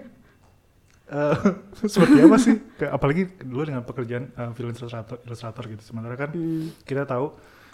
eh, 1.14 1.38
seperti 1.88 2.18
apa 2.20 2.38
sih 2.38 2.56
apalagi 2.84 3.24
dulu 3.40 3.62
dengan 3.64 3.84
pekerjaan 3.84 4.24
eh, 4.30 4.52
freelance 4.52 4.80
ilustrator, 4.80 5.18
ilustrator 5.24 5.64
gitu 5.70 5.84
sementara 5.84 6.16
kan 6.16 6.30
Hmm. 6.30 6.74
kita 6.82 7.06
tahu 7.06 7.32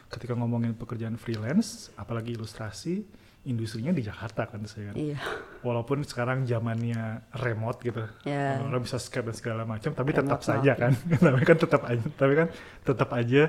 ketika 0.07 0.33
ngomongin 0.33 0.73
pekerjaan 0.73 1.15
freelance 1.15 1.93
apalagi 1.95 2.33
ilustrasi 2.33 3.05
industrinya 3.41 3.89
di 3.89 4.01
Jakarta 4.01 4.43
kan 4.45 4.59
saya 4.65 4.91
kan 4.91 4.95
Iya. 4.95 5.15
walaupun 5.61 6.03
sekarang 6.03 6.43
zamannya 6.43 7.23
remote 7.39 7.79
gitu 7.81 8.03
Ya. 8.21 8.59
orang 8.59 8.83
bisa 8.83 8.97
Skype 8.97 9.23
dan 9.23 9.33
segala 9.33 9.63
macam 9.63 9.89
tapi 9.89 10.11
Remote 10.11 10.27
tetap 10.27 10.41
saja 10.41 10.71
kan 10.75 10.91
tapi 11.25 11.43
kan 11.43 11.57
tetap 11.57 11.81
aja 11.85 12.05
tapi 12.11 12.33
kan 12.35 12.47
tetap 12.83 13.09
aja 13.11 13.43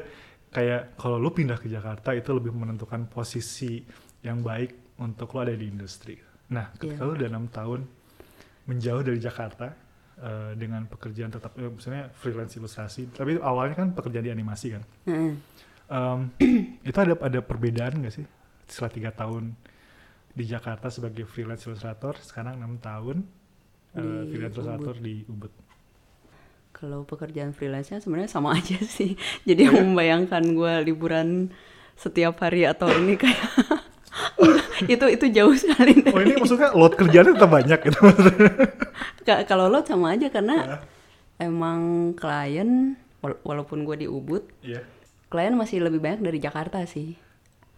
kayak 0.49 0.95
kalau 0.95 1.17
lu 1.17 1.31
pindah 1.31 1.57
ke 1.57 1.67
Jakarta 1.67 2.11
itu 2.11 2.31
lebih 2.31 2.51
menentukan 2.51 3.07
posisi 3.07 3.83
yang 4.21 4.41
baik 4.41 4.95
untuk 4.97 5.33
lo 5.33 5.43
ada 5.43 5.55
di 5.55 5.67
industri 5.67 6.15
nah 6.47 6.71
ketika 6.73 7.03
Iya. 7.03 7.07
lu 7.07 7.13
udah 7.17 7.29
enam 7.29 7.47
tahun 7.49 7.81
menjauh 8.71 9.03
dari 9.03 9.19
Jakarta 9.19 9.75
eh, 10.17 10.53
dengan 10.55 10.87
pekerjaan 10.87 11.35
tetap 11.35 11.59
eh, 11.59 11.67
misalnya 11.67 12.07
freelance 12.15 12.55
ilustrasi 12.55 13.11
tapi 13.11 13.43
awalnya 13.43 13.75
kan 13.75 13.91
pekerjaan 13.91 14.25
di 14.25 14.33
animasi 14.33 14.67
kan 14.71 14.83
Heeh. 15.11 15.35
Em, 15.91 16.21
itu 16.89 16.95
ada 16.95 17.19
ada 17.19 17.41
perbedaan 17.43 17.99
nggak 17.99 18.15
sih 18.15 18.27
setelah 18.71 18.91
tiga 18.95 19.11
tahun 19.11 19.59
di 20.31 20.47
Jakarta 20.47 20.87
sebagai 20.87 21.27
freelance 21.27 21.67
ilustrator 21.67 22.15
sekarang 22.23 22.63
enam 22.63 22.79
tahun 22.79 23.27
Di 23.91 23.99
freelance 24.31 24.55
ilustrator 24.55 24.95
di 24.95 25.27
Ubud 25.27 25.51
Kalau 26.71 27.03
pekerjaan 27.03 27.51
freelance-nya 27.51 27.99
sebenarnya 27.99 28.31
sama 28.31 28.55
aja 28.59 28.79
sih. 28.79 29.19
Jadi 29.43 29.67
Iya. 29.67 29.75
yang 29.75 29.91
membayangkan 29.91 30.55
gue 30.55 30.75
liburan 30.87 31.51
setiap 31.99 32.39
hari 32.41 32.65
atau 32.65 32.87
ini 32.95 33.19
kayak 33.19 33.43
itu 34.87 35.05
itu 35.07 35.27
jauh 35.31 35.53
sekali 35.55 35.93
dari. 35.99 36.11
oh 36.11 36.21
ini 36.21 36.35
maksudnya 36.35 36.73
load 36.73 36.95
kerjanya 36.95 37.33
tetap 37.33 37.51
banyak 37.51 37.81
gitu 37.83 38.01
Ka- 39.27 39.45
Kalau 39.45 39.67
lo 39.67 39.81
sama 39.83 40.15
aja 40.15 40.29
karena 40.29 40.57
Iya. 40.61 40.77
emang 41.43 41.81
klien 42.15 42.97
wala- 43.19 43.41
walaupun 43.43 43.83
gue 43.83 43.97
di 43.99 44.09
Ubud, 44.09 44.45
Iya. 44.61 44.81
klien 45.27 45.53
masih 45.53 45.81
lebih 45.81 45.99
banyak 45.99 46.21
dari 46.23 46.39
Jakarta 46.39 46.81
sih. 46.85 47.17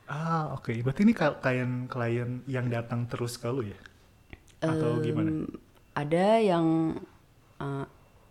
ah 0.05 0.53
oke 0.53 0.71
berarti 0.79 1.03
ini 1.03 1.15
klien-klien 1.15 2.31
yang 2.47 2.67
datang 2.69 3.07
terus 3.07 3.35
ke 3.35 3.49
lu 3.49 3.65
ya 3.65 3.79
atau 4.61 4.99
Em, 4.99 5.03
gimana 5.03 5.31
Ada 5.93 6.39
yang 6.39 6.97
eh, 7.59 7.87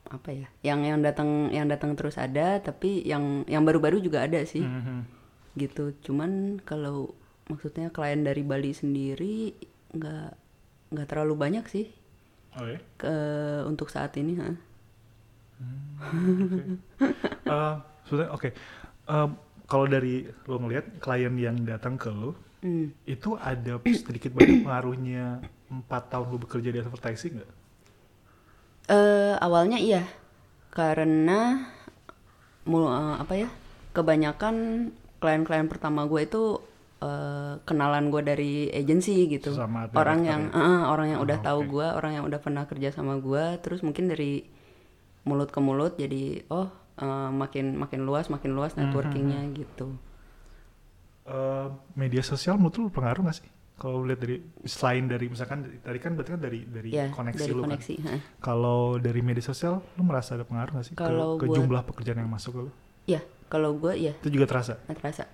apa 0.07 0.29
ya? 0.29 0.47
Yang 0.61 0.79
yang 0.85 0.99
datang 0.99 1.29
yang 1.49 1.65
datang 1.65 1.91
terus 1.93 2.15
ada, 2.15 2.59
tapi 2.59 3.01
yang 3.01 3.43
yang 3.45 3.61
baru-baru 3.61 3.97
juga 3.97 4.23
ada 4.23 4.39
sih. 4.43 4.61
Mhm. 4.61 5.19
gitu 5.53 5.91
cuman 6.01 6.57
kalau 6.61 7.11
maksudnya 7.49 7.87
klien 7.95 8.21
dari 8.27 8.43
Bali 8.51 8.71
sendiri 8.81 9.53
nggak 9.97 10.29
nggak 10.93 11.07
terlalu 11.11 11.35
banyak 11.43 11.65
sih 11.73 11.87
oh 12.59 12.67
ya 12.67 12.79
ke 12.99 13.13
untuk 13.67 13.87
saat 13.89 14.13
ini 14.21 14.33
ha. 14.41 14.49
Eh, 17.51 17.73
sebenarnya 18.07 18.31
oke 18.33 18.49
Em, 19.11 19.29
kalau 19.67 19.85
dari 19.91 20.23
lo 20.47 20.57
ngelihat 20.63 20.85
klien 21.03 21.35
yang 21.35 21.57
datang 21.67 21.99
ke 21.99 22.09
lo 22.13 22.31
Hmm. 22.61 22.91
itu 23.05 23.35
ada 23.37 23.81
sedikit 23.91 24.31
banyak 24.33 24.57
pengaruhnya 24.63 25.43
empat 25.71 26.03
tahun 26.13 26.27
lo 26.33 26.37
bekerja 26.41 26.69
di 26.73 26.79
advertising 26.83 27.33
nggak? 27.41 27.51
Eh, 28.89 29.33
awalnya 29.39 29.77
iya 29.79 30.03
karena 30.75 31.39
mul 32.69 32.85
eh, 32.87 33.15
apa 33.23 33.33
ya 33.37 33.49
kebanyakan 33.95 34.55
klien-klien 35.21 35.67
pertama 35.71 36.05
gue 36.09 36.21
itu 36.25 36.43
eh, 37.01 37.53
kenalan 37.61 38.07
gue 38.07 38.21
dari 38.21 38.53
agensi 38.71 39.25
gitu 39.27 39.51
Sesama 39.51 39.89
orang 39.91 40.21
yang 40.23 40.41
ya? 40.47 40.55
eh, 40.55 40.81
orang 40.85 41.07
yang 41.09 41.19
Oh, 41.19 41.25
udah 41.25 41.37
tahu 41.39 41.59
oke. 41.59 41.69
gue 41.71 41.87
orang 41.89 42.11
yang 42.13 42.25
udah 42.25 42.39
pernah 42.39 42.63
kerja 42.63 42.89
sama 42.89 43.17
gue 43.17 43.43
terus 43.59 43.81
mungkin 43.81 44.05
dari 44.05 44.45
mulut 45.21 45.49
ke 45.49 45.59
mulut 45.59 45.93
jadi 45.95 46.45
oh 46.47 46.69
eh, 46.95 47.29
makin 47.31 47.75
makin 47.75 48.01
luas 48.01 48.25
makin 48.27 48.53
luas 48.53 48.73
Hmm, 48.73 48.85
networkingnya 48.85 49.41
gitu 49.51 49.97
Eh, 51.23 51.67
media 51.95 52.21
sosial 52.21 52.57
menurut 52.57 52.77
lo 52.79 52.89
pengaruh 52.91 53.21
nggak 53.21 53.37
sih? 53.37 53.49
Kalau 53.77 54.01
lihat 54.01 54.19
dari 54.19 54.37
selain 54.63 55.05
dari 55.05 55.25
misalkan 55.25 55.65
tadi 55.79 55.97
kan 55.97 56.13
berarti 56.13 56.31
kan 56.31 56.41
dari 56.41 56.59
dari 56.65 56.89
ya 56.91 57.09
koneksi 57.09 57.37
dari 57.39 57.51
lo 57.51 57.61
kan. 57.61 57.69
koneksi 57.71 57.93
ha. 58.01 58.13
Kalau 58.39 58.81
dari 58.97 59.21
media 59.21 59.41
sosial 59.41 59.81
lo 59.81 60.01
merasa 60.01 60.33
ada 60.33 60.43
pengaruh 60.43 60.73
nggak 60.75 60.85
sih 60.87 60.93
ke, 60.93 61.01
Kalau 61.01 61.37
ke 61.37 61.45
buat- 61.45 61.57
jumlah 61.57 61.81
pekerjaan 61.83 62.19
yang 62.19 62.29
masuk 62.29 62.51
ke 62.51 62.61
lo? 62.61 62.71
ya 63.05 63.21
kalau 63.47 63.73
gue 63.75 63.93
ya 63.99 64.13
Itu 64.17 64.29
juga 64.29 64.45
terasa. 64.45 64.81
terasa 64.87 65.25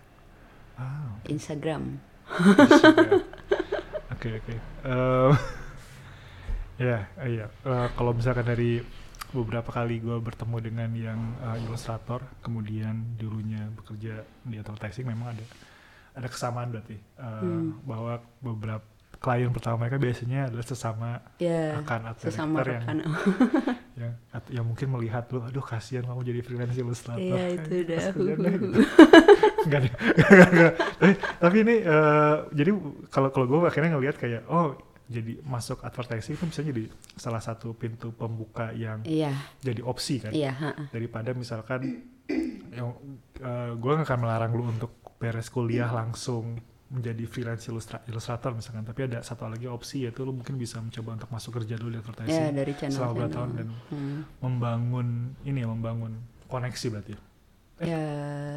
Ah, 0.78 1.10
Instagram 1.26 1.98
Oke 4.14 4.30
oke. 4.38 4.56
Ya 6.78 7.10
iya. 7.26 7.50
Eh, 7.66 7.88
kalau 7.98 8.14
misalkan 8.14 8.46
dari 8.46 8.86
beberapa 9.34 9.74
kali 9.74 9.98
gue 9.98 10.18
bertemu 10.22 10.58
dengan 10.62 10.90
yang 10.94 11.20
eh, 11.42 11.66
ilustrator, 11.66 12.22
kemudian 12.46 13.18
dulunya 13.18 13.66
bekerja 13.74 14.22
di 14.46 14.62
advertising, 14.62 15.10
memang 15.10 15.34
ada 15.34 15.46
ada 16.14 16.28
kesamaan 16.30 16.70
berarti 16.70 16.98
eh, 16.98 17.42
Hmm. 17.42 17.82
bahwa 17.82 18.22
beberapa 18.42 18.86
klien 19.18 19.50
pertama 19.50 19.82
mereka 19.82 19.98
biasanya 19.98 20.46
adalah 20.46 20.62
sesama 20.62 21.10
ya 21.38 21.82
rekan 21.82 22.02
atau 22.06 22.24
sesama 22.30 22.62
yang 22.62 22.70
rekan 22.70 22.98
yang 24.02 24.14
at- 24.30 24.52
yang 24.54 24.62
mungkin 24.62 24.88
melihat 24.94 25.26
lu, 25.30 25.42
aduh 25.42 25.62
kasihan 25.62 26.06
kamu 26.06 26.22
jadi 26.22 26.40
freelance 26.42 26.78
ilustrator. 26.78 27.18
Iya, 27.34 27.46
itu 27.58 27.70
Eh, 27.74 28.14
udah. 28.14 28.52
gitu. 28.54 28.68
Enggak 29.66 29.80
deh. 29.84 29.94
Enggak. 30.22 30.74
tapi, 31.02 31.14
tapi 31.18 31.56
ini 31.66 31.76
eh, 31.82 32.36
jadi 32.54 32.72
kalau 33.10 33.30
kalau 33.34 33.46
gue 33.48 33.60
akhirnya 33.66 33.98
ngelihat 33.98 34.16
kayak 34.16 34.46
oh 34.48 34.78
jadi 35.08 35.40
masuk 35.42 35.82
advertising 35.82 36.36
itu 36.36 36.46
bisa 36.46 36.62
jadi 36.62 36.84
salah 37.16 37.40
satu 37.40 37.72
pintu 37.74 38.12
pembuka 38.12 38.70
yang 38.72 39.02
iya 39.02 39.32
jadi 39.58 39.80
opsi 39.82 40.20
kan 40.20 40.30
iya 40.30 40.52
ha, 40.52 40.76
ha. 40.76 40.84
daripada 40.92 41.32
misalkan 41.32 42.06
yang 42.78 42.92
gue 43.74 43.92
gak 43.94 44.04
akan 44.04 44.20
melarang 44.20 44.52
lu 44.52 44.68
untuk 44.68 44.92
beres 45.16 45.48
kuliah 45.48 45.88
langsung 45.90 46.60
menjadi 46.88 47.24
freelance 47.26 47.68
ilustra- 47.68 48.00
ilustrator 48.06 48.52
misalkan 48.52 48.82
tapi 48.82 49.04
ada 49.04 49.20
satu 49.20 49.44
lagi 49.46 49.68
opsi 49.68 50.04
yaitu 50.04 50.24
lu 50.24 50.32
mungkin 50.32 50.56
bisa 50.56 50.80
mencoba 50.80 51.20
untuk 51.20 51.30
masuk 51.30 51.52
kerja 51.56 51.76
dulu 51.76 51.92
di 51.92 52.00
advertising 52.00 52.32
ya 52.34 52.48
dari 52.50 52.74
channel 52.74 52.96
selama 52.96 53.12
channel. 53.14 53.30
tahun 53.30 53.50
dan 53.54 53.68
Hmm. 53.88 54.20
membangun 54.40 55.08
ini 55.44 55.58
ya 55.58 55.68
membangun 55.68 56.12
koneksi 56.48 56.86
berarti. 56.90 57.14
Eh, 57.78 57.86
ya 57.86 58.02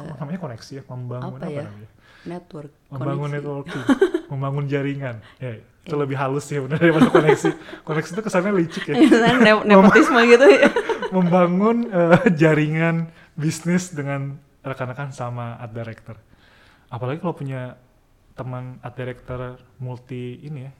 Kok 0.07 0.17
namanya 0.17 0.39
koneksi 0.41 0.71
ya? 0.73 0.83
Membangun 0.87 1.35
Apa 1.35 1.43
apa, 1.43 1.51
ya? 1.51 1.63
namanya? 1.63 1.89
network 2.21 2.71
Membangun 2.87 3.17
koneksi. 3.21 3.35
networking, 3.35 3.83
membangun 4.27 4.65
jaringan. 4.65 5.15
Ya, 5.37 5.51
itu 5.57 5.65
Iya. 5.89 5.97
lebih 5.97 6.15
halus 6.15 6.43
sih 6.45 6.57
benar 6.57 6.77
daripada 6.77 7.09
koneksi. 7.11 7.49
koneksi 7.83 8.09
itu 8.11 8.21
kesannya 8.21 8.51
licik 8.55 8.83
ya. 8.85 8.95
Ne- 9.43 9.65
nepotisme 9.65 10.19
gitu 10.25 10.45
ya 10.47 10.69
membangun 11.11 11.77
eh, 11.85 12.31
jaringan 12.31 12.95
bisnis 13.33 13.89
dengan 13.89 14.39
rekan-rekan 14.61 15.11
sama 15.11 15.57
art 15.57 15.73
director. 15.73 16.15
Apalagi 16.87 17.19
kalau 17.19 17.33
punya 17.33 17.75
teman 18.41 18.81
art 18.81 18.97
director 18.97 19.39
multi 19.77 20.41
ini 20.41 20.65
ya 20.65 20.71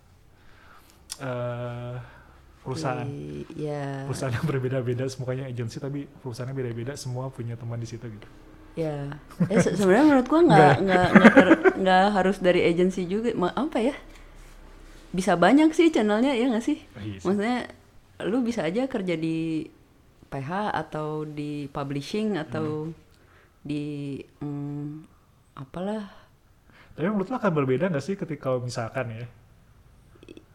eh, 1.22 1.96
perusahaan. 2.62 3.06
Di- 3.06 3.46
ya 3.58 4.06
Perusahaan 4.06 4.34
yang 4.34 4.46
berbeda-beda, 4.46 5.06
semuanya 5.06 5.46
agensi 5.46 5.78
tapi 5.78 6.06
perusahaannya 6.22 6.54
beda-beda, 6.54 6.94
semua 6.94 7.30
punya 7.30 7.54
teman 7.54 7.78
di 7.78 7.88
situ 7.88 8.06
gitu. 8.06 8.30
ya 8.72 9.12
eh, 9.46 9.60
se- 9.60 9.76
sebenarnya 9.76 10.06
menurut 10.08 10.28
gua 10.28 10.42
nggak 10.48 10.76
nggak 10.80 11.10
nggak 11.76 12.06
harus 12.16 12.40
dari 12.40 12.64
agensi 12.64 13.04
juga 13.04 13.36
Ma- 13.36 13.52
apa 13.52 13.84
ya 13.84 13.92
bisa 15.12 15.36
banyak 15.36 15.76
sih 15.76 15.92
channelnya 15.92 16.32
ya 16.32 16.48
nggak 16.48 16.64
sih 16.64 16.80
Iya 16.96 17.20
sih. 17.20 17.26
maksudnya 17.28 17.68
lu 18.24 18.40
bisa 18.40 18.64
aja 18.64 18.88
kerja 18.88 19.20
di 19.20 19.68
PH 20.32 20.72
atau 20.72 21.28
di 21.28 21.68
publishing 21.68 22.40
atau 22.40 22.88
di 23.60 24.16
mm, 24.40 25.04
apalah 25.60 26.08
Tapi 26.96 27.08
menurut 27.08 27.28
lo 27.32 27.36
akan 27.40 27.52
berbeda 27.56 27.86
nggak 27.92 28.04
sih 28.04 28.16
ketika 28.20 28.52
misalkan 28.60 29.08
ya 29.16 29.26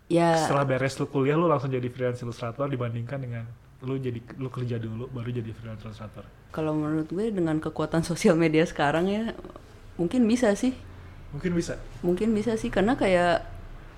ya 0.06 0.30
setelah 0.38 0.62
beres 0.62 0.94
lu 1.02 1.06
kuliah 1.10 1.34
lu 1.34 1.50
langsung 1.50 1.70
jadi 1.72 1.88
freelance 1.90 2.22
illustrator 2.22 2.70
dibandingkan 2.70 3.18
dengan 3.18 3.44
lu 3.82 3.98
jadi 3.98 4.20
lu 4.38 4.48
kerja 4.48 4.78
dulu 4.78 5.10
baru 5.10 5.28
jadi 5.34 5.50
freelance 5.52 5.82
illustrator. 5.82 6.24
kalau 6.54 6.72
menurut 6.72 7.10
gue 7.10 7.26
dengan 7.34 7.58
kekuatan 7.60 8.06
sosial 8.06 8.38
media 8.38 8.64
sekarang 8.64 9.10
ya 9.10 9.22
mungkin 10.00 10.24
bisa 10.24 10.54
sih 10.56 10.72
Mungkin 11.34 11.52
bisa. 11.58 11.74
mungkin 12.06 12.32
bisa 12.32 12.54
sih 12.56 12.70
karena 12.72 12.94
kayak 12.96 13.44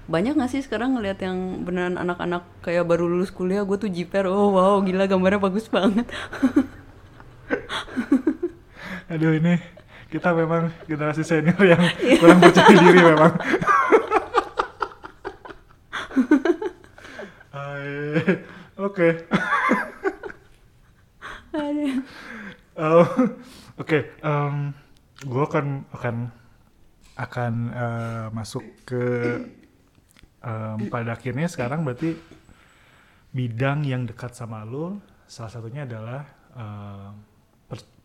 banyak 0.09 0.35
nggak 0.35 0.51
sih 0.51 0.65
sekarang 0.65 0.97
ngelihat 0.97 1.21
yang 1.21 1.63
beneran 1.69 2.01
anak-anak 2.01 2.43
kayak 2.65 2.89
baru 2.89 3.05
lulus 3.07 3.31
kuliah 3.31 3.63
gue 3.69 3.77
tuh 3.77 3.93
jiper 3.93 4.25
oh 4.27 4.57
wow 4.57 4.81
gila 4.81 5.05
gambarnya 5.07 5.39
bagus 5.39 5.69
banget 5.69 6.09
Aduh 9.13 9.33
ini 9.37 9.57
kita 10.09 10.33
memang 10.33 10.73
generasi 10.89 11.23
senior 11.23 11.61
yang 11.61 11.83
kurang 12.17 12.41
percaya 12.41 12.75
diri 12.75 13.01
memang. 13.05 13.33
Oke. 18.79 19.09
Oh, 22.79 23.07
Oke, 23.79 23.99
gue 25.23 25.43
akan 25.43 25.83
akan 25.91 26.17
akan 27.19 27.53
eh, 27.75 28.27
masuk 28.31 28.63
ke 28.87 29.03
em, 30.39 30.79
pada 30.87 31.19
akhirnya 31.19 31.51
sekarang 31.51 31.83
berarti 31.83 32.15
bidang 33.35 33.83
yang 33.83 34.07
dekat 34.07 34.39
sama 34.39 34.63
lo 34.63 35.03
salah 35.27 35.51
satunya 35.51 35.83
adalah 35.83 36.23
per- 36.55 37.15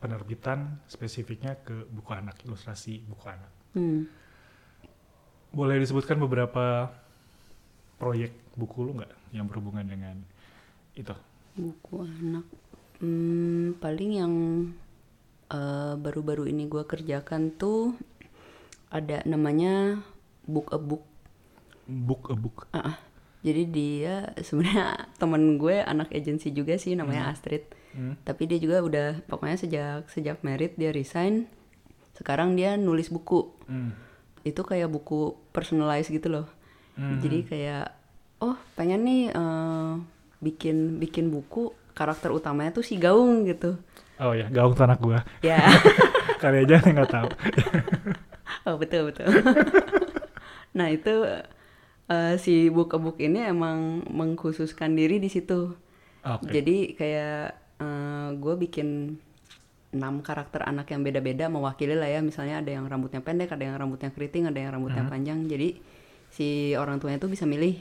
penerbitan 0.04 0.84
spesifiknya 0.92 1.56
ke 1.64 1.88
buku 1.88 2.12
anak 2.12 2.44
ilustrasi 2.44 3.00
buku 3.08 3.26
anak. 3.32 3.52
Hmm. 3.80 4.04
Boleh 5.56 5.80
disebutkan 5.80 6.20
beberapa 6.20 6.92
proyek 7.96 8.36
buku 8.60 8.84
lo 8.84 9.00
nggak 9.00 9.14
yang 9.32 9.48
berhubungan 9.48 9.88
dengan 9.88 10.20
itu? 10.94 11.16
buku 11.54 12.02
anak 12.02 12.46
hmm, 12.98 13.78
paling 13.78 14.12
yang 14.18 14.34
eh, 15.54 15.94
baru-baru 15.94 16.50
ini 16.50 16.66
gue 16.66 16.82
kerjakan 16.82 17.54
tuh 17.54 17.94
ada 18.90 19.22
namanya 19.26 20.02
book 20.50 20.74
a 20.74 20.80
book 20.82 21.06
Book 21.84 22.32
a 22.32 22.36
book. 22.40 22.64
Ah. 22.72 22.96
Jadi 23.44 23.64
dia 23.66 24.14
sebenarnya 24.38 24.88
temen 25.22 25.56
gue 25.56 25.78
anak 25.78 26.10
agensi 26.10 26.50
juga 26.50 26.76
sih 26.76 26.96
namanya 26.96 27.30
Astrid 27.30 27.68
Hmm. 27.94 28.18
tapi 28.24 28.50
dia 28.50 28.58
juga 28.58 28.82
udah 28.82 29.22
pokoknya 29.24 29.54
sejak 29.56 30.10
sejak 30.10 30.42
merit 30.42 30.74
dia 30.74 30.90
resign 30.90 31.46
sekarang 32.14 32.58
dia 32.58 32.74
nulis 32.74 33.06
buku 33.08 33.54
Hmm. 33.64 33.94
itu 34.42 34.58
kayak 34.60 34.90
buku 34.90 35.38
personalized 35.52 36.10
gitu 36.10 36.26
loh 36.28 36.50
Hmm. 36.94 37.22
jadi 37.22 37.38
kayak 37.44 37.86
oh 38.40 38.58
pengen 38.74 39.02
nih 39.04 39.24
eh, 39.30 39.92
bikin 40.40 40.98
bikin 40.98 41.30
buku 41.30 41.70
karakter 41.94 42.30
utamanya 42.30 42.74
tuh 42.74 42.82
si 42.82 42.98
gaung 42.98 43.46
gitu 43.46 43.78
Oh 44.18 44.30
ya, 44.32 44.46
gaung 44.48 44.72
tuh 44.72 44.86
anak 44.86 44.98
gua. 44.98 45.22
ya 45.40 45.62
Kali 46.42 46.66
aja 46.66 46.82
nggak 46.82 47.10
tahu. 47.10 47.30
oh 48.68 48.76
betul 48.76 49.10
betul 49.10 49.30
nah 50.72 50.90
itu 50.90 51.14
eh, 52.06 52.36
si 52.36 52.68
buku 52.68 52.96
book 52.96 53.18
ini 53.18 53.40
emang 53.44 54.04
mengkhususkan 54.06 54.92
diri 54.92 55.18
di 55.18 55.28
situ 55.28 55.76
Oke. 56.22 56.50
jadi 56.50 56.78
kayak 56.94 57.44
gue 58.34 58.56
bikin 58.58 59.20
enam 59.92 60.20
karakter 60.20 60.64
anak 60.64 60.88
yang 60.88 61.02
beda-beda 61.02 61.46
mewakili 61.48 61.94
lah 61.94 62.08
ya 62.08 62.20
misalnya 62.20 62.58
ada 62.58 62.72
yang 62.72 62.88
rambutnya 62.88 63.20
pendek 63.20 63.52
ada 63.52 63.62
yang 63.62 63.76
rambutnya 63.76 64.10
keriting 64.10 64.48
ada 64.48 64.58
yang 64.58 64.72
rambutnya 64.72 65.04
panjang 65.06 65.46
jadi 65.46 65.76
si 66.30 66.48
orang 66.74 66.98
tuanya 66.98 67.20
tuh 67.20 67.28
bisa 67.28 67.44
milih 67.44 67.78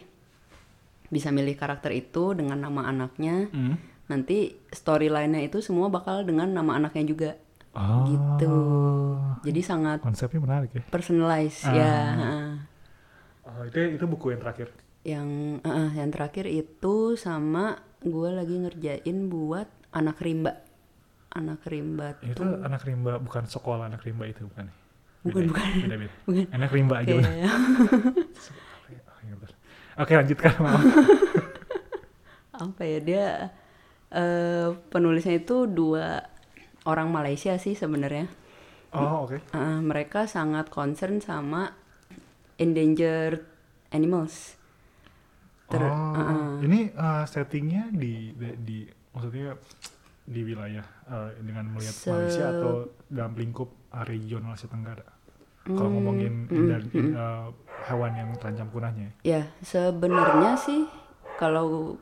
bisa 1.07 1.29
milih 1.29 1.55
karakter 1.55 1.89
itu 1.91 2.33
dengan 2.33 2.59
nama 2.59 2.85
anaknya 2.85 3.49
Hmm. 3.49 3.79
nanti 4.05 4.53
storyline-nya 4.69 5.41
itu 5.43 5.61
semua 5.61 5.89
bakal 5.89 6.21
dengan 6.23 6.51
nama 6.51 6.77
anaknya 6.77 7.05
juga 7.07 7.31
Oh. 7.73 8.05
gitu 8.05 8.57
jadi 9.41 9.61
sangat 9.63 9.99
Konsepnya 10.01 10.37
menarik 10.39 10.71
ya. 10.71 10.83
personalized 10.85 11.65
Ah. 11.65 11.73
ya 11.73 11.93
heeh. 12.13 12.49
Oh, 13.53 13.63
itu 13.69 13.79
itu 13.97 14.05
buku 14.13 14.27
yang 14.35 14.41
terakhir. 14.43 14.69
yang 15.03 15.29
heeh, 15.67 15.89
yang 15.99 16.11
terakhir 16.15 16.47
itu 16.47 16.95
sama 17.19 17.65
gue 18.03 18.29
lagi 18.31 18.55
ngerjain 18.63 19.19
buat 19.27 19.67
anak 19.91 20.19
rimba 20.23 20.53
anak 21.35 21.61
rimba 21.67 22.09
Itu 22.23 22.39
tuh 22.39 22.51
anak 22.67 22.83
rimba 22.87 23.19
bukan 23.19 23.45
sekolah 23.51 23.85
anak 23.91 24.03
rimba 24.07 24.25
itu 24.31 24.47
bukan. 24.47 24.67
ya? 24.71 24.75
Bukan, 25.27 25.43
ya? 25.43 25.49
bukan. 25.51 25.69
Beda, 25.83 25.97
beda. 26.03 26.15
Bukan. 26.29 26.47
Anak 26.55 26.71
rimba 26.75 26.95
aja 27.03 27.13
iya 29.23 29.35
betul. 29.39 29.57
Oke, 30.03 30.13
lanjutkan 30.17 30.53
apa 32.53 32.83
ya 32.85 32.99
dia 33.03 33.25
eh, 34.13 34.69
penulisnya 34.93 35.41
itu 35.41 35.67
dua 35.67 36.23
orang 36.85 37.09
Malaysia 37.11 37.57
sih 37.59 37.75
sebenarnya 37.75 38.29
Oh, 38.93 39.25
oke. 39.25 39.41
Eh, 39.41 39.81
mereka 39.81 40.29
sangat 40.29 40.69
concern 40.69 41.17
sama 41.25 41.73
endangered 42.59 43.45
animals 43.91 44.57
Ter- 45.69 45.89
oh, 45.89 46.13
uh-uh. 46.13 46.61
ini 46.65 46.93
uh, 46.93 47.25
settingnya 47.25 47.89
di, 47.93 48.37
di 48.37 48.49
di 48.61 48.79
maksudnya 49.17 49.57
di 50.23 50.41
wilayah 50.45 50.85
uh, 51.09 51.33
dengan 51.41 51.73
melihat 51.73 51.97
Se- 51.97 52.13
Malaysia 52.13 52.45
atau 52.53 52.73
dalam 53.09 53.33
lingkup 53.35 53.69
uh, 53.91 54.05
regional 54.05 54.53
Asia 54.53 54.69
Tenggara. 54.69 55.07
Kalau 55.63 55.89
Hmm, 55.89 55.95
ngomongin 55.95 56.35
mm, 56.51 56.57
indan, 56.59 56.83
mm. 56.91 57.13
uh, 57.15 57.47
hewan 57.87 58.13
yang 58.19 58.29
terancam 58.35 58.67
punahnya. 58.69 59.15
Ya, 59.23 59.47
sebenarnya 59.63 60.59
sih 60.59 60.91
kalau 61.39 61.97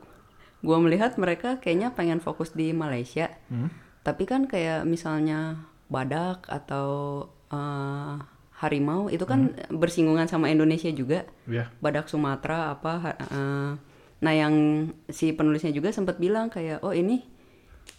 gua 0.65 0.77
melihat 0.81 1.13
mereka 1.21 1.61
kayaknya 1.61 1.93
pengen 1.93 2.17
fokus 2.17 2.57
di 2.57 2.73
Malaysia. 2.73 3.29
Hmm? 3.53 3.69
Tapi 4.01 4.25
kan 4.25 4.49
kayak 4.49 4.89
misalnya 4.89 5.61
badak 5.93 6.49
atau 6.49 6.89
eh, 7.53 8.15
harimau 8.61 9.09
itu 9.09 9.25
kan 9.25 9.57
bersinggungan 9.73 10.29
sama 10.29 10.53
Indonesia 10.53 10.93
juga. 10.93 11.25
Ya. 11.49 11.73
Badak 11.81 12.07
Sumatera 12.07 12.77
apa 12.77 12.93
eh, 13.17 13.71
Nah, 14.21 14.33
yang 14.37 14.53
si 15.09 15.33
penulisnya 15.33 15.73
juga 15.73 15.89
sempat 15.89 16.21
bilang 16.21 16.53
kayak 16.53 16.85
oh 16.85 16.93
ini 16.93 17.25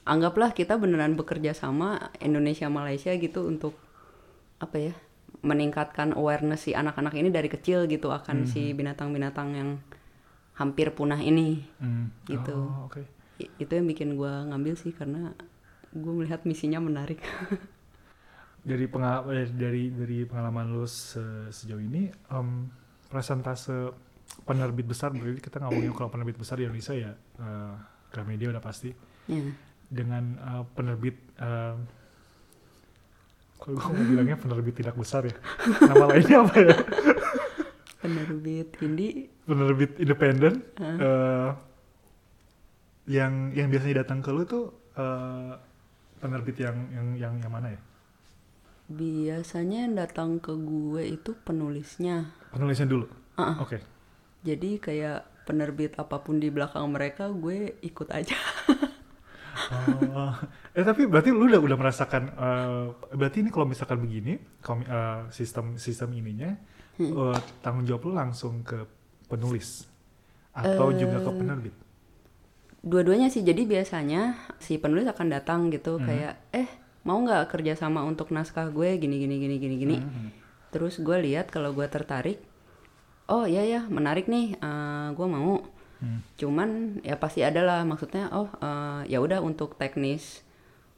anggaplah 0.06 0.54
kita 0.54 0.78
beneran 0.78 1.18
bekerja 1.18 1.50
sama 1.50 2.14
Indonesia 2.22 2.70
Malaysia 2.70 3.10
gitu 3.18 3.50
untuk 3.50 3.74
apa 4.62 4.78
ya? 4.78 4.94
meningkatkan 5.42 6.14
awareness 6.14 6.70
si 6.70 6.70
anak-anak 6.70 7.18
ini 7.18 7.26
dari 7.34 7.50
kecil 7.50 7.90
gitu 7.90 8.14
akan 8.14 8.46
si 8.46 8.70
binatang-binatang 8.78 9.48
yang 9.58 9.70
hampir 10.54 10.94
punah 10.94 11.18
ini. 11.18 11.66
Hmm. 11.82 12.14
Gitu. 12.22 12.54
Oh, 12.54 12.86
oke. 12.86 13.02
I- 13.42 13.50
itu 13.58 13.72
yang 13.74 13.90
bikin 13.90 14.14
gua 14.14 14.46
ngambil 14.46 14.78
sih 14.78 14.94
karena 14.94 15.34
gue 15.90 16.12
melihat 16.14 16.46
misinya 16.46 16.78
menarik. 16.78 17.18
Dari 18.62 18.86
pengal 18.86 19.26
eh, 19.34 19.50
dari 19.50 19.90
dari 19.90 20.22
pengalaman 20.22 20.70
lu 20.70 20.86
se- 20.86 21.50
sejauh 21.50 21.82
ini, 21.82 22.06
em, 22.30 22.70
presentase 23.10 23.90
penerbit 24.46 24.86
besar 24.86 25.12
berarti 25.12 25.42
kita 25.42 25.60
ngomongin 25.60 25.92
kalau 25.92 26.08
penerbit 26.08 26.38
besar 26.38 26.56
di 26.56 26.64
Indonesia 26.64 26.94
ya 26.94 27.12
eh, 27.12 27.72
Gramedia 28.08 28.48
udah 28.48 28.62
pasti. 28.62 28.90
ya. 29.28 29.42
dengan 29.92 30.24
uh, 30.40 30.64
penerbit 30.72 31.20
uh, 31.36 31.76
kalau 33.60 33.76
gue 33.76 33.92
mau 33.92 34.06
bilangnya 34.08 34.40
penerbit 34.40 34.74
tidak 34.80 34.96
besar 34.96 35.28
ya 35.28 35.36
nama 35.84 36.08
lainnya 36.08 36.40
apa 36.40 36.56
ya 36.56 36.76
Penerbit 38.00 38.68
Hindi 38.80 39.28
penerbit 39.44 40.00
independen 40.00 40.64
Hah? 40.80 40.96
uh, 40.96 41.50
yang 43.04 43.52
yang 43.52 43.68
biasanya 43.68 44.00
datang 44.00 44.24
ke 44.24 44.32
lu 44.32 44.42
tuh 44.42 44.72
uh, 44.96 45.60
penerbit 46.18 46.56
yang 46.56 46.76
yang 46.88 47.06
yang 47.20 47.32
yang 47.36 47.52
mana 47.52 47.76
ya? 47.76 47.80
Biasanya 48.92 49.88
yang 49.88 49.94
datang 49.96 50.36
ke 50.36 50.52
gue 50.52 51.16
itu 51.16 51.32
penulisnya. 51.42 52.28
Penulisnya 52.52 52.84
dulu. 52.84 53.08
Uh-uh. 53.40 53.64
Oke. 53.64 53.80
Jadi 54.44 54.76
kayak 54.76 55.46
penerbit 55.48 55.96
apa 55.98 56.20
pun 56.22 56.38
di 56.38 56.52
belakang 56.52 56.86
mereka 56.92 57.30
gue 57.32 57.78
ikut 57.82 58.08
aja. 58.12 58.36
Oh, 59.72 60.32
eh 60.76 60.84
tapi 60.84 61.08
berarti 61.08 61.32
lu 61.32 61.48
udah 61.48 61.60
udah 61.60 61.78
merasakan 61.78 62.22
eh, 62.32 62.86
berarti 63.16 63.44
ini 63.44 63.50
kalau 63.52 63.68
misalkan 63.68 64.00
begini 64.00 64.40
komi- 64.60 64.88
eh, 64.88 65.28
sistem 65.32 65.76
sistem 65.76 66.12
ininya 66.12 66.56
eh, 67.00 67.38
tanggung 67.60 67.84
jawab 67.84 68.08
lu 68.08 68.12
langsung 68.16 68.64
ke 68.64 68.84
penulis 69.28 69.88
atau 70.52 70.92
juga 70.92 71.24
ke 71.24 71.30
penerbit. 71.32 71.74
Dua-duanya 72.82 73.30
sih. 73.32 73.40
Jadi 73.46 73.64
biasanya 73.64 74.36
si 74.60 74.76
penulis 74.76 75.08
akan 75.08 75.26
datang 75.32 75.70
gitu 75.72 75.96
kayak 76.02 76.34
eh 76.52 76.68
mau 77.02 77.18
nggak 77.18 77.50
kerja 77.50 77.74
sama 77.74 78.06
untuk 78.06 78.30
naskah 78.30 78.70
gue 78.70 78.98
gini 78.98 79.18
gini 79.18 79.36
gini 79.42 79.56
gini 79.58 79.76
gini. 79.78 79.96
Terus 80.72 81.02
gue 81.02 81.18
lihat 81.20 81.52
kalau 81.52 81.76
gue 81.76 81.84
tertarik, 81.84 82.40
oh 83.28 83.44
ya 83.44 83.60
ya 83.66 83.84
menarik 83.90 84.30
nih, 84.30 84.56
eh, 84.56 85.08
gue 85.12 85.26
mau. 85.28 85.60
Cuman 86.34 86.98
ya 87.06 87.14
pasti 87.14 87.46
ada 87.46 87.62
lah 87.62 87.80
maksudnya 87.86 88.26
oh 88.34 88.50
eh, 88.58 89.06
ya 89.06 89.22
udah 89.22 89.38
untuk 89.38 89.78
teknis 89.78 90.42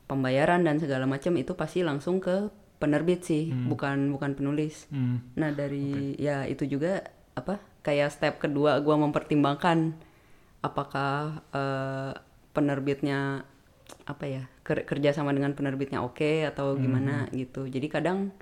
pembayaran 0.08 0.64
dan 0.64 0.80
segala 0.80 1.04
macam 1.08 1.36
itu 1.36 1.52
pasti 1.56 1.80
langsung 1.84 2.20
ke 2.20 2.48
penerbit 2.80 3.24
sih, 3.24 3.48
bukan 3.52 4.12
bukan 4.12 4.36
penulis. 4.36 4.88
Hmm. 4.92 5.24
Nah 5.36 5.52
dari 5.52 6.16
ya 6.20 6.44
itu 6.44 6.68
juga 6.68 7.04
apa 7.34 7.58
kayak 7.80 8.12
step 8.12 8.34
kedua 8.40 8.80
gua 8.84 8.96
mempertimbangkan 9.00 9.96
apakah 10.60 11.44
eh, 11.52 12.12
penerbitnya 12.54 13.48
apa 14.04 14.24
ya 14.26 14.42
ker- 14.62 14.84
kerja 14.84 15.10
sama 15.10 15.32
dengan 15.32 15.54
penerbitnya 15.54 16.00
oke 16.00 16.44
atau 16.44 16.76
gimana 16.76 17.26
gitu. 17.32 17.64
Jadi 17.66 17.86
kadang 17.88 18.34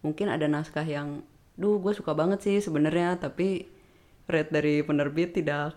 mungkin 0.00 0.28
ada 0.28 0.46
naskah 0.46 0.84
yang, 0.84 1.22
duh 1.54 1.78
gue 1.78 1.90
suka 1.90 2.14
banget 2.14 2.38
sih 2.40 2.56
sebenarnya 2.58 3.18
tapi 3.18 3.66
rate 4.26 4.50
dari 4.50 4.80
penerbit 4.82 5.34
tidak 5.34 5.74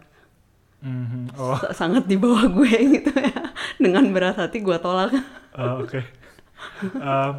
Mhm. 0.82 1.38
Oh, 1.38 1.54
sa- 1.62 1.78
sangat 1.78 2.10
di 2.10 2.18
bawah 2.18 2.50
gue 2.50 2.66
gitu 2.98 3.14
ya. 3.14 3.54
Dengan 3.78 4.10
berat 4.10 4.42
hati 4.42 4.66
gue 4.66 4.78
tolak. 4.82 5.14
eh, 5.54 5.74
oke. 5.78 6.02
Em, 6.98 7.34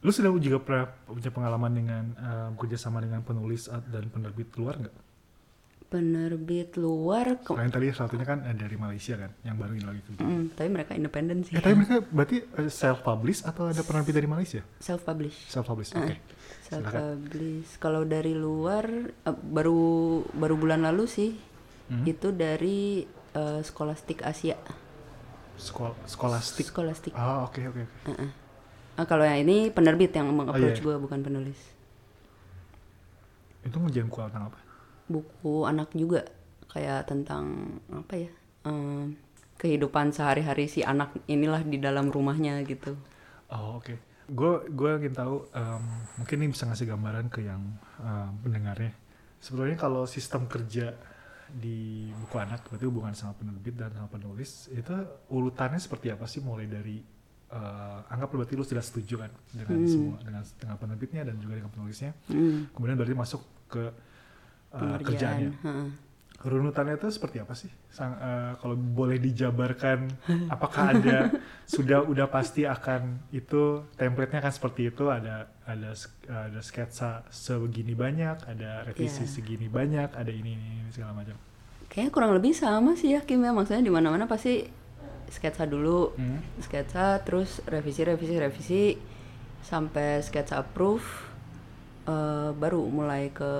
lu 0.00 0.10
sudah 0.12 0.28
juga 0.36 0.60
pernah 0.60 0.84
punya 1.06 1.32
pengalaman 1.32 1.72
dengan 1.72 2.04
em, 2.16 2.50
kerjasama 2.56 3.00
dengan 3.00 3.20
penulis 3.20 3.64
dan 3.88 4.08
penerbit 4.08 4.52
luar 4.56 4.76
nggak? 4.76 4.96
Penerbit 5.90 6.78
luar, 6.78 7.42
ke- 7.42 7.50
Selain 7.50 7.66
tadi 7.66 7.90
satunya 7.90 8.22
kan 8.22 8.46
eh, 8.46 8.54
dari 8.54 8.78
Malaysia 8.78 9.18
kan, 9.18 9.34
yang 9.42 9.58
baru 9.58 9.74
ini 9.74 9.82
lagi. 9.82 10.00
Mm, 10.16 10.54
tapi 10.54 10.68
mereka 10.70 10.94
independen 10.94 11.42
sih. 11.42 11.52
Eh 11.52 11.60
tapi 11.60 11.74
mereka 11.74 12.06
berarti 12.06 12.36
self 12.70 13.02
publish 13.02 13.42
atau 13.42 13.66
ada 13.66 13.82
penerbit 13.82 14.14
dari 14.14 14.24
Malaysia? 14.24 14.62
Self 14.78 15.02
publish. 15.02 15.50
Self 15.50 15.66
publish, 15.66 15.90
oke. 15.92 16.14
Self 16.62 16.86
Silakan. 16.86 17.00
publish. 17.18 17.68
Kalau 17.76 18.06
dari 18.06 18.30
luar 18.30 18.86
eh, 19.02 19.34
baru 19.34 19.82
baru 20.30 20.54
bulan 20.54 20.86
lalu 20.86 21.04
sih 21.04 21.30
Hmm. 21.90 22.06
itu 22.06 22.30
dari 22.30 23.02
eh, 23.34 23.60
Scholastic 23.60 24.22
Asia. 24.22 24.54
Skol 25.58 25.90
skolastik. 26.06 26.62
Scholastic. 26.64 27.10
Ah 27.12 27.42
oke 27.42 27.58
oke. 27.66 27.82
oke. 27.82 27.84
Heeh. 28.06 28.30
Ah, 28.94 29.04
kalau 29.04 29.26
yang 29.26 29.42
ini 29.42 29.74
penerbit 29.74 30.14
yang 30.14 30.30
mengapproach 30.30 30.78
iya. 30.78 30.86
gue 30.86 30.96
bukan 30.96 31.18
penulis. 31.18 31.58
Itu 33.60 33.76
ngerjain 33.76 34.06
tentang 34.06 34.48
apa? 34.48 34.59
Buku 35.10 35.66
anak 35.66 35.90
juga 35.92 36.22
kayak 36.70 37.10
tentang 37.10 37.44
apa 37.90 38.14
ya? 38.14 38.30
em, 38.64 39.16
kehidupan 39.58 40.12
sehari-hari 40.14 40.68
si 40.68 40.80
anak 40.80 41.12
inilah 41.26 41.60
di 41.64 41.76
dalam 41.76 42.08
rumahnya 42.08 42.60
gitu. 42.64 42.96
Oh 43.50 43.80
oke. 43.80 43.94
Gue 44.30 44.62
gue 44.70 44.90
ingin 45.02 45.14
tahu 45.16 45.34
em, 45.52 45.82
mungkin 46.16 46.36
ini 46.44 46.48
bisa 46.54 46.64
ngasih 46.70 46.86
gambaran 46.86 47.26
ke 47.28 47.40
yang 47.42 47.62
em, 47.98 48.30
pendengarnya. 48.44 48.92
Sebenarnya 49.40 49.76
kalau 49.80 50.04
sistem 50.06 50.46
kerja 50.46 50.92
di 51.50 52.06
buku 52.14 52.36
anak 52.38 52.62
berarti 52.70 52.86
hubungan 52.86 53.10
sama 53.10 53.34
penerbit 53.34 53.74
dan 53.74 53.90
sama 53.90 54.06
penulis 54.06 54.70
itu 54.70 54.94
urutannya 55.34 55.82
seperti 55.82 56.14
apa 56.14 56.30
sih 56.30 56.38
mulai 56.38 56.70
dari 56.70 57.02
eh, 57.50 57.98
anggap 58.06 58.30
berarti 58.30 58.54
lu 58.54 58.62
sudah 58.62 58.78
setuju 58.78 59.26
kan 59.26 59.32
dengan 59.50 59.82
semua 59.82 60.16
dengan 60.22 60.46
dengan 60.46 60.76
penerbitnya 60.78 61.26
dan 61.26 61.34
juga 61.42 61.58
dengan 61.58 61.72
penulisnya 61.74 62.14
Hmm, 62.30 62.70
kemudian 62.70 62.94
berarti 62.94 63.16
masuk 63.18 63.42
ke 63.66 63.90
eh, 64.70 64.78
pengerjaan. 64.78 65.06
kerjaannya 65.06 65.50
Heeh. 65.62 65.88
runutannya 66.40 66.96
itu 66.96 67.12
seperti 67.12 67.36
apa 67.36 67.52
sih? 67.52 67.68
Sang, 67.88 68.16
eh, 68.16 68.56
kalau 68.56 68.72
boleh 68.72 69.20
dijabarkan, 69.20 70.08
apakah 70.48 70.96
ada 70.96 71.28
sudah 71.68 72.00
udah 72.02 72.26
pasti 72.26 72.64
akan 72.64 73.28
itu 73.30 73.84
template-nya 73.94 74.40
kan 74.40 74.48
seperti 74.48 74.88
itu 74.88 75.12
ada 75.12 75.52
ada 75.62 75.92
ada 76.26 76.60
sketsa 76.60 77.28
sebegini 77.28 77.92
banyak, 77.92 78.40
ada 78.48 78.88
revisi 78.88 79.22
Iya. 79.22 79.30
segini 79.30 79.68
banyak, 79.68 80.16
ada 80.16 80.32
ini, 80.32 80.56
ini, 80.56 80.66
ini 80.80 80.90
segala 80.90 81.12
macam. 81.12 81.36
Kayaknya 81.92 82.10
kurang 82.10 82.32
lebih 82.32 82.54
sama 82.54 82.96
sih 82.96 83.12
ya 83.12 83.20
Kim 83.20 83.44
ya 83.44 83.52
maksudnya 83.52 83.84
di 83.84 83.92
mana-mana 83.92 84.24
pasti 84.24 84.64
sketsa 85.28 85.68
dulu, 85.68 86.16
Hmm. 86.16 86.40
sketsa 86.58 87.20
terus 87.20 87.60
revisi 87.68 88.00
revisi 88.00 88.34
revisi 88.34 88.82
sampai 89.60 90.24
sketsa 90.24 90.56
approve 90.56 91.04
eh, 92.08 92.50
baru 92.56 92.88
mulai 92.88 93.28
ke 93.28 93.52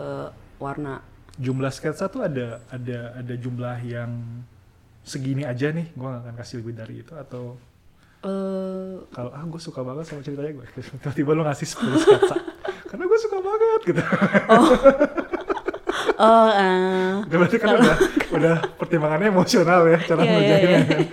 warna. 0.60 1.00
Jumlah 1.40 1.72
sketsa 1.72 2.06
tuh 2.06 2.20
ada 2.22 2.60
ada 2.68 3.16
ada 3.16 3.34
jumlah 3.34 3.80
yang 3.82 4.12
segini 5.02 5.42
aja 5.42 5.72
nih, 5.72 5.88
gua 5.96 6.14
nggak 6.14 6.22
akan 6.28 6.34
kasih 6.36 6.56
lebih 6.60 6.74
dari 6.76 6.94
itu 7.00 7.14
atau 7.16 7.56
Eh 8.20 8.96
kalau 9.16 9.32
ah 9.32 9.40
gue 9.40 9.56
suka 9.56 9.80
banget 9.80 10.04
sama 10.04 10.20
ceritanya 10.20 10.52
gue 10.52 10.66
tiba-tiba 11.00 11.30
lu 11.32 11.40
ngasih 11.40 11.64
10 11.72 12.04
sketsa 12.04 12.36
karena 12.92 13.04
gue 13.08 13.18
suka 13.18 13.36
banget 13.40 13.80
gitu 13.88 14.02
oh 14.52 14.68
eh, 16.60 17.12
Itu 17.24 17.34
berarti 17.40 17.56
kan 17.56 17.80
udah, 17.80 17.96
udah 18.28 18.56
pertimbangannya 18.76 19.32
emosional 19.32 19.88
ya 19.88 19.98
cara 20.04 20.20
Iya, 20.20 20.28
iya, 20.28 20.36
ngerjainnya. 20.36 20.96
iya. 21.00 21.08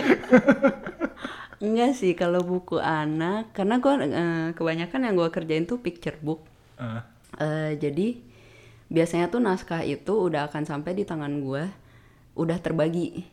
enggak 1.58 1.92
sih 1.96 2.12
kalau 2.14 2.44
buku 2.44 2.78
anak 2.78 3.56
karena 3.56 3.80
gua 3.80 3.94
eh, 3.98 4.48
kebanyakan 4.54 5.00
yang 5.08 5.16
gua 5.16 5.30
kerjain 5.32 5.64
tuh 5.64 5.80
picture 5.80 6.20
book. 6.20 6.44
Ah, 6.76 7.08
Eh, 7.38 7.78
jadi 7.78 8.18
biasanya 8.88 9.28
tuh 9.30 9.42
naskah 9.44 9.84
itu 9.84 10.14
udah 10.28 10.48
akan 10.52 10.64
sampai 10.66 10.92
di 10.96 11.04
tangan 11.08 11.44
gua 11.44 11.70
udah 12.38 12.58
terbagi. 12.62 13.26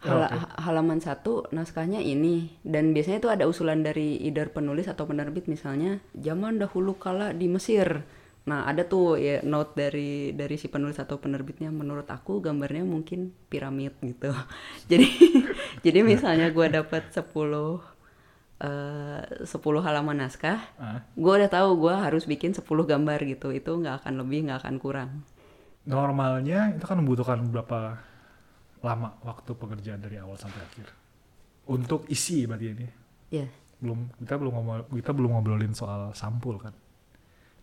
Hala- 0.00 0.32
Oh, 0.32 0.40
ha- 0.42 0.54
halaman 0.64 0.98
satu 0.98 1.44
naskahnya 1.52 2.00
ini. 2.00 2.56
Dan 2.64 2.96
biasanya 2.96 3.20
tuh 3.20 3.32
ada 3.36 3.44
usulan 3.44 3.84
dari 3.84 4.16
either 4.24 4.48
penulis 4.48 4.88
atau 4.88 5.04
penerbit 5.04 5.44
misalnya 5.46 6.00
zaman 6.16 6.56
dahulu 6.56 6.96
kala 6.96 7.36
di 7.36 7.46
Mesir. 7.52 8.02
Nah 8.48 8.64
ada 8.64 8.88
tuh 8.88 9.20
ya 9.20 9.44
note 9.44 9.76
dari 9.76 10.32
dari 10.32 10.56
si 10.56 10.72
penulis 10.72 10.96
atau 10.96 11.20
penerbitnya. 11.20 11.68
Menurut 11.68 12.08
aku 12.08 12.40
gambarnya 12.40 12.84
mungkin 12.88 13.36
piramid 13.52 13.92
gitu. 14.00 14.32
Jadi 14.90 15.08
jadi 15.84 16.00
misalnya 16.02 16.48
gua 16.52 16.72
dapat 16.72 17.12
10 17.12 17.80
eh 18.60 19.20
10 19.44 19.48
halaman 19.80 20.20
naskah 20.20 20.60
ah. 20.76 21.00
gue 21.16 21.32
udah 21.32 21.48
tahu 21.48 21.80
gue 21.80 21.94
harus 21.96 22.28
bikin 22.28 22.52
10 22.52 22.64
gambar 22.64 23.18
gitu 23.24 23.56
itu 23.56 23.72
nggak 23.72 24.04
akan 24.04 24.20
lebih 24.20 24.48
nggak 24.48 24.60
akan 24.64 24.76
kurang 24.76 25.10
Normalnya 25.88 26.76
itu 26.76 26.84
kan 26.84 27.00
membutuhkan 27.00 27.40
berapa 27.48 27.96
lama 28.84 29.16
waktu 29.24 29.50
pekerjaan 29.56 30.00
dari 30.00 30.20
awal 30.20 30.36
sampai 30.36 30.60
akhir. 30.60 30.92
Untuk 31.72 32.04
isi 32.12 32.44
berarti 32.44 32.66
ini. 32.68 32.86
ya 33.32 33.48
Belum 33.80 34.12
kita 34.20 34.36
belum 34.36 34.52
ngomong 34.60 34.76
kita 34.92 35.10
belum 35.16 35.30
ngobrolin 35.40 35.72
soal 35.72 36.12
sampul 36.12 36.60
kan. 36.60 36.76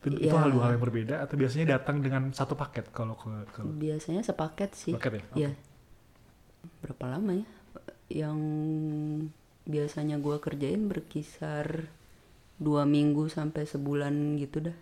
Itu, 0.01 0.17
itu 0.17 0.33
Iya. 0.33 0.33
hal 0.33 0.49
dua 0.49 0.63
hal 0.69 0.71
yang 0.77 0.83
berbeda 0.83 1.15
atau 1.25 1.35
biasanya 1.37 1.77
datang 1.77 2.01
dengan 2.01 2.29
satu 2.33 2.53
paket 2.57 2.89
kalau 2.89 3.17
ke, 3.17 3.29
ke 3.53 3.61
biasanya 3.65 4.21
sepaket 4.25 4.73
sih 4.77 4.93
paket 4.93 5.21
ya? 5.21 5.25
Iya. 5.37 5.51
berapa 6.81 7.05
lama 7.17 7.31
ya 7.33 7.47
yang 8.09 8.39
biasanya 9.67 10.15
gue 10.17 10.37
kerjain 10.39 10.87
berkisar 10.87 11.91
dua 12.57 12.83
minggu 12.87 13.27
sampai 13.29 13.63
sebulan 13.67 14.13
gitu 14.39 14.71
dah 14.71 14.77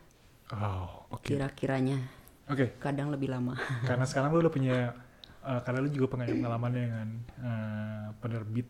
Oh, 0.53 1.09
oke. 1.09 1.25
kira-kiranya 1.25 1.97
Oke. 2.45 2.77
kadang 2.77 3.09
lebih 3.09 3.33
lama 3.33 3.57
karena 3.89 4.05
sekarang 4.05 4.29
lu 4.31 4.45
udah 4.45 4.53
punya 4.53 4.77
eh, 5.41 5.59
karena 5.65 5.79
lu 5.81 5.89
juga 5.89 6.07
pengalaman 6.15 6.71
dengan 6.71 7.07
eh, 7.41 8.07
penerbit 8.21 8.67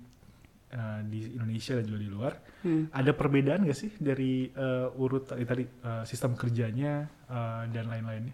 eh, 0.72 1.00
di 1.06 1.36
Indonesia 1.36 1.76
dan 1.76 1.86
juga 1.86 2.00
di 2.02 2.10
luar 2.10 2.34
Hmm. 2.66 2.90
ada 2.90 3.14
perbedaan 3.14 3.62
gak 3.70 3.78
sih 3.78 3.94
dari 4.02 4.50
eh, 4.50 4.88
urut 4.98 5.30
tadi 5.30 5.46
tadi 5.46 5.64
eh, 5.64 6.04
sistem 6.04 6.34
kerjanya 6.34 7.06
eh, 7.30 7.64
dan 7.70 7.86
lain-lainnya 7.86 8.34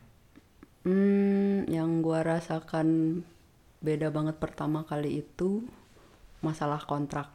Hmm, 0.81 1.69
yang 1.69 2.01
gua 2.01 2.25
rasakan 2.25 3.21
beda 3.81 4.09
banget 4.09 4.37
pertama 4.41 4.81
kali 4.81 5.21
itu 5.21 5.61
masalah 6.41 6.81
kontrak. 6.81 7.29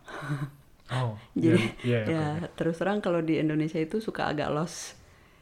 oh 0.89 1.15
Jadi 1.35 1.63
iya, 1.83 1.99
iya, 2.03 2.07
ya 2.07 2.25
oke. 2.37 2.55
terus 2.55 2.77
terang 2.77 2.99
kalau 2.99 3.19
di 3.19 3.39
Indonesia 3.39 3.79
itu 3.79 3.99
suka 3.99 4.29
agak 4.29 4.51
los 4.51 4.95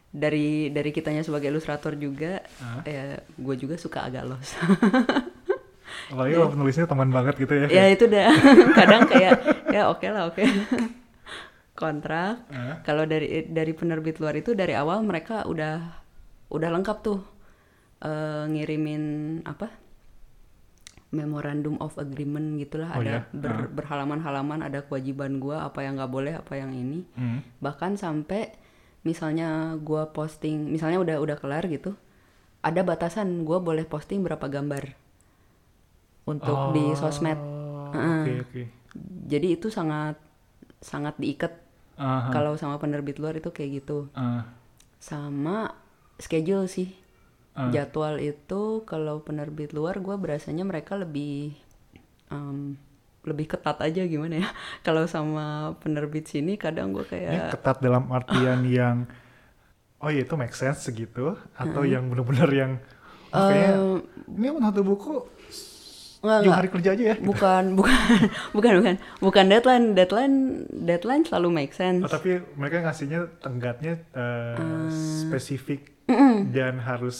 dari 0.09 0.71
dari 0.71 0.89
kitanya 0.89 1.21
sebagai 1.21 1.51
ilustrator 1.51 1.99
juga, 1.99 2.39
Ah. 2.63 2.87
ya 2.87 3.19
gue 3.19 3.55
juga 3.57 3.75
suka 3.75 4.05
agak 4.05 4.25
los. 4.25 4.49
apalagi 6.05 6.35
kalau 6.35 6.51
penulisnya 6.51 6.85
teman 6.85 7.09
banget 7.09 7.35
gitu 7.37 7.55
ya 7.55 7.67
ya 7.67 7.85
itu 7.89 8.05
dah 8.05 8.29
kadang 8.79 9.03
kayak 9.05 9.33
ya 9.69 9.89
oke 9.89 10.07
lah 10.07 10.29
oke. 10.29 10.45
kontrak. 11.75 12.47
Eh? 12.49 12.75
Kalau 12.83 13.03
dari 13.03 13.43
dari 13.45 13.73
penerbit 13.73 14.19
luar 14.19 14.35
itu 14.35 14.55
dari 14.55 14.73
awal 14.73 15.03
mereka 15.03 15.43
udah 15.45 15.83
udah 16.49 16.69
lengkap 16.71 16.99
tuh 17.03 17.19
eh, 18.01 18.45
ngirimin 18.47 19.03
apa 19.43 19.67
memorandum 21.15 21.79
of 21.79 21.95
agreement 21.97 22.59
gitulah 22.59 22.91
Oh, 22.91 22.99
ada 22.99 23.23
ya? 23.23 23.31
ber- 23.31 23.71
berhalaman-halaman 23.73 24.61
ada 24.61 24.83
kewajiban 24.83 25.39
gua 25.39 25.65
apa 25.65 25.81
yang 25.81 25.95
nggak 25.95 26.11
boleh 26.11 26.35
apa 26.35 26.55
yang 26.55 26.71
ini 26.71 27.07
Hmm. 27.15 27.41
bahkan 27.59 27.95
sampai 27.95 28.51
misalnya 29.01 29.49
gua 29.79 30.09
posting 30.09 30.69
misalnya 30.69 30.99
udah 30.99 31.17
udah 31.19 31.37
kelar 31.37 31.65
gitu 31.65 31.95
ada 32.61 32.81
batasan 32.81 33.43
gua 33.43 33.59
boleh 33.59 33.85
posting 33.85 34.21
berapa 34.21 34.45
gambar 34.45 34.93
untuk 36.25 36.73
di 36.73 36.93
sosmed 36.95 37.37
Oh, 37.37 37.93
Heeh. 37.93 38.21
Oke 38.21 38.33
oke. 38.43 38.63
jadi 39.25 39.55
itu 39.55 39.69
sangat 39.69 40.19
sangat 40.81 41.15
diikat 41.15 41.53
Aha. 41.95 42.29
kalau 42.29 42.57
sama 42.57 42.75
penerbit 42.77 43.17
luar 43.17 43.35
itu 43.35 43.49
kayak 43.49 43.81
gitu 43.81 44.11
Ah, 44.13 44.51
sama 44.99 45.79
schedule 46.17 46.67
sih 46.67 46.91
Ah. 47.55 47.71
jadwal 47.71 48.19
itu 48.19 48.83
kalau 48.83 49.23
penerbit 49.23 49.71
luar 49.71 50.03
gua 50.03 50.19
berasanya 50.19 50.67
mereka 50.67 50.99
lebih 50.99 51.55
em, 52.27 52.75
lebih 53.23 53.47
ketat 53.55 53.79
aja 53.79 54.03
gimana 54.11 54.43
ya 54.43 54.49
kalau 54.87 55.07
sama 55.07 55.79
penerbit 55.79 56.27
sini 56.27 56.59
kadang 56.59 56.91
gua 56.91 57.07
ini 57.07 57.15
kayak 57.15 57.55
ketat 57.55 57.79
dalam 57.79 58.11
artian 58.11 58.67
yang 58.83 59.07
oh 60.03 60.11
iya 60.11 60.27
itu 60.27 60.35
make 60.35 60.51
sense 60.51 60.83
segitu 60.83 61.39
atau 61.55 61.87
yang 61.87 62.11
benar-benar 62.11 62.51
yang 62.51 62.73
oh, 63.31 63.47
kayaknya 63.47 63.73
em, 63.79 63.95
ini 64.35 64.49
satu 64.59 64.81
buku 64.83 65.15
Enggak, 66.25 66.39
enggak. 66.41 66.57
hari 66.57 66.69
kerja 66.71 66.89
aja 66.91 67.05
ya. 67.05 67.15
gitu. 67.15 67.27
bukan 67.27 67.63
bukan 67.79 68.01
bukan 68.51 68.73
bukan 68.75 68.95
bukan 69.21 69.45
deadline 69.47 69.87
deadline 69.93 70.37
deadline 70.73 71.23
selalu 71.23 71.49
make 71.53 71.73
sense 71.73 72.01
Oh, 72.01 72.09
tapi 72.09 72.41
mereka 72.55 72.81
ngasihnya 72.81 73.21
tenggatnya 73.39 74.01
eh, 74.11 74.89
spesifik 75.21 75.93
dan 76.49 76.81
harus 76.81 77.17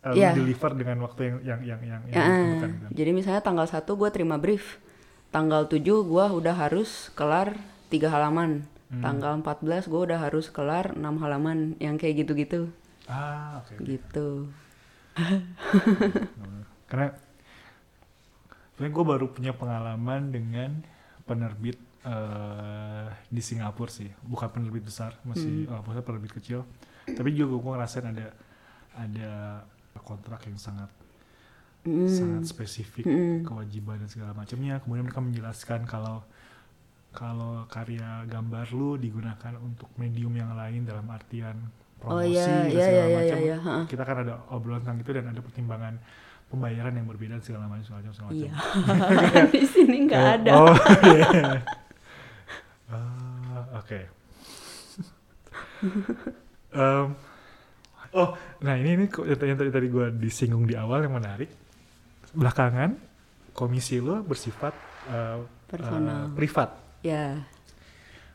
eh, 0.00 0.12
Iya. 0.14 0.34
deliver 0.34 0.72
dengan 0.72 1.00
waktu 1.00 1.20
yang 1.24 1.36
yang 1.40 1.60
yang 1.62 1.80
yang, 1.80 2.02
yang 2.04 2.12
Ya, 2.12 2.24
ditentukan, 2.26 2.70
kan. 2.76 2.90
jadi 2.92 3.10
misalnya 3.10 3.40
tanggal 3.40 3.64
1 3.64 3.88
gue 3.88 4.08
terima 4.10 4.36
brief 4.36 4.76
tanggal 5.28 5.64
7 5.64 5.80
gue 5.80 6.24
udah 6.34 6.54
harus 6.54 7.08
kelar 7.12 7.56
tiga 7.88 8.08
halaman 8.08 8.68
Hmm. 8.88 9.00
tanggal 9.00 9.32
14 9.38 9.88
gue 9.88 10.00
udah 10.04 10.20
harus 10.20 10.48
kelar 10.48 10.92
6 10.92 11.00
halaman 11.16 11.72
yang 11.78 11.96
kayak 11.96 12.20
gitu-gitu 12.20 12.68
Ah, 13.04 13.64
oke. 13.64 13.80
gitu 13.80 14.52
Karena 16.84 17.08
sebenarnya 18.82 18.98
gue 18.98 19.06
baru 19.14 19.26
punya 19.30 19.52
pengalaman 19.54 20.34
dengan 20.34 20.82
penerbit 21.22 21.78
eh, 22.02 23.06
di 23.30 23.38
Singapura 23.38 23.86
sih, 23.86 24.10
bukan 24.26 24.50
penerbit 24.50 24.82
besar, 24.82 25.14
masih 25.22 25.70
oh, 25.70 25.86
maksudnya 25.86 26.02
penerbit 26.02 26.34
kecil. 26.34 26.66
Tapi 27.06 27.30
juga 27.30 27.62
gue 27.62 27.72
ngerasain 27.78 28.10
ada 28.10 28.34
ada 28.98 29.32
kontrak 30.02 30.50
yang 30.50 30.58
sangat 30.58 30.90
sangat 32.10 32.42
spesifik 32.50 33.06
kewajiban 33.46 34.02
dan 34.02 34.10
segala 34.10 34.34
macamnya. 34.34 34.82
Kemudian 34.82 35.06
mereka 35.06 35.22
menjelaskan 35.22 35.86
kalau 35.86 36.26
kalau 37.14 37.62
karya 37.70 38.26
gambar 38.26 38.66
lu 38.74 38.98
digunakan 38.98 39.62
untuk 39.62 39.94
medium 39.94 40.34
yang 40.34 40.58
lain 40.58 40.82
dalam 40.82 41.06
artian 41.06 41.70
Oh, 42.02 42.18
promosi 42.18 42.34
iya, 42.34 42.66
dan 42.66 42.66
iya, 42.66 42.82
segala 42.82 42.90
iya, 42.90 43.06
iya, 43.06 43.14
macam. 43.14 43.38
iya, 43.38 43.56
ha. 43.62 43.76
Kita 43.86 44.02
kan 44.02 44.16
ada 44.26 44.34
obrolan 44.50 44.82
tentang 44.82 44.98
itu 45.06 45.10
dan 45.14 45.30
ada 45.30 45.38
pertimbangan 45.38 45.94
pembayaran 46.52 46.92
yang 46.92 47.08
berbeda 47.08 47.40
segala 47.40 47.64
macam 47.64 47.82
segala 47.82 48.00
macam. 48.04 48.12
segala 48.12 48.28
macam. 48.28 48.44
iya 49.24 49.42
di 49.48 49.64
sini 49.64 49.96
nggak 50.04 50.26
ada 50.36 50.50
Oh, 50.52 50.76
iya. 51.02 51.28
Ah, 52.86 53.80
Oke. 53.80 54.00
Em, 56.72 57.06
oh, 58.12 58.28
nah 58.60 58.74
ini 58.76 58.90
ini 58.94 59.06
yang 59.08 59.58
tadi, 59.58 59.70
tadi, 59.70 59.86
gue 59.88 60.06
disinggung 60.14 60.64
di 60.64 60.72
awal 60.72 61.04
yang 61.04 61.16
menarik. 61.16 61.50
Belakangan 62.32 62.96
komisi 63.52 63.98
lo 63.98 64.20
bersifat 64.20 64.72
eh, 65.08 65.38
Personal. 65.66 66.28
eh, 66.28 66.34
privat. 66.34 66.70
ya 67.02 67.40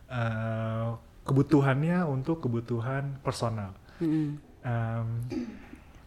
Eh, 0.07 0.87
kebutuhannya 1.21 2.01
untuk 2.03 2.39
kebutuhan 2.39 3.19
personal. 3.19 3.75
mm, 3.99 4.29
Em, 4.63 5.07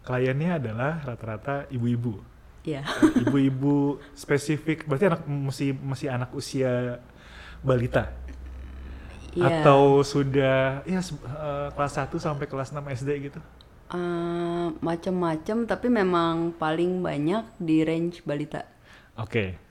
kliennya 0.05 0.57
adalah 0.57 1.01
rata-rata 1.05 1.69
ibu-ibu. 1.69 2.21
ya 2.61 2.85
ibu-ibu 3.17 3.97
spesifik 4.13 4.85
berarti 4.85 5.09
anak 5.09 5.25
masih 5.25 5.73
masih 5.81 6.07
anak 6.13 6.29
usia 6.37 7.01
balita? 7.65 8.13
Iya. 9.31 9.63
atau 9.63 10.03
sudah 10.03 10.83
ya 10.83 10.99
eh, 10.99 11.67
kelas 11.71 11.93
1 11.95 12.19
sampai 12.19 12.45
kelas 12.51 12.75
6 12.75 12.83
SD 12.99 13.31
gitu? 13.31 13.39
Eh, 13.95 14.67
macem-macem 14.83 15.63
tapi 15.65 15.87
memang 15.87 16.51
paling 16.59 16.99
banyak 16.99 17.47
di 17.55 17.81
range 17.81 18.21
balita. 18.27 18.67
Oke 19.15 19.70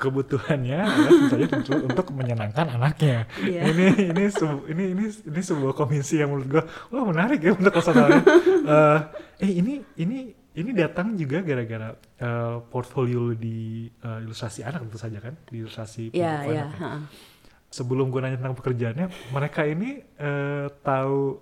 kebutuhannya 0.00 0.80
adalah 0.80 1.12
tentu 1.12 1.26
saja 1.28 1.46
untuk 1.78 2.06
menyenangkan 2.10 2.66
anaknya 2.72 3.28
Iya. 3.38 3.68
ini 3.68 3.86
ini 4.08 4.24
sebu- 4.26 4.64
ini 4.66 4.84
ini 4.90 5.04
ini 5.06 5.40
sebuah 5.40 5.72
komisi 5.72 6.16
yang 6.16 6.32
menurut 6.32 6.48
gua 6.48 6.62
wah 6.88 7.04
menarik 7.04 7.38
ya 7.38 7.52
untuk 7.52 7.70
personalnya 7.70 8.24
Eh, 8.60 8.98
eh 9.38 9.52
ini 9.52 9.74
ini 9.96 10.18
ini 10.50 10.70
datang 10.72 11.14
juga 11.14 11.40
gara-gara 11.40 11.92
eh, 12.16 12.56
portfolio 12.64 13.30
di 13.32 13.58
eh, 13.86 14.18
ilustrasi 14.20 14.62
anak 14.62 14.88
tentu 14.88 14.96
saja 14.96 15.18
kan 15.18 15.36
di 15.44 15.60
ilustrasi 15.60 16.10
ya 16.10 16.40
buku 16.40 16.50
ya 16.50 16.64
anak 16.64 16.74
ya. 16.74 16.80
ha-ha. 16.80 16.98
sebelum 17.68 18.08
gue 18.08 18.18
nanya 18.18 18.34
tentang 18.36 18.56
pekerjaannya, 18.56 19.06
mereka 19.30 19.62
ini 19.62 19.90
eh, 20.16 20.66
tahu 20.80 21.38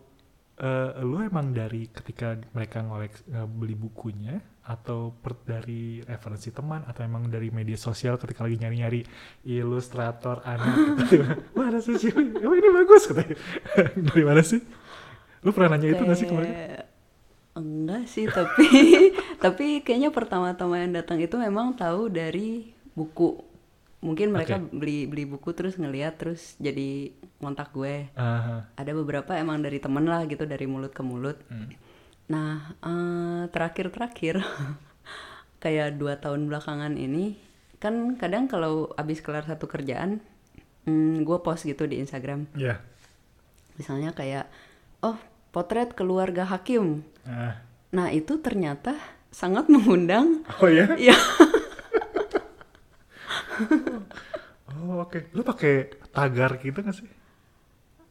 eh, 0.59 0.91
lu 1.01 1.23
emang 1.23 1.53
dari 1.53 1.89
ketika 1.89 2.37
mereka 2.51 2.83
ngolek 2.83 3.15
eh, 3.29 3.47
beli 3.47 3.73
bukunya 3.73 4.37
atau 4.69 5.16
per- 5.16 5.41
dari 5.43 6.05
referensi 6.05 6.53
teman 6.53 6.85
atau 6.85 7.01
emang 7.01 7.25
dari 7.27 7.49
media 7.49 7.75
sosial 7.75 8.21
ketika 8.21 8.45
lagi 8.45 8.61
nyari-nyari 8.61 9.01
ilustrator 9.43 10.45
anak 10.45 10.77
gitu. 11.09 11.25
Mana 11.57 11.81
sih 11.81 11.97
Cili? 11.97 12.37
Emang 12.37 12.61
ini 12.61 12.69
bagus 12.69 13.09
katanya. 13.09 13.37
dari 14.12 14.23
mana 14.23 14.45
sih? 14.45 14.61
Lu 15.41 15.51
pernah 15.51 15.75
nanya 15.75 15.89
itu 15.91 16.03
gak 16.03 16.19
sih 16.19 16.29
kemarin? 16.29 16.53
Enggak 17.57 18.05
sih 18.07 18.29
tapi 18.29 18.69
tapi 19.45 19.66
kayaknya 19.81 20.12
pertama-tama 20.12 20.79
yang 20.79 20.95
datang 20.95 21.19
itu 21.19 21.35
memang 21.35 21.75
tahu 21.75 22.07
dari 22.07 22.71
buku 22.93 23.41
mungkin 23.99 24.31
mereka 24.31 24.62
Oke. 24.62 24.71
beli 24.71 25.11
beli 25.11 25.27
buku 25.27 25.51
terus 25.51 25.75
ngeliat 25.75 26.14
terus 26.23 26.55
jadi 26.62 27.11
kontak 27.43 27.75
gue 27.75 28.07
Aha. 28.14 28.71
ada 28.71 28.93
beberapa 28.95 29.35
emang 29.35 29.59
dari 29.59 29.83
temen 29.83 30.07
lah 30.07 30.23
gitu 30.23 30.47
dari 30.47 30.71
mulut 30.71 30.95
ke 30.95 31.03
mulut 31.03 31.35
Hmm. 31.51 31.66
Nah 32.29 32.76
eh, 32.79 33.43
terakhir-terakhir 33.49 34.45
kayak 35.62 35.97
dua 35.97 36.16
tahun 36.16 36.47
belakangan 36.47 36.95
ini 36.95 37.35
kan 37.79 38.14
kadang 38.14 38.47
kalau 38.47 38.93
abis 38.95 39.18
kelar 39.18 39.43
satu 39.43 39.64
kerjaan 39.64 40.20
hmm, 40.85 41.22
gue 41.22 41.39
post 41.41 41.64
gitu 41.64 41.87
di 41.87 41.99
Instagram 41.99 42.47
Ya. 42.55 42.79
misalnya 43.74 44.12
kayak 44.12 44.51
oh 45.01 45.16
potret 45.51 45.95
keluarga 45.95 46.45
hakim 46.45 47.03
Ah. 47.24 47.61
nah 47.91 48.09
itu 48.09 48.37
ternyata 48.39 48.97
sangat 49.29 49.68
mengundang 49.72 50.45
Oh 50.61 50.68
ya? 50.68 50.93
ya 50.97 51.16
Oh 54.68 55.03
oke. 55.03 55.33
Lu 55.35 55.43
pakai 55.43 55.91
tagar 56.14 56.62
gitu 56.62 56.79
gak 56.79 56.95
sih? 56.95 57.09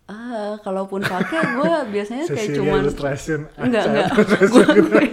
Ah 0.08 0.55
kalaupun 0.64 1.03
pakai 1.03 1.39
gue 1.53 1.72
biasanya 1.93 2.26
kayak 2.26 2.39
Cecilia 2.39 2.58
cuman 2.58 2.82
Illustration. 2.82 3.39
enggak 3.60 3.84
enggak 3.86 4.08
gitu. 4.16 4.45
gue 4.47 5.03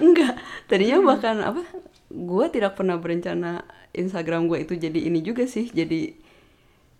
enggak 0.00 0.34
tadinya 0.66 0.98
bahkan 1.00 1.36
apa 1.40 1.62
gue 2.10 2.46
tidak 2.50 2.74
pernah 2.74 2.98
berencana 2.98 3.62
Instagram 3.94 4.46
gue 4.46 4.58
itu 4.60 4.74
jadi 4.74 4.98
ini 5.00 5.22
juga 5.22 5.46
sih 5.46 5.70
jadi 5.70 6.14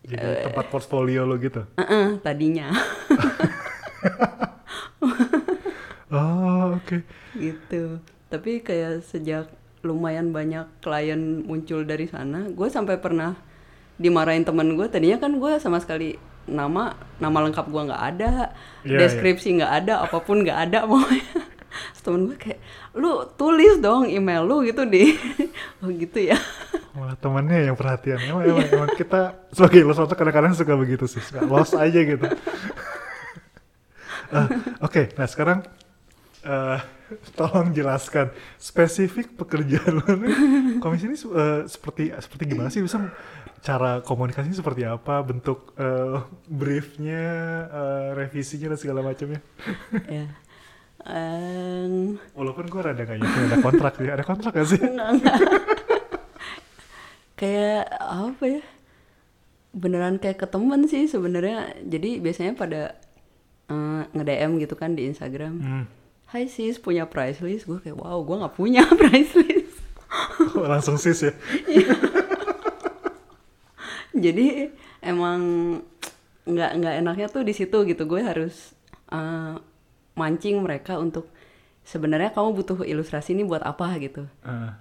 Jadi 0.00 0.48
tempat 0.48 0.72
portfolio 0.72 1.28
lo 1.28 1.36
gitu. 1.36 1.60
eh 1.76 2.16
tadinya 2.22 2.72
Oh, 6.10 6.74
oke. 6.74 7.06
gitu 7.36 8.02
tapi 8.26 8.62
kayak 8.62 9.02
sejak 9.02 9.46
lumayan 9.82 10.30
banyak 10.30 10.66
klien 10.80 11.42
muncul 11.42 11.82
dari 11.82 12.06
sana 12.06 12.46
gue 12.46 12.68
sampai 12.68 12.98
pernah 12.98 13.34
dimarahin 14.00 14.48
temen 14.48 14.80
gue 14.80 14.88
tadinya 14.88 15.20
kan 15.20 15.36
gue 15.36 15.60
sama 15.60 15.76
sekali 15.76 16.16
nama 16.48 16.96
nama 17.20 17.38
lengkap 17.46 17.68
gue 17.68 17.82
nggak 17.92 18.02
ada 18.16 18.32
Iya, 18.80 18.96
deskripsi 18.96 19.60
nggak 19.60 19.72
ada 19.84 19.94
apa 20.08 20.18
pun 20.24 20.40
nggak 20.40 20.58
ada 20.72 20.78
pokoknya 20.90 21.52
Terus 21.70 22.02
temen 22.02 22.20
gue 22.26 22.36
kayak 22.40 22.60
lu 22.96 23.28
tulis 23.36 23.78
dong 23.78 24.08
email 24.08 24.42
lu 24.42 24.64
gitu 24.64 24.88
di 24.88 25.14
oh 25.84 25.92
gitu 25.92 26.32
ya 26.32 26.40
Malah 26.90 27.14
temannya 27.14 27.70
yang 27.70 27.78
perhatian. 27.78 28.18
Emang, 28.18 28.42
emang, 28.42 28.66
emang 28.66 28.90
kita 28.98 29.38
sebagai 29.54 29.86
ilustrator 29.86 30.18
kadang-kadang 30.18 30.58
suka 30.58 30.74
begitu 30.74 31.06
sih. 31.06 31.22
Suka 31.22 31.46
lost 31.46 31.78
aja 31.78 32.00
gitu. 32.02 32.26
Ah, 34.30 34.46
Oke, 34.86 35.10
nah 35.18 35.26
sekarang 35.26 35.66
eh 36.46 36.78
tolong 37.38 37.74
jelaskan 37.74 38.30
spesifik 38.56 39.34
pekerjaan 39.34 40.02
lo 40.02 40.10
nih. 40.16 40.34
Komisi 40.78 41.10
ini 41.10 41.16
uh, 41.28 41.66
seperti 41.66 42.14
seperti 42.14 42.44
gimana 42.46 42.68
sih 42.70 42.82
bisa 42.82 42.98
cara 43.60 44.00
komunikasinya 44.00 44.56
seperti 44.56 44.88
apa, 44.88 45.20
bentuk 45.20 45.76
uh, 45.76 46.24
briefnya, 46.48 47.24
uh, 47.68 48.08
revisinya 48.16 48.72
dan 48.72 48.78
segala 48.80 49.00
macamnya. 49.04 49.40
ya. 50.16 50.26
Um, 51.00 52.20
Walaupun 52.36 52.68
gue 52.68 52.80
rada 52.80 53.02
gak 53.08 53.16
yakin 53.16 53.48
ada 53.48 53.58
kontrak 53.64 53.92
sih, 53.96 54.08
ada 54.08 54.24
kontrak 54.24 54.52
gak 54.52 54.68
sih? 54.68 54.80
enggak, 54.80 55.08
enggak. 55.16 55.38
kayak 57.40 57.84
apa 58.00 58.44
ya? 58.44 58.62
Beneran 59.72 60.20
kayak 60.20 60.44
ke 60.44 60.46
temen 60.48 60.84
sih 60.88 61.08
sebenarnya. 61.08 61.72
Jadi 61.84 62.20
biasanya 62.20 62.52
pada 62.52 63.00
uh, 63.72 64.04
nge-DM 64.12 64.60
gitu 64.60 64.74
kan 64.76 64.92
di 64.92 65.08
Instagram. 65.08 65.54
Hmm. 65.60 65.84
Hai 66.30 66.46
sis, 66.46 66.78
punya 66.78 67.10
price 67.10 67.42
list? 67.42 67.66
Gue 67.66 67.82
kayak, 67.82 67.98
wow, 67.98 68.22
gue 68.22 68.36
nggak 68.38 68.54
punya 68.54 68.82
price 69.00 69.34
list. 69.36 69.76
Oh, 70.58 70.66
langsung 70.66 70.98
sis 70.98 71.22
ya. 71.22 71.30
Jadi 74.26 74.66
emang 74.98 75.38
nggak 76.42 76.70
nggak 76.82 76.94
enaknya 76.98 77.26
tuh 77.30 77.46
di 77.46 77.54
situ 77.54 77.86
gitu. 77.86 78.02
Gue 78.10 78.26
harus 78.26 78.74
uh, 79.14 79.54
mancing 80.18 80.66
mereka 80.66 80.98
untuk 80.98 81.30
sebenarnya 81.86 82.34
kamu 82.34 82.58
butuh 82.58 82.82
ilustrasi 82.82 83.38
ini 83.38 83.46
buat 83.46 83.62
apa 83.62 84.02
gitu. 84.02 84.26
Uh, 84.42 84.74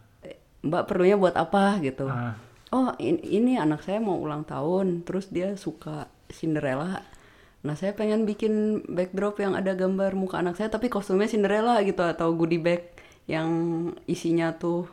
Mbak 0.66 0.90
perlunya 0.90 1.14
buat 1.14 1.38
apa 1.38 1.78
gitu. 1.86 2.10
uh, 2.10 2.34
Oh 2.74 2.90
in- 2.98 3.22
ini 3.22 3.62
anak 3.62 3.86
saya 3.86 4.02
mau 4.02 4.18
ulang 4.18 4.42
tahun, 4.50 5.06
terus 5.06 5.30
dia 5.30 5.54
suka 5.62 6.10
Cinderella. 6.34 7.06
Nah 7.60 7.76
saya 7.76 7.92
pengen 7.92 8.24
bikin 8.24 8.84
backdrop 8.88 9.40
yang 9.44 9.54
ada 9.56 9.76
gambar 9.76 10.16
muka 10.16 10.40
anak 10.40 10.56
saya 10.56 10.72
tapi 10.72 10.88
kostumnya 10.88 11.28
Cinderella 11.28 11.84
gitu 11.84 12.00
atau 12.00 12.32
goodie 12.32 12.62
bag 12.62 12.88
yang 13.28 13.50
isinya 14.08 14.56
tuh 14.56 14.88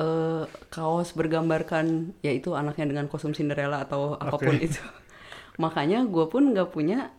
eh, 0.00 0.48
kaos 0.72 1.12
bergambarkan 1.12 2.16
yaitu 2.24 2.56
anaknya 2.56 2.88
dengan 2.88 3.06
kostum 3.12 3.36
Cinderella 3.36 3.84
atau 3.84 4.16
apa 4.16 4.40
pun 4.40 4.56
Oke. 4.56 4.72
itu. 4.72 4.80
Makanya 5.62 6.06
gue 6.08 6.24
pun 6.30 6.54
nggak 6.54 6.70
punya 6.72 7.12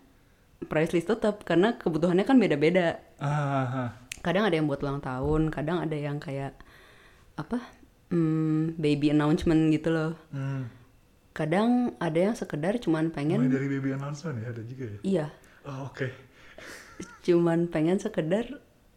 price 0.68 0.92
list 0.96 1.08
tetap 1.12 1.46
karena 1.46 1.78
kebutuhannya 1.78 2.26
kan 2.26 2.36
beda-beda. 2.42 3.00
ah, 3.22 3.68
ah. 3.68 3.90
Kadang 4.20 4.44
ada 4.52 4.56
yang 4.60 4.68
buat 4.68 4.84
ulang 4.84 5.00
tahun, 5.00 5.48
kadang 5.48 5.80
ada 5.80 5.96
yang 5.96 6.20
kayak 6.20 6.52
apa 7.40 7.64
hmm, 8.12 8.76
baby 8.76 9.14
announcement 9.16 9.72
gitu 9.72 9.90
loh 9.94 10.12
Hmm. 10.34 10.68
Kadang 11.32 11.96
ada 11.98 12.20
yang 12.20 12.36
sekedar 12.36 12.76
cuman 12.78 13.08
Mulai 13.08 13.16
pengen 13.16 13.40
dari 13.48 13.68
baby 13.68 13.90
announcement 13.94 14.36
ya 14.40 14.48
ada 14.50 14.62
juga 14.64 14.86
ya. 14.88 15.00
iya 15.04 15.26
Oh, 15.64 15.88
Oke. 15.88 16.10
cuman 17.22 17.68
pengen 17.68 17.98
sekedar 17.98 18.46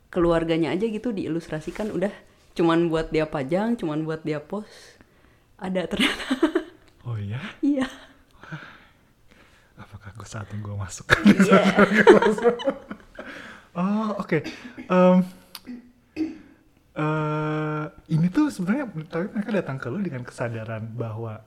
keluarganya 0.09 0.71
aja 0.71 0.85
gitu 0.85 1.11
diilustrasikan 1.11 1.91
udah 1.91 2.11
cuman 2.53 2.87
buat 2.87 3.09
dia 3.09 3.25
pajang 3.25 3.77
cuman 3.77 4.03
buat 4.03 4.21
dia 4.23 4.39
post 4.39 4.99
ada 5.57 5.87
ternyata 5.87 6.27
Oh 7.07 7.17
iya. 7.17 7.39
iya 7.61 7.87
Apakah 9.75 10.11
gue 10.15 10.25
saatnya 10.25 10.57
gue 10.59 10.75
masuk? 10.79 11.07
iya 11.27 11.59
oh 13.75 14.09
oke. 14.21 14.39
Em, 14.79 15.17
eh, 16.95 17.85
ini 18.09 18.27
tuh 18.29 18.47
sebenarnya 18.47 18.87
tapi 19.09 19.27
mereka 19.33 19.51
datang 19.51 19.77
ke 19.81 19.87
lu 19.89 19.99
dengan 19.99 20.23
kesadaran 20.23 20.87
bahwa 20.93 21.41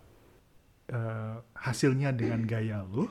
eh, 0.90 1.36
hasilnya 1.56 2.14
dengan 2.14 2.46
gaya 2.46 2.86
lu 2.86 3.10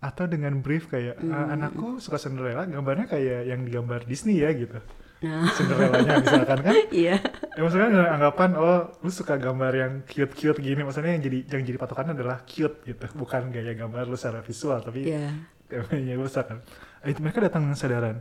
atau 0.00 0.24
dengan 0.24 0.64
brief 0.64 0.88
kayak 0.88 1.20
"Ah, 1.28 1.52
anakku 1.52 2.00
suka 2.00 2.16
Cinderella. 2.16 2.64
Gambarnya 2.64 3.04
kayak 3.04 3.52
yang 3.52 3.68
digambar 3.68 4.08
Disney 4.08 4.40
ya 4.40 4.48
gitu. 4.56 4.80
Nah. 5.20 5.52
Cinderellanya 5.52 6.24
misalkan 6.24 6.58
kan? 6.64 6.74
Iya. 7.04 7.20
Ya 7.52 7.60
maksudnya 7.60 7.88
anggapan 8.08 8.56
oh 8.56 8.88
lu 9.04 9.12
suka 9.12 9.36
gambar 9.36 9.72
yang 9.76 9.92
cute 10.08 10.32
cute 10.32 10.60
gini. 10.64 10.80
Maksudnya 10.80 11.12
yang 11.12 11.22
jadi 11.22 11.38
yang 11.52 11.62
jadi 11.68 11.76
patokannya 11.76 12.16
adalah 12.16 12.40
cute 12.48 12.80
gitu. 12.88 13.04
Bukan 13.12 13.52
gaya 13.52 13.76
gambar 13.76 14.08
lu 14.08 14.16
secara 14.16 14.40
visual 14.40 14.80
tapi 14.80 15.04
iya. 15.04 15.36
temanya 15.68 16.16
misalkan 16.16 16.64
itu 17.04 17.20
mereka 17.20 17.44
datang 17.44 17.68
dengan 17.68 18.16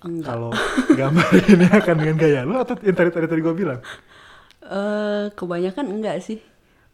enggak. 0.00 0.24
Kalau 0.24 0.50
gambar 0.96 1.28
ini 1.44 1.66
akan 1.68 1.94
dengan 2.00 2.16
gaya 2.16 2.40
lu 2.48 2.56
atau 2.56 2.74
yang 2.80 2.96
tadi 2.96 3.10
tadi 3.12 3.26
tadi 3.28 3.40
gue 3.44 3.54
bilang? 3.54 3.80
Eh 4.64 5.24
kebanyakan 5.36 5.84
enggak 5.92 6.24
sih 6.24 6.40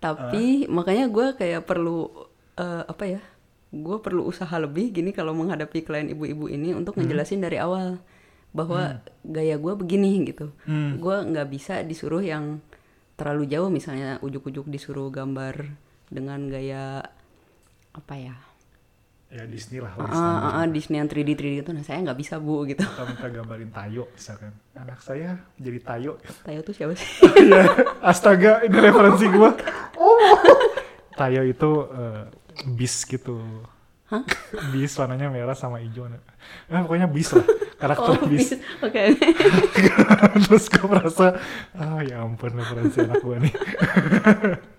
tapi 0.04 0.68
makanya 0.68 1.08
gue 1.08 1.32
kayak 1.32 1.64
perlu 1.64 2.12
eh, 2.60 2.84
apa 2.84 3.04
ya 3.08 3.22
gue 3.72 3.96
perlu 4.04 4.28
usaha 4.28 4.52
lebih 4.60 4.92
gini 4.92 5.16
kalau 5.16 5.32
menghadapi 5.32 5.80
klien 5.80 6.12
ibu-ibu 6.12 6.46
ini 6.52 6.76
untuk 6.76 6.94
ngejelasin 7.00 7.40
dari 7.40 7.56
awal 7.56 7.98
bahwa 8.54 9.02
gaya 9.26 9.58
gue 9.58 9.74
begini 9.74 10.22
gitu. 10.30 10.54
Hmm. 10.68 11.00
gue 11.02 11.16
nggak 11.26 11.48
bisa 11.50 11.82
disuruh 11.82 12.22
yang 12.22 12.62
terlalu 13.18 13.50
jauh 13.50 13.66
misalnya 13.72 14.22
ujuk-ujuk 14.22 14.70
disuruh 14.70 15.10
gambar 15.10 15.74
dengan 16.12 16.46
gaya 16.46 17.02
apa 17.94 18.14
ya 18.14 18.36
ya 19.34 19.44
Disney 19.50 19.82
lah 19.82 19.90
ah 19.98 20.06
lah 20.06 20.10
ah, 20.14 20.22
ah, 20.22 20.52
ah, 20.62 20.66
Disney 20.70 21.02
yang 21.02 21.10
3D 21.10 21.34
3D 21.34 21.66
itu 21.66 21.70
nah 21.74 21.82
saya 21.82 21.98
nggak 22.06 22.18
bisa 22.22 22.38
bu 22.38 22.62
gitu. 22.70 22.86
Atau 22.86 23.10
minta 23.10 23.26
gambarin 23.26 23.70
Tayo 23.74 24.06
misalkan. 24.14 24.54
Anak 24.78 25.02
saya 25.02 25.42
jadi 25.58 25.78
Tayo. 25.82 26.22
Tayo 26.46 26.58
tuh 26.62 26.70
siapa 26.70 26.94
sih? 26.94 27.08
Iya, 27.50 27.66
astaga 27.98 28.62
ini 28.62 28.78
referensi 28.78 29.26
gue 29.26 29.50
Tayo 31.18 31.40
itu 31.42 31.70
eh, 31.90 32.22
bis 32.78 32.94
gitu. 33.02 33.42
Hah? 34.06 34.22
bis 34.70 34.94
warnanya 34.94 35.26
merah 35.26 35.58
sama 35.58 35.82
hijau. 35.82 36.06
Nah, 36.06 36.80
pokoknya 36.86 37.10
bis 37.10 37.34
lah 37.34 37.42
karakter 37.84 38.12
oh 38.16 38.26
bis. 38.30 38.48
oke 38.80 39.02
terus 40.48 40.64
gue 40.72 40.86
merasa 40.88 41.36
ah 41.76 42.00
ya 42.00 42.24
ampun 42.24 42.56
referensi 42.56 43.04
anak 43.04 43.20
gue 43.20 43.36
nih 43.44 43.54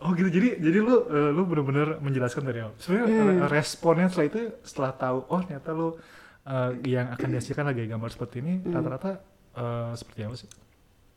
oh 0.00 0.10
gitu 0.16 0.28
jadi 0.32 0.48
jadi 0.58 0.78
lu 0.80 0.94
eh, 1.06 1.30
lu 1.36 1.42
bener-bener 1.44 2.00
menjelaskan 2.00 2.42
dari 2.44 2.58
awal 2.64 2.74
sebenarnya 2.80 3.08
Hmm. 3.10 3.40
eh, 3.44 3.48
responnya 3.48 4.06
setelah 4.08 4.26
itu 4.28 4.40
setelah 4.64 4.92
tahu 4.96 5.18
oh 5.28 5.40
ternyata 5.44 5.70
lu 5.72 5.88
eh, 6.44 6.70
yang 6.88 7.06
akan 7.14 7.28
dihasilkan 7.32 7.64
lagi 7.68 7.84
gambar 7.84 8.10
seperti 8.10 8.36
ini 8.40 8.54
Hmm. 8.64 8.72
rata-rata 8.72 9.10
eh, 9.54 9.92
seperti 9.94 10.20
apa 10.24 10.36
sih 10.36 10.48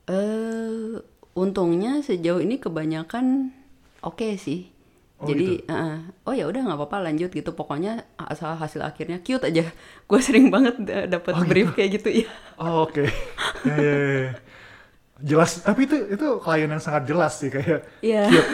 Eh, 0.03 0.99
untungnya 1.33 2.03
sejauh 2.03 2.43
ini 2.43 2.59
kebanyakan 2.59 3.55
oke 4.03 4.35
sih. 4.35 4.67
Oh, 5.23 5.31
Jadi, 5.31 5.63
eh, 5.63 5.97
oh 6.27 6.35
ya 6.35 6.43
udah 6.51 6.59
nggak 6.67 6.75
apa-apa 6.75 7.07
lanjut 7.07 7.31
gitu. 7.31 7.55
Pokoknya 7.55 8.03
asal 8.19 8.59
hasil 8.59 8.83
akhirnya 8.83 9.23
cute 9.23 9.47
aja. 9.47 9.63
Gue 10.11 10.19
sering 10.19 10.51
banget 10.51 10.75
da- 10.83 11.07
dapet 11.07 11.31
Oh, 11.31 11.47
brief 11.47 11.71
kayak 11.71 12.03
gitu 12.03 12.09
ya. 12.23 12.27
oh 12.59 12.83
oke 12.83 13.07
ya, 13.67 13.75
ya, 13.79 13.93
ya, 13.95 14.07
ya. 14.27 14.31
jelas 15.23 15.63
tapi 15.63 15.87
itu 15.87 15.95
itu 16.11 16.27
klien 16.43 16.67
yang 16.67 16.83
sangat 16.83 17.07
jelas 17.07 17.39
sih 17.39 17.47
kayak 17.47 17.87
Iya. 18.03 18.27
cute 18.27 18.49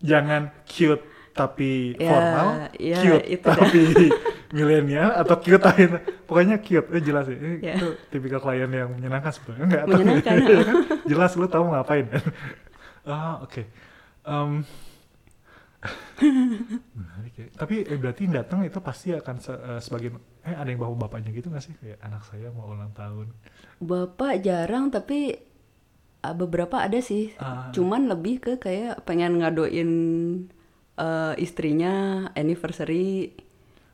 jangan 0.00 0.42
cute 0.64 1.02
tapi 1.30 1.94
Ya, 1.94 2.06
formal 2.06 2.46
ya, 2.74 2.98
cute 2.98 3.26
itu 3.30 3.46
tapi 3.46 3.80
milenial 4.52 5.14
atau 5.14 5.36
cute 5.36 5.58
tapi 5.58 5.86
pokoknya 6.26 6.58
cute 6.58 6.88
eh, 6.90 7.00
jelas 7.00 7.24
ya. 7.24 7.38
Ya. 7.60 7.74
itu 7.76 7.88
tipikal 8.08 8.40
klien 8.40 8.66
yang 8.66 8.90
menyenangkan 8.90 9.30
sebenarnya. 9.30 9.64
Enggak 9.64 9.84
tapi- 9.84 10.02
Menyenangkan, 10.02 10.34
ya 10.50 10.64
kan? 10.64 10.76
jelas 11.04 11.30
lu 11.34 11.46
tahu 11.46 11.64
ngapain. 11.68 12.06
Kan 12.06 12.24
ah 13.02 13.40
oke. 13.40 13.62
Em, 14.22 14.50
menarik 16.92 17.34
ya. 17.34 17.46
tapi 17.54 17.74
eh, 17.82 17.96
berarti 17.96 18.28
datang 18.28 18.60
itu 18.62 18.78
pasti 18.80 19.12
akan 19.12 19.36
se- 19.38 19.56
eh, 19.56 19.80
sebagai 19.80 20.12
eh 20.42 20.52
ada 20.52 20.66
yang 20.66 20.76
bawa 20.78 20.92
bapaknya 20.98 21.30
gitu 21.30 21.48
nggak 21.48 21.62
sih? 21.62 21.72
Kayak 21.74 21.98
anak 22.02 22.22
saya 22.22 22.48
mau 22.50 22.68
ulang 22.68 22.92
tahun. 22.92 23.32
Bapak 23.78 24.40
jarang 24.40 24.88
tapi 24.88 25.40
beberapa 26.22 26.76
ada 26.78 27.00
sih. 27.00 27.32
Ah. 27.36 27.72
Cuman 27.72 28.04
lebih 28.06 28.38
ke 28.38 28.52
kayak 28.56 29.02
pengen 29.04 29.40
ngadoin 29.40 29.90
eh, 30.94 31.34
istrinya 31.36 31.92
anniversary. 32.34 33.32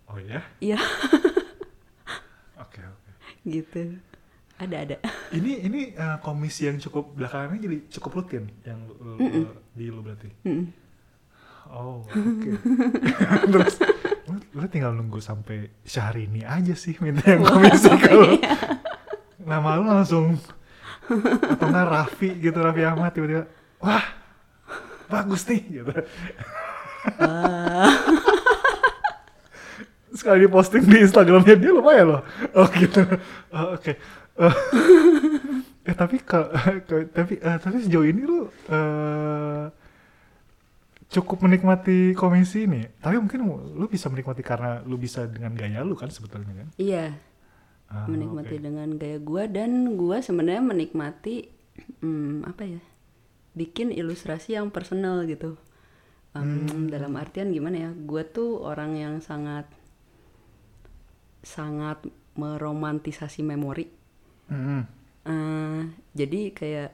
oh 0.07 0.18
ya 0.18 0.43
Iya, 0.59 0.79
oke 2.62 2.81
oke 2.81 3.11
gitu. 3.45 3.99
Ada 4.57 4.77
ada. 4.89 4.97
ini 5.39 5.61
ini 5.62 5.81
eh, 5.93 6.16
komisi 6.18 6.64
yang 6.64 6.79
cukup 6.79 7.12
belakangan 7.12 7.55
ini 7.55 7.61
jadi 7.61 7.79
cukup 7.93 8.11
rutin 8.22 8.45
yang 8.64 8.81
lu, 8.89 9.18
lu- 9.18 9.59
di 9.70 9.87
lu 9.87 10.01
berarti 10.01 10.31
Mm-mm. 10.49 10.66
oh 11.68 12.01
oke 12.01 12.51
terus 13.53 13.74
lu, 14.24 14.37
lu 14.57 14.64
tinggal 14.72 14.97
nunggu 14.97 15.20
sampai 15.20 15.68
Syahrini 15.85 16.41
aja 16.41 16.72
sih 16.72 16.97
minta 16.99 17.27
yang 17.29 17.45
komisi 17.45 17.93
kalau 18.01 18.33
iya. 18.33 18.57
nama 19.45 19.77
lu 19.77 19.85
langsung 19.85 20.41
atau 21.57 21.66
nggak 21.70 21.86
Raffi 21.86 22.30
gitu 22.38 22.59
Raffi 22.59 22.82
Ahmad 22.82 23.11
tiba-tiba 23.14 23.46
wah 23.78 24.07
bagus 25.07 25.46
nih 25.46 25.62
gitu. 25.82 25.92
Ah. 27.22 27.86
sekali 30.16 30.48
di 30.48 30.50
posting 30.50 30.82
di 30.88 31.04
Instagramnya 31.04 31.54
dia 31.61 31.70
lumayan 31.70 32.07
loh. 32.16 32.22
Oh 32.57 32.66
gitu. 32.72 33.04
Oh, 33.52 33.76
oke. 33.76 33.92
Eh, 34.36 34.54
eh 35.86 35.94
tapi 35.94 36.18
ka- 36.24 36.50
ka- 36.88 37.09
tapi 37.12 37.36
eh, 37.38 37.57
tapi 37.61 37.76
sejauh 37.84 38.07
ini 38.09 38.24
lu 38.24 38.48
eh, 38.48 39.64
cukup 41.07 41.46
menikmati 41.46 42.18
komisi 42.18 42.66
ini 42.66 42.82
tapi 42.98 43.16
mungkin 43.22 43.46
lu 43.78 43.86
bisa 43.86 44.11
menikmati 44.11 44.42
karena 44.42 44.82
lu 44.82 44.98
bisa 44.98 45.22
dengan 45.30 45.54
gaya 45.54 45.86
lu 45.86 45.94
kan 45.94 46.11
sebetulnya 46.11 46.64
kan? 46.64 46.68
Iya. 46.80 47.14
Ah, 47.87 48.05
menikmati 48.05 48.59
oke. 48.59 48.64
dengan 48.64 48.89
gaya 48.95 49.18
gue 49.18 49.43
dan 49.47 49.70
gue 49.95 50.18
sebenarnya 50.18 50.59
menikmati 50.61 51.47
hmm, 52.03 52.43
apa 52.45 52.62
ya 52.66 52.82
bikin 53.53 53.91
ilustrasi 53.91 54.55
yang 54.55 54.68
personal 54.68 55.22
gitu 55.24 55.55
Em, 56.32 56.66
Hmm. 56.66 56.91
dalam 56.91 57.14
artian 57.14 57.49
gimana 57.49 57.76
ya 57.78 57.91
gue 57.93 58.22
tuh 58.22 58.61
orang 58.61 58.93
yang 58.93 59.14
sangat 59.20 59.64
sangat 61.41 62.03
meromantisasi 62.34 63.41
memori 63.41 63.89
Mm-mm. 64.47 64.82
Eh, 65.26 65.80
jadi 66.12 66.41
kayak 66.53 66.91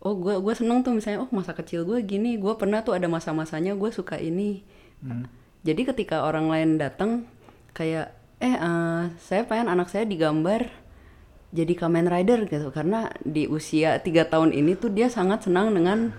oh 0.00 0.16
gue 0.16 0.38
gue 0.38 0.54
seneng 0.54 0.80
tuh 0.80 0.94
misalnya 0.94 1.20
oh 1.20 1.30
masa 1.30 1.52
kecil 1.52 1.84
gue 1.84 2.00
gini 2.00 2.36
gue 2.36 2.54
pernah 2.54 2.80
tuh 2.80 2.94
ada 2.94 3.04
masa-masanya 3.04 3.72
gue 3.72 3.90
suka 3.90 4.16
ini 4.16 4.64
Hmm. 4.98 5.30
jadi 5.62 5.94
ketika 5.94 6.22
orang 6.22 6.50
lain 6.50 6.74
datang 6.74 7.22
kayak 7.70 8.17
eh 8.38 8.54
eh, 8.54 9.02
saya 9.18 9.42
pengen 9.44 9.66
anak 9.68 9.90
saya 9.90 10.06
digambar 10.06 10.70
jadi 11.48 11.72
Kamen 11.74 12.06
Rider 12.06 12.44
gitu. 12.44 12.68
Karena 12.70 13.08
di 13.24 13.48
usia 13.48 13.98
tiga 13.98 14.28
tahun 14.28 14.52
ini 14.52 14.76
tuh 14.76 14.92
dia 14.92 15.08
sangat 15.08 15.48
senang 15.48 15.72
dengan 15.72 16.12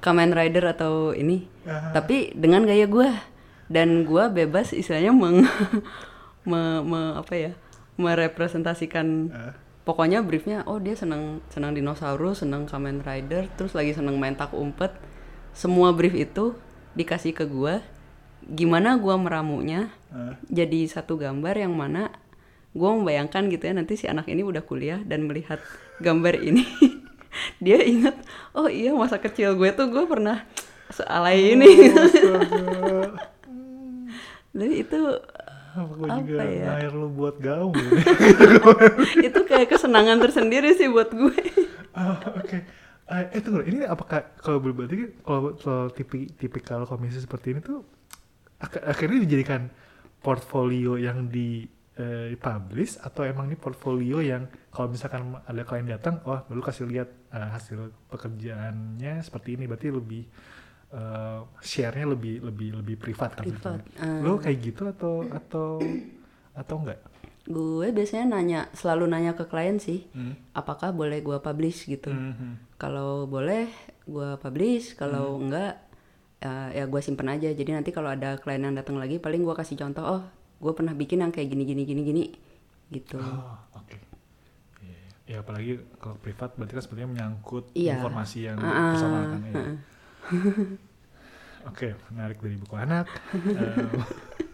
Kamen 0.00 0.32
Rider 0.32 0.64
atau 0.66 1.12
ini. 1.12 1.46
Tapi 1.92 2.34
dengan 2.34 2.66
gaya 2.66 2.88
gue 2.88 3.06
dan 3.70 4.02
gue 4.02 4.24
bebas 4.28 4.74
istilahnya 4.74 5.14
meng 5.14 5.46
me- 6.50 6.82
me- 6.82 7.14
apa 7.16 7.34
ya? 7.34 7.52
merepresentasikan 7.92 9.06
Ah. 9.30 9.52
pokoknya 9.84 10.24
briefnya 10.24 10.64
oh 10.64 10.80
dia 10.80 10.96
senang 10.96 11.44
senang 11.52 11.76
dinosaurus 11.76 12.40
senang 12.40 12.64
Kamen 12.64 13.04
Rider 13.04 13.46
terus 13.54 13.76
lagi 13.76 13.92
senang 13.92 14.16
main 14.16 14.34
tak 14.34 14.56
umpet. 14.56 14.90
Semua 15.52 15.92
brief 15.92 16.16
itu 16.16 16.56
dikasih 16.96 17.36
ke 17.36 17.44
gua 17.44 17.84
gimana 18.48 18.96
gua 18.96 19.14
meramunya 19.16 19.88
jadi 20.46 20.86
satu 20.86 21.16
gambar 21.16 21.54
yang 21.56 21.72
mana 21.72 22.10
gua 22.72 22.94
membayangkan 22.94 23.48
gitu 23.48 23.64
ya 23.64 23.74
nanti 23.74 23.94
si 23.94 24.06
anak 24.06 24.26
ini 24.26 24.40
udah 24.40 24.60
kuliah 24.60 25.00
dan 25.02 25.24
melihat 25.24 25.60
gambar 25.98 26.36
ini 26.36 26.64
dia 27.64 27.80
ingat 27.80 28.16
oh 28.52 28.66
iya 28.66 28.92
masa 28.92 29.16
kecil 29.16 29.56
gue 29.56 29.72
tuh 29.72 29.88
gue 29.88 30.04
pernah 30.04 30.44
sealai 30.88 31.56
ini 31.56 31.88
Astaga. 31.88 33.16
jadi 34.52 34.74
itu 34.78 35.00
Apa 35.72 35.88
gue 35.90 36.04
Apa 36.04 36.20
juga 36.20 36.44
ya? 36.44 36.64
ngair 36.68 36.92
lu 36.92 37.08
buat 37.08 37.40
gaul. 37.40 37.72
itu 39.26 39.40
kayak 39.42 39.72
kesenangan 39.72 40.20
tersendiri 40.20 40.76
sih 40.76 40.84
buat 40.86 41.08
gue 41.08 41.32
Ah, 41.92 42.20
Oke. 42.36 42.60
Ah, 43.04 43.24
eh 43.28 43.40
tunggu, 43.40 43.64
ini 43.64 43.84
apakah 43.84 44.24
kalau 44.36 44.60
berarti 44.60 45.12
kalau 45.20 45.56
kalau 45.56 45.88
tipi, 45.88 46.28
tipikal 46.30 46.84
komisi 46.84 47.16
seperti 47.18 47.52
ini 47.52 47.60
tuh 47.60 47.84
ak- 48.62 48.86
akhirnya 48.86 49.18
dijadikan 49.20 49.66
portfolio 50.18 50.94
yang 50.96 51.26
di 51.26 51.66
eh, 51.92 52.32
publish 52.36 52.96
atau 52.98 53.22
emang 53.22 53.46
ini 53.46 53.56
portfolio 53.56 54.22
yang 54.22 54.46
kalau 54.70 54.88
misalkan 54.88 55.36
ada 55.36 55.62
klien 55.62 55.84
datang, 55.84 56.22
oh 56.24 56.40
lu 56.48 56.62
kasih 56.62 56.86
lihat 56.86 57.10
eh, 57.28 57.48
hasil 57.50 57.90
pekerjaannya 58.08 59.20
seperti 59.20 59.54
ini, 59.54 59.64
berarti 59.66 59.88
lebih 59.90 60.22
eh, 60.90 61.40
share-nya 61.60 62.06
lebih 62.08 62.40
lebih 62.42 62.68
lebih 62.78 62.96
privat 62.96 63.34
kan? 63.34 63.44
Privat. 63.44 63.80
Lu 64.20 64.38
kayak 64.38 64.58
gitu 64.62 64.82
atau 64.88 65.26
atau 65.28 65.68
atau 66.52 66.76
enggak? 66.78 67.00
gue 67.42 67.90
biasanya 67.90 68.38
nanya 68.38 68.60
selalu 68.70 69.10
nanya 69.10 69.34
ke 69.34 69.42
klien 69.42 69.74
sih 69.74 70.06
Hmm. 70.14 70.38
apakah 70.54 70.94
boleh 70.94 71.18
gue 71.18 71.34
publish 71.42 71.90
gitu 71.90 72.14
Mhm. 72.14 72.78
kalau 72.78 73.26
boleh 73.26 73.66
gue 74.06 74.38
publish 74.38 74.94
kalau 74.94 75.42
enggak 75.42 75.74
eh, 76.42 76.68
ya 76.74 76.84
gue 76.84 77.00
simpen 77.00 77.28
aja 77.28 77.48
jadi 77.48 77.70
nanti 77.72 77.88
kalau 77.88 78.10
ada 78.10 78.36
klien 78.36 78.60
yang 78.60 78.74
datang 78.74 78.96
lagi 78.96 79.16
paling 79.16 79.40
gue 79.40 79.54
kasih 79.54 79.78
contoh 79.78 80.02
oh 80.02 80.22
gue 80.58 80.72
pernah 80.72 80.92
bikin 80.92 81.18
yang 81.20 81.30
kayak 81.30 81.48
gini 81.48 81.62
gini 81.64 81.82
gini 81.82 82.02
gini 82.02 82.24
gitu 82.90 83.16
Oh, 83.16 83.54
oke. 83.72 83.96
Iya, 84.78 84.92
iya. 84.92 85.10
Ya 85.24 85.36
apalagi 85.40 85.72
kalau 85.96 86.14
privat 86.16 86.52
berarti 86.52 86.72
kan 86.72 86.82
sebenarnya 86.82 87.08
menyangkut 87.08 87.64
Iya. 87.72 87.96
informasi 87.96 88.38
yang 88.44 88.58
Ah, 88.58 88.68
ah, 88.68 88.86
personal 88.90 89.22
kan. 89.24 89.40
iya. 89.40 89.54
ah. 89.56 89.76
Oke, 91.64 91.88
menarik 92.08 92.38
dari 92.38 92.58
buku 92.58 92.74
anak. 92.74 93.06
Eh, 93.32 93.86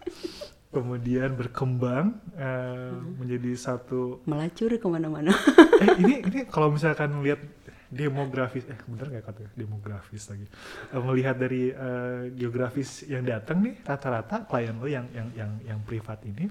kemudian 0.71 1.33
berkembang 1.35 2.07
eh, 2.35 2.93
menjadi 3.17 3.51
satu. 3.55 4.21
melacur 4.23 4.69
ke 4.71 4.87
mana-mana 4.87 5.33
Eh 5.83 5.89
ini 5.99 6.21
ini 6.23 6.41
kalau 6.45 6.69
misalkan 6.69 7.17
lihat 7.19 7.41
demografis, 7.89 8.69
eh 8.69 8.79
bener 8.85 9.07
nggak 9.09 9.25
katanya 9.25 9.51
demografis 9.57 10.29
lagi. 10.29 10.47
Eh, 10.93 11.03
melihat 11.03 11.37
dari 11.41 11.73
eh, 11.73 12.29
geografis 12.37 13.09
yang 13.09 13.25
datang 13.25 13.65
nih, 13.65 13.81
rata-rata 13.85 14.45
klien 14.45 14.77
lo 14.77 14.87
yang 14.89 15.09
yang 15.13 15.29
yang 15.33 15.53
yang 15.65 15.81
privat 15.83 16.21
ini 16.29 16.49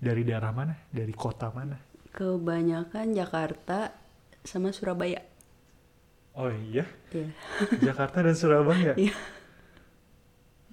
dari 0.00 0.24
daerah 0.24 0.52
mana? 0.52 0.74
Dari 0.88 1.12
kota 1.12 1.52
mana? 1.52 1.94
kebanyakan 2.14 3.10
Jakarta 3.10 3.90
sama 4.46 4.70
Surabaya 4.70 5.18
Oh 6.34 6.50
iya. 6.50 6.82
Iya. 7.14 7.30
Jakarta 7.78 8.18
dan 8.26 8.34
Surabaya. 8.34 8.98
Iya. 8.98 9.14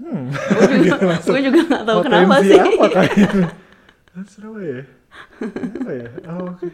Hmm. 0.01 0.33
gue 1.29 1.39
juga 1.45 1.61
nggak 1.69 1.83
tahu 1.85 2.01
kenapa 2.01 2.41
Potensi 2.41 2.49
sih 2.49 2.57
apa 2.57 2.85
kayaknya? 2.89 3.49
Surabaya. 4.25 4.81
Apa 5.77 5.91
ya? 5.93 6.09
Oh, 6.33 6.49
oke. 6.49 6.69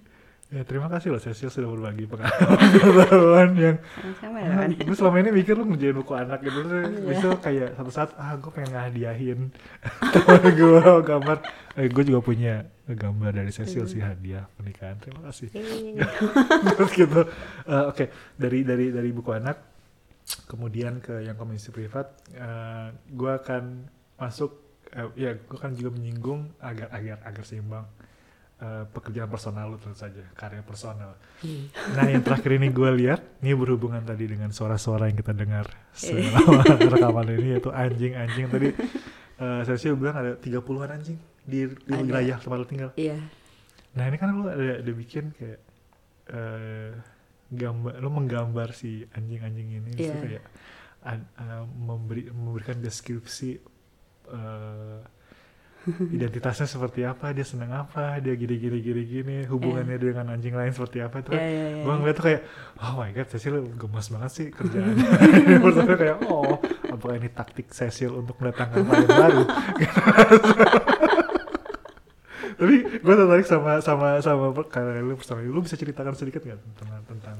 ya 0.54 0.62
terima 0.62 0.86
kasih 0.86 1.10
loh 1.10 1.18
Cecil 1.18 1.50
sudah 1.50 1.66
berbagi 1.66 2.06
pengalaman. 2.06 3.48
Yang 3.64 3.78
sama 4.22 4.38
ya 4.38 4.50
ah, 4.54 4.66
gue 4.70 4.96
selama 4.96 5.16
ini 5.18 5.30
mikir 5.34 5.58
lu 5.58 5.66
ngerjain 5.66 5.98
buku 5.98 6.14
anak 6.14 6.38
gitu 6.46 6.62
terus 6.62 6.94
iya. 6.94 7.02
bisa 7.10 7.28
kayak 7.42 7.68
satu 7.74 7.90
saat 7.90 8.10
ah 8.14 8.38
gue 8.38 8.50
pengen 8.54 8.70
ngehadiahin 8.70 9.40
temen 10.14 10.42
gue 10.54 10.82
gambar. 11.02 11.36
Eh, 11.74 11.90
gue 11.90 12.04
juga 12.06 12.20
punya 12.22 12.54
gambar 12.86 13.34
dari 13.34 13.50
Cecil 13.50 13.90
sih 13.90 13.98
hadiah 13.98 14.46
pernikahan. 14.54 14.94
Terima 15.02 15.26
kasih. 15.26 15.50
Terus 16.78 16.92
gitu. 16.94 17.20
Eh, 17.66 17.84
oke. 17.90 18.04
Dari 18.38 18.62
dari 18.62 18.94
dari 18.94 19.10
buku 19.10 19.34
anak 19.34 19.74
kemudian 20.48 21.02
ke 21.04 21.26
yang 21.26 21.36
komisi 21.36 21.68
privat 21.74 22.14
eh, 22.32 22.94
gue 23.10 23.32
akan 23.32 23.90
masuk 24.16 24.54
eh, 24.94 25.10
ya 25.18 25.30
gue 25.36 25.58
kan 25.58 25.74
juga 25.74 25.92
menyinggung 25.92 26.54
agar 26.62 26.88
agar 26.94 27.18
agar 27.26 27.44
seimbang 27.44 27.84
eh, 28.64 28.84
pekerjaan 28.88 29.28
personal 29.28 29.68
lu 29.68 29.76
tentu 29.76 29.92
saja 29.94 30.24
karya 30.32 30.62
personal 30.62 31.12
Hmm. 31.36 31.68
nah 31.92 32.08
yang 32.08 32.24
terakhir 32.24 32.56
ini 32.56 32.72
gue 32.72 32.90
lihat 32.96 33.20
ini 33.38 33.52
berhubungan 33.52 34.00
tadi 34.00 34.24
dengan 34.24 34.48
suara-suara 34.48 35.06
yang 35.06 35.18
kita 35.18 35.32
dengar 35.32 35.68
selama 35.92 36.64
rekaman 36.94 37.28
ini 37.34 37.48
yaitu 37.52 37.68
anjing-anjing 37.68 38.48
tadi 38.48 38.68
eh, 39.36 39.60
saya 39.62 39.76
sih 39.76 39.92
bilang 39.92 40.16
ada 40.16 40.32
30-an 40.34 40.90
anjing 40.90 41.20
di, 41.44 41.68
di 41.68 41.92
Ada. 41.92 42.00
wilayah 42.00 42.36
tempat 42.38 42.56
lu 42.56 42.66
tinggal 42.66 42.90
iya 42.96 43.20
Nah 43.92 44.08
ini 44.08 44.16
kan 44.16 44.26
lu 44.28 44.48
ada, 44.48 44.80
ada 44.80 44.92
bikin 44.92 45.30
kayak 45.30 45.60
eh 46.26 46.90
gambar, 47.46 47.94
lu 47.96 48.08
menggambar 48.10 48.72
si 48.72 49.06
anjing-anjing 49.08 49.68
ini, 49.76 49.90
terus 49.92 50.10
Iya. 50.10 50.18
kayak 50.18 50.44
an- 51.04 51.30
eh, 51.36 51.62
memberi 51.68 52.26
memberikan 52.26 52.80
deskripsi 52.80 53.50
eh 54.26 54.98
identitasnya 55.86 56.64
seperti 56.64 57.04
apa, 57.04 57.36
dia 57.36 57.44
senang 57.44 57.72
apa, 57.72 58.16
dia 58.20 58.32
gini 58.34 58.56
gini 58.56 58.78
gini 58.80 59.02
gini, 59.04 59.36
hubungannya 59.44 60.00
dengan 60.00 60.32
anjing 60.32 60.56
lain 60.56 60.72
seperti 60.72 61.04
apa 61.04 61.20
itu. 61.20 61.30
Iya, 61.36 61.44
iya, 61.44 61.66
iya. 61.76 61.84
Gue 61.84 61.94
ngeliat 62.00 62.16
tuh 62.16 62.24
kayak, 62.24 62.42
oh 62.80 62.92
my 62.96 63.10
god, 63.12 63.28
Cecil 63.28 63.54
gemas 63.76 64.06
banget 64.08 64.30
sih 64.32 64.46
kerjaannya. 64.48 65.06
Pertama 65.64 65.94
kayak, 66.00 66.16
oh, 66.24 66.56
apakah 66.88 67.16
ini 67.20 67.28
taktik 67.28 67.68
Cecil 67.68 68.16
untuk 68.16 68.34
mendatangkan 68.40 68.80
klien 68.80 69.08
baru? 69.08 69.42
Tapi 72.54 72.76
gue 73.02 73.14
tertarik 73.18 73.46
sama 73.50 73.82
sama 73.82 74.22
sama 74.22 74.54
karya 74.70 75.02
lu 75.02 75.18
sama 75.26 75.42
lu 75.42 75.58
bisa 75.58 75.74
ceritakan 75.74 76.14
sedikit 76.14 76.46
nggak 76.46 76.60
tentang 76.62 77.02
tentang 77.02 77.36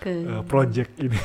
ke 0.00 0.08
eh, 0.08 0.42
project 0.48 0.92
ini? 0.98 1.20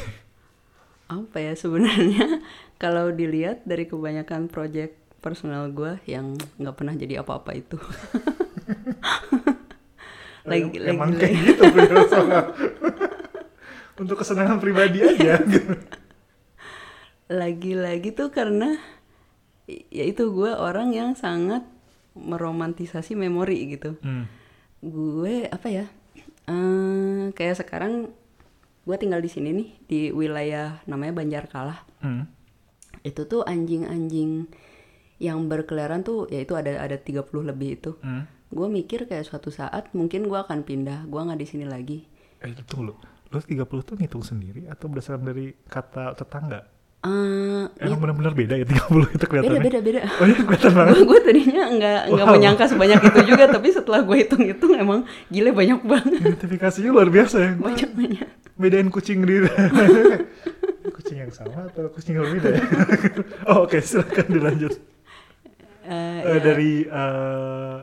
apa 1.08 1.40
ya 1.40 1.54
sebenarnya 1.56 2.44
kalau 2.84 3.16
dilihat 3.16 3.64
dari 3.64 3.88
kebanyakan 3.88 4.52
project 4.52 5.00
personal 5.18 5.70
gue 5.70 5.98
yang 6.06 6.32
nggak 6.56 6.74
pernah 6.74 6.94
jadi 6.94 7.20
apa-apa 7.20 7.52
itu 7.54 7.78
lagi 10.44 10.64
Em- 10.64 10.80
lagi 10.80 10.90
emang 10.90 11.10
lagi, 11.12 11.20
kayak 11.20 11.36
gitu. 11.44 11.64
Untuk 13.98 14.16
kesenangan 14.16 14.58
pribadi 14.58 15.02
aja. 15.02 15.42
gitu. 15.42 15.74
lagi-lagi 17.28 18.14
tuh 18.14 18.30
karena 18.30 18.80
ya 19.68 20.06
itu 20.06 20.32
gue 20.32 20.48
orang 20.48 20.96
yang 20.96 21.12
sangat 21.12 21.60
meromantisasi 22.14 23.14
memori 23.14 23.68
gitu 23.70 24.00
Hmm. 24.00 24.32
gue 24.80 25.44
apa 25.46 25.68
ya 25.68 25.86
eh, 26.46 27.24
kayak 27.30 27.60
sekarang 27.60 28.08
gue 28.82 28.96
tinggal 28.96 29.20
di 29.20 29.28
sini 29.28 29.52
nih 29.52 29.70
di 29.84 30.00
wilayah 30.10 30.80
namanya 30.86 31.12
Banjarkalah 31.14 31.84
Hmm. 32.00 32.32
itu 33.04 33.28
tuh 33.28 33.44
anjing-anjing 33.44 34.48
yang 35.18 35.46
berkeliaran 35.46 36.02
tuh 36.02 36.26
ya 36.28 36.40
itu 36.40 36.54
ada 36.54 36.78
ada 36.78 36.96
30 36.96 37.22
lebih 37.44 37.70
itu 37.76 37.92
Hmm. 37.98 38.24
gue 38.48 38.68
mikir 38.68 39.06
kayak 39.06 39.24
suatu 39.24 39.50
saat 39.50 39.90
mungkin 39.92 40.26
gue 40.26 40.38
akan 40.38 40.62
pindah 40.62 41.04
gue 41.04 41.20
nggak 41.20 41.38
di 41.38 41.48
sini 41.48 41.66
lagi 41.66 42.06
Eh 42.38 42.54
tunggu 42.64 42.84
lu. 42.84 42.94
Lu 43.28 43.38
30 43.38 43.58
tuh 43.84 43.96
ngitung 43.96 44.22
sendiri 44.22 44.66
atau 44.66 44.86
berdasarkan 44.86 45.26
dari 45.26 45.52
kata 45.64 46.14
tetangga? 46.14 46.70
Eh, 47.00 47.66
Emang 47.80 47.98
benar-benar 48.00 48.34
beda 48.34 48.56
ya 48.56 48.64
30 48.64 48.78
itu 49.10 49.18
beda 49.18 49.26
kelihatannya. 49.26 49.64
beda 49.64 49.80
beda. 49.82 50.00
Oh 50.14 50.26
iya 50.26 50.38
kelihatan 50.40 50.72
banget. 50.72 50.94
gue 51.02 51.20
tadinya 51.24 51.64
nggak 51.72 52.00
nggak 52.10 52.26
Wow. 52.26 52.34
menyangka 52.34 52.64
sebanyak 52.68 53.00
itu 53.02 53.20
juga, 53.26 53.44
tapi 53.48 53.68
setelah 53.70 54.02
gue 54.02 54.16
hitung-hitung 54.18 54.74
emang 54.76 55.00
gile 55.28 55.50
banyak 55.52 55.80
banget. 55.82 56.20
Identifikasinya 56.20 56.90
luar 56.90 57.08
biasa 57.08 57.36
ya. 57.38 57.52
Banyak 57.56 57.90
banyak. 57.92 58.28
Bedain 58.56 58.90
kucing 58.90 59.20
di 59.24 59.36
kucing 60.96 61.18
yang 61.20 61.32
sama 61.32 61.68
atau 61.68 61.90
kucing 61.90 62.18
yang 62.18 62.26
berbeda 62.28 62.50
ya? 62.54 62.62
oh, 63.50 63.66
oke, 63.66 63.78
silakan 63.80 64.28
dilanjut. 64.28 64.74
Eh, 65.88 66.20
Eh, 66.22 66.24
ya. 66.30 66.44
dari 66.44 66.72
eh, 66.84 67.76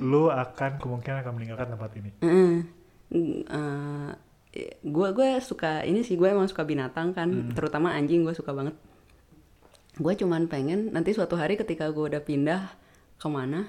lo 0.00 0.28
akan 0.28 0.70
kemungkinan 0.78 1.20
akan 1.20 1.32
meninggalkan 1.32 1.68
tempat 1.70 1.90
ini. 1.94 2.10
gue 4.82 5.08
gue 5.10 5.28
suka 5.40 5.80
ini 5.82 6.00
sih 6.00 6.14
gue 6.14 6.28
emang 6.28 6.44
suka 6.44 6.62
binatang 6.62 7.12
kan 7.12 7.28
Hmm. 7.28 7.52
terutama 7.52 7.88
anjing 7.90 8.20
gue 8.20 8.32
suka 8.32 8.52
banget 8.52 8.76
gue 9.94 10.12
cuman 10.14 10.44
pengen 10.44 10.88
nanti 10.90 11.12
suatu 11.12 11.34
hari 11.34 11.56
ketika 11.56 11.88
gue 11.88 12.04
udah 12.06 12.20
pindah 12.20 12.72
ke 13.14 13.28
mana 13.28 13.68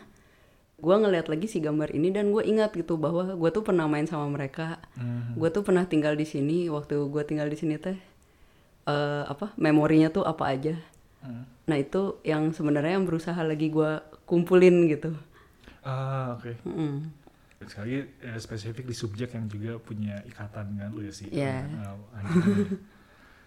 gue 0.75 0.95
ngeliat 0.97 1.27
lagi 1.27 1.45
si 1.45 1.59
gambar 1.59 1.87
ini 1.89 2.09
dan 2.09 2.31
gue 2.31 2.43
ingat 2.43 2.71
gitu 2.73 2.95
bahwa 2.95 3.31
gue 3.31 3.49
tuh 3.49 3.61
pernah 3.61 3.83
main 3.85 4.03
sama 4.03 4.27
mereka 4.27 4.79
Hmm. 4.95 5.35
gue 5.35 5.49
tuh 5.49 5.61
pernah 5.61 5.83
tinggal 5.83 6.15
di 6.15 6.23
sini 6.23 6.67
waktu 6.67 6.99
gue 7.01 7.23
tinggal 7.23 7.47
di 7.47 7.55
sini 7.55 7.75
teh 7.77 7.95
eh, 8.85 9.23
apa 9.25 9.55
memorinya 9.55 10.07
tuh 10.09 10.23
apa 10.23 10.47
aja 10.49 10.75
Hmm. 11.23 11.47
nah 11.63 11.79
itu 11.79 12.19
yang 12.21 12.51
sebenarnya 12.51 12.99
yang 12.99 13.07
berusaha 13.07 13.39
lagi 13.39 13.67
gue 13.67 13.91
kumpulin 14.23 14.87
gitu 14.87 15.15
Ah, 15.81 16.35
oke. 16.35 16.63
Mm. 16.63 17.11
Sekali 17.59 17.91
eh, 17.99 18.35
spesifik 18.37 18.83
di 18.83 18.91
subjek 18.91 19.31
yang 19.31 19.47
juga 19.47 19.75
punya 19.77 20.19
ikatan 20.23 20.75
kan 20.75 20.89
lu 20.89 20.99
ya 20.99 21.11
sih. 21.11 21.27
Iya. 21.27 21.67
anjing 22.13 22.43
ini. 22.55 22.65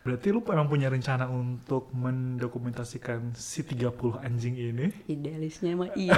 Berarti 0.01 0.27
lu 0.31 0.45
emang 0.47 0.69
punya 0.69 0.87
rencana 0.87 1.27
untuk 1.27 1.93
mendokumentasikan 1.93 3.33
si 3.33 3.61
30 3.61 3.93
anjing 4.21 4.55
ini? 4.55 4.87
idealisnya 5.07 5.75
mah 5.75 5.93
iya 5.99 6.13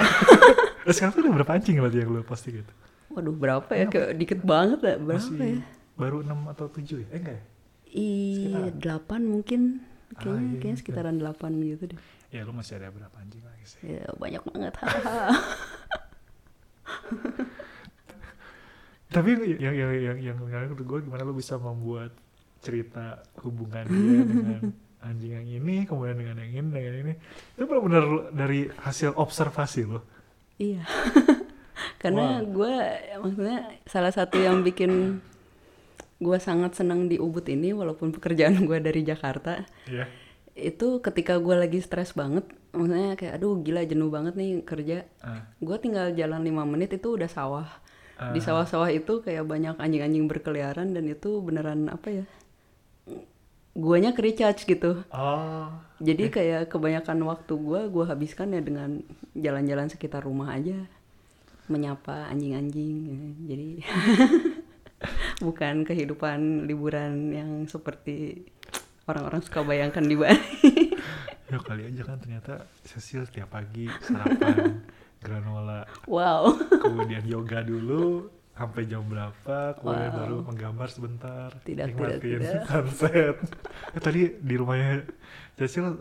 Eh, 0.83 0.91
sekarang 0.91 1.15
tuh 1.15 1.21
udah 1.23 1.35
berapa 1.39 1.53
anjing 1.55 1.79
berarti 1.79 1.99
yang 1.99 2.11
lu 2.11 2.23
posting 2.23 2.61
gitu? 2.61 2.73
waduh 3.09 3.33
berapa 3.33 3.71
ya 3.73 3.87
kayak 3.89 4.11
dikit 4.15 4.41
banget 4.43 4.79
ya 4.85 4.95
berapa 5.01 5.17
Masih 5.17 5.39
ya 5.39 5.63
baru 5.95 6.21
6 6.23 6.53
atau 6.53 6.67
7 6.69 7.03
ya? 7.03 7.07
Eh 7.09 7.19
enggak 7.19 7.35
ya? 7.35 7.43
Iya, 7.89 8.61
delapan 8.75 9.21
mungkin. 9.25 9.61
Kayaknya, 10.17 10.33
Ah, 10.33 10.41
iya, 10.41 10.57
kayaknya 10.59 10.79
sekitaran 10.81 11.17
delapan 11.21 11.51
gitu 11.61 11.85
deh. 11.93 12.01
Ya 12.29 12.41
lu 12.45 12.53
masih 12.53 12.77
ada 12.81 12.89
berapa 12.89 13.13
anjing 13.21 13.45
lagi 13.45 13.65
sih? 13.65 13.81
Ya, 13.85 14.05
banyak 14.17 14.43
banget. 14.49 14.73
Tapi 19.09 19.31
yang 19.57 19.73
yang 19.73 19.91
yang 19.97 20.19
yang 20.21 20.37
menarik 20.37 20.69
menurut 20.69 20.85
gue 20.85 20.99
gimana 21.09 21.25
lu 21.25 21.33
bisa 21.33 21.57
membuat 21.57 22.13
cerita 22.61 23.25
hubungan 23.41 23.89
dia 23.89 24.21
dengan 24.21 24.61
anjing 25.09 25.33
yang 25.33 25.49
ini, 25.49 25.77
kemudian 25.89 26.19
dengan 26.21 26.37
yang 26.45 26.53
ini, 26.53 26.67
dengan 26.69 26.85
yang 26.93 26.99
ini. 27.09 27.15
Itu 27.57 27.65
benar-benar 27.65 28.05
dari 28.37 28.69
hasil 28.69 29.17
observasi 29.17 29.89
lo. 29.89 30.05
iya. 30.61 30.85
Karena 32.03 32.43
gue 32.43 32.75
maksudnya 33.19 33.75
salah 33.87 34.11
satu 34.15 34.39
yang 34.39 34.63
bikin 34.63 35.19
gue 36.19 36.39
sangat 36.39 36.75
senang 36.75 37.07
di 37.07 37.16
Ubud 37.16 37.47
ini 37.47 37.71
walaupun 37.71 38.11
pekerjaan 38.11 38.59
gue 38.61 38.79
dari 38.79 39.03
Jakarta 39.03 39.62
Iya. 39.85 40.07
itu 40.55 40.99
ketika 40.99 41.39
gue 41.39 41.55
lagi 41.55 41.79
stres 41.79 42.11
banget 42.12 42.43
maksudnya 42.71 43.14
kayak 43.14 43.39
aduh 43.39 43.57
gila 43.57 43.83
jenuh 43.83 44.09
banget 44.09 44.35
nih 44.35 44.61
kerja 44.62 45.07
Ah, 45.21 45.47
gue 45.57 45.77
tinggal 45.77 46.11
jalan 46.12 46.43
lima 46.43 46.62
menit 46.64 46.91
itu 46.93 47.14
udah 47.14 47.27
sawah 47.27 47.71
di 48.29 48.41
Ah. 48.41 48.45
sawah-sawah 48.45 48.91
itu 48.91 49.21
kayak 49.21 49.45
banyak 49.45 49.75
anjing-anjing 49.75 50.27
berkeliaran 50.27 50.91
dan 50.91 51.07
itu 51.07 51.39
beneran 51.39 51.87
apa 51.87 52.11
ya 52.12 52.25
guanya 53.73 54.11
ke 54.11 54.21
recharge 54.21 54.66
gitu 54.66 55.07
Oh. 55.09 55.71
jadi 55.99 56.27
kayak 56.29 56.62
kebanyakan 56.66 57.23
waktu 57.23 57.55
gua 57.55 57.87
gua 57.87 58.11
habiskan 58.11 58.51
ya 58.51 58.59
dengan 58.59 59.07
jalan-jalan 59.33 59.87
sekitar 59.87 60.27
rumah 60.27 60.51
aja 60.51 60.75
menyapa 61.69 62.27
anjing-anjing 62.27 62.97
ya. 63.07 63.19
jadi 63.47 63.69
bukan 65.47 65.83
kehidupan 65.83 66.67
liburan 66.67 67.31
yang 67.31 67.51
seperti 67.65 68.43
orang-orang 69.05 69.41
suka 69.41 69.63
bayangkan 69.63 70.03
di 70.03 70.15
Bali 70.15 70.39
Ya 71.49 71.57
kali 71.57 71.89
aja 71.89 72.03
kan 72.05 72.21
ternyata 72.21 72.55
Cecil 72.85 73.25
tiap 73.27 73.49
pagi 73.49 73.89
sarapan 74.05 74.85
granola, 75.25 75.83
wow 76.05 76.53
kemudian 76.79 77.25
yoga 77.25 77.59
dulu 77.61 78.29
sampai 78.53 78.85
jam 78.85 79.07
berapa, 79.07 79.79
kemudian 79.79 80.11
Wow. 80.11 80.19
baru 80.19 80.37
menggambar 80.45 80.89
sebentar, 80.91 81.49
Tidak, 81.63 81.63
tidak, 81.63 81.87
nikmatin 81.95 82.43
tidak. 82.43 82.63
sunset. 82.67 83.35
Eh, 83.95 84.03
tadi 84.03 84.35
di 84.35 84.55
rumahnya 84.59 85.07
Cecil 85.55 85.95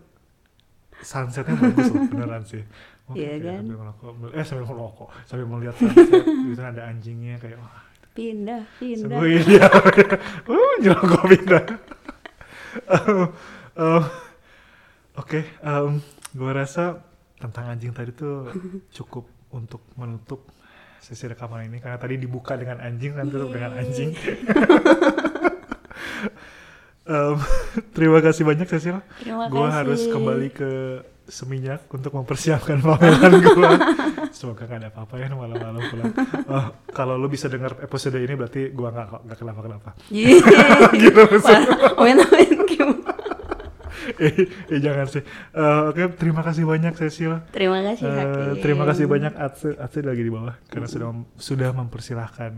sunsetnya 1.00 1.54
bagus 1.54 1.94
loh 1.94 2.02
beneran 2.10 2.44
sih. 2.44 2.64
Iya 3.14 3.38
kayak 3.38 3.46
kan? 3.46 3.62
Sambil 3.62 3.78
merokok, 3.80 4.12
eh 4.34 4.44
sambil 4.44 4.66
merokok, 4.68 5.08
sambil 5.24 5.46
melihat 5.48 5.76
sunset, 5.78 6.24
gitu 6.28 6.60
ada 6.60 6.82
anjingnya 6.84 7.36
kayak 7.38 7.58
wah 7.62 7.87
pindah 8.18 8.66
pindah 8.82 9.22
ideal. 9.22 9.70
uh, 10.50 10.74
nyerokok 10.82 11.24
pindah. 11.30 11.66
Um, 12.90 13.30
um, 13.78 14.04
Oke, 15.18 15.42
um, 15.66 15.98
gue 16.38 16.52
rasa 16.54 17.02
tentang 17.42 17.74
anjing 17.74 17.90
tadi 17.90 18.14
tuh 18.14 18.54
cukup 18.98 19.26
untuk 19.50 19.82
menutup 19.98 20.46
sesi 21.02 21.26
rekaman 21.26 21.66
ini 21.70 21.82
karena 21.82 21.98
tadi 21.98 22.22
dibuka 22.22 22.54
dengan 22.54 22.82
anjing 22.82 23.18
kan 23.18 23.26
tutup 23.30 23.54
dengan 23.54 23.78
anjing. 23.78 24.14
Um, 27.08 27.40
terima 27.96 28.20
kasih 28.20 28.44
banyak 28.44 28.68
Cecil. 28.68 29.00
Gue 29.24 29.68
harus 29.72 30.12
kembali 30.12 30.52
ke 30.52 31.00
Seminyak 31.28 31.92
untuk 31.92 32.16
mempersiapkan 32.16 32.80
pameran 32.80 33.44
gue. 33.44 33.72
Semoga 34.32 34.64
gak 34.64 34.80
ada 34.80 34.90
apa-apa 34.90 35.20
ya 35.20 35.28
malam-malam 35.36 35.82
pulang. 35.92 36.14
Oh, 36.48 36.66
kalau 36.96 37.20
lu 37.20 37.28
bisa 37.28 37.52
dengar 37.52 37.76
episode 37.84 38.16
ini 38.16 38.34
berarti 38.34 38.72
gue 38.72 38.88
nggak 38.88 39.28
nggak 39.28 39.38
kenapa-kenapa. 39.38 39.90
Yeay. 40.08 40.40
Gitu 41.04 41.20
maksudnya. 41.28 41.68
Eh, 44.18 44.48
eh, 44.72 44.80
jangan 44.80 45.06
sih. 45.12 45.24
Eh, 45.52 45.82
Oke, 45.92 46.08
terima 46.16 46.42
kasih 46.42 46.64
banyak 46.64 46.94
Cecil. 46.96 47.44
Terima 47.52 47.84
kasih 47.84 48.08
Hakim. 48.08 48.64
terima 48.64 48.84
kasih 48.88 49.06
banyak 49.06 49.34
Atse, 49.36 49.76
Atse 49.76 50.00
lagi 50.02 50.24
di 50.24 50.32
bawah 50.32 50.56
karena 50.72 50.88
sudah 50.88 51.10
sudah 51.36 51.70
mempersilahkan 51.76 52.52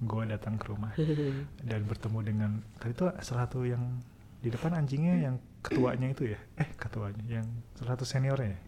gue 0.00 0.22
datang 0.28 0.56
ke 0.56 0.64
rumah 0.68 0.92
dan 1.68 1.80
bertemu 1.84 2.18
dengan 2.24 2.50
tadi 2.80 2.92
itu 2.96 3.04
salah 3.20 3.44
satu 3.48 3.64
yang 3.68 4.00
di 4.40 4.48
depan 4.48 4.72
anjingnya 4.72 5.28
yang 5.28 5.34
ketuanya 5.62 6.06
itu 6.08 6.24
ya 6.26 6.40
eh 6.56 6.68
ketuanya 6.74 7.24
yang 7.30 7.46
salah 7.74 7.94
satu 7.94 8.04
seniornya 8.04 8.50
ya 8.50 8.60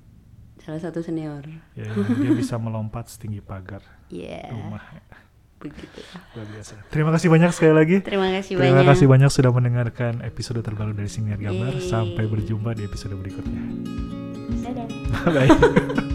Salah 0.62 0.78
satu 0.78 1.02
senior. 1.02 1.42
ya 1.74 1.90
yang 1.90 2.22
dia 2.22 2.30
bisa 2.32 2.54
melompat 2.54 3.08
setinggi 3.08 3.40
pagar 3.40 3.82
Iya. 4.08 4.46
rumah 4.48 4.78
Begitu. 5.58 5.98
luar 6.34 6.46
biasa 6.48 6.74
terima 6.88 7.10
kasih 7.10 7.28
banyak 7.28 7.50
sekali 7.50 7.72
lagi 7.72 7.96
Terima 8.00 8.30
kasih 8.30 8.54
terima 8.56 8.78
banyak. 8.78 8.86
kasih 8.88 9.06
banyak 9.06 9.30
sudah 9.30 9.50
mendengarkan 9.50 10.22
episode 10.22 10.58
terbaru 10.60 10.92
dari 10.92 11.08
Siniar 11.08 11.36
Gambar 11.36 11.76
Yeay. 11.76 11.82
sampai 11.84 12.24
berjumpa 12.26 12.74
di 12.74 12.82
episode 12.82 13.14
berikutnya 13.14 13.62
Dadah. 14.60 14.86
bye 15.34 16.11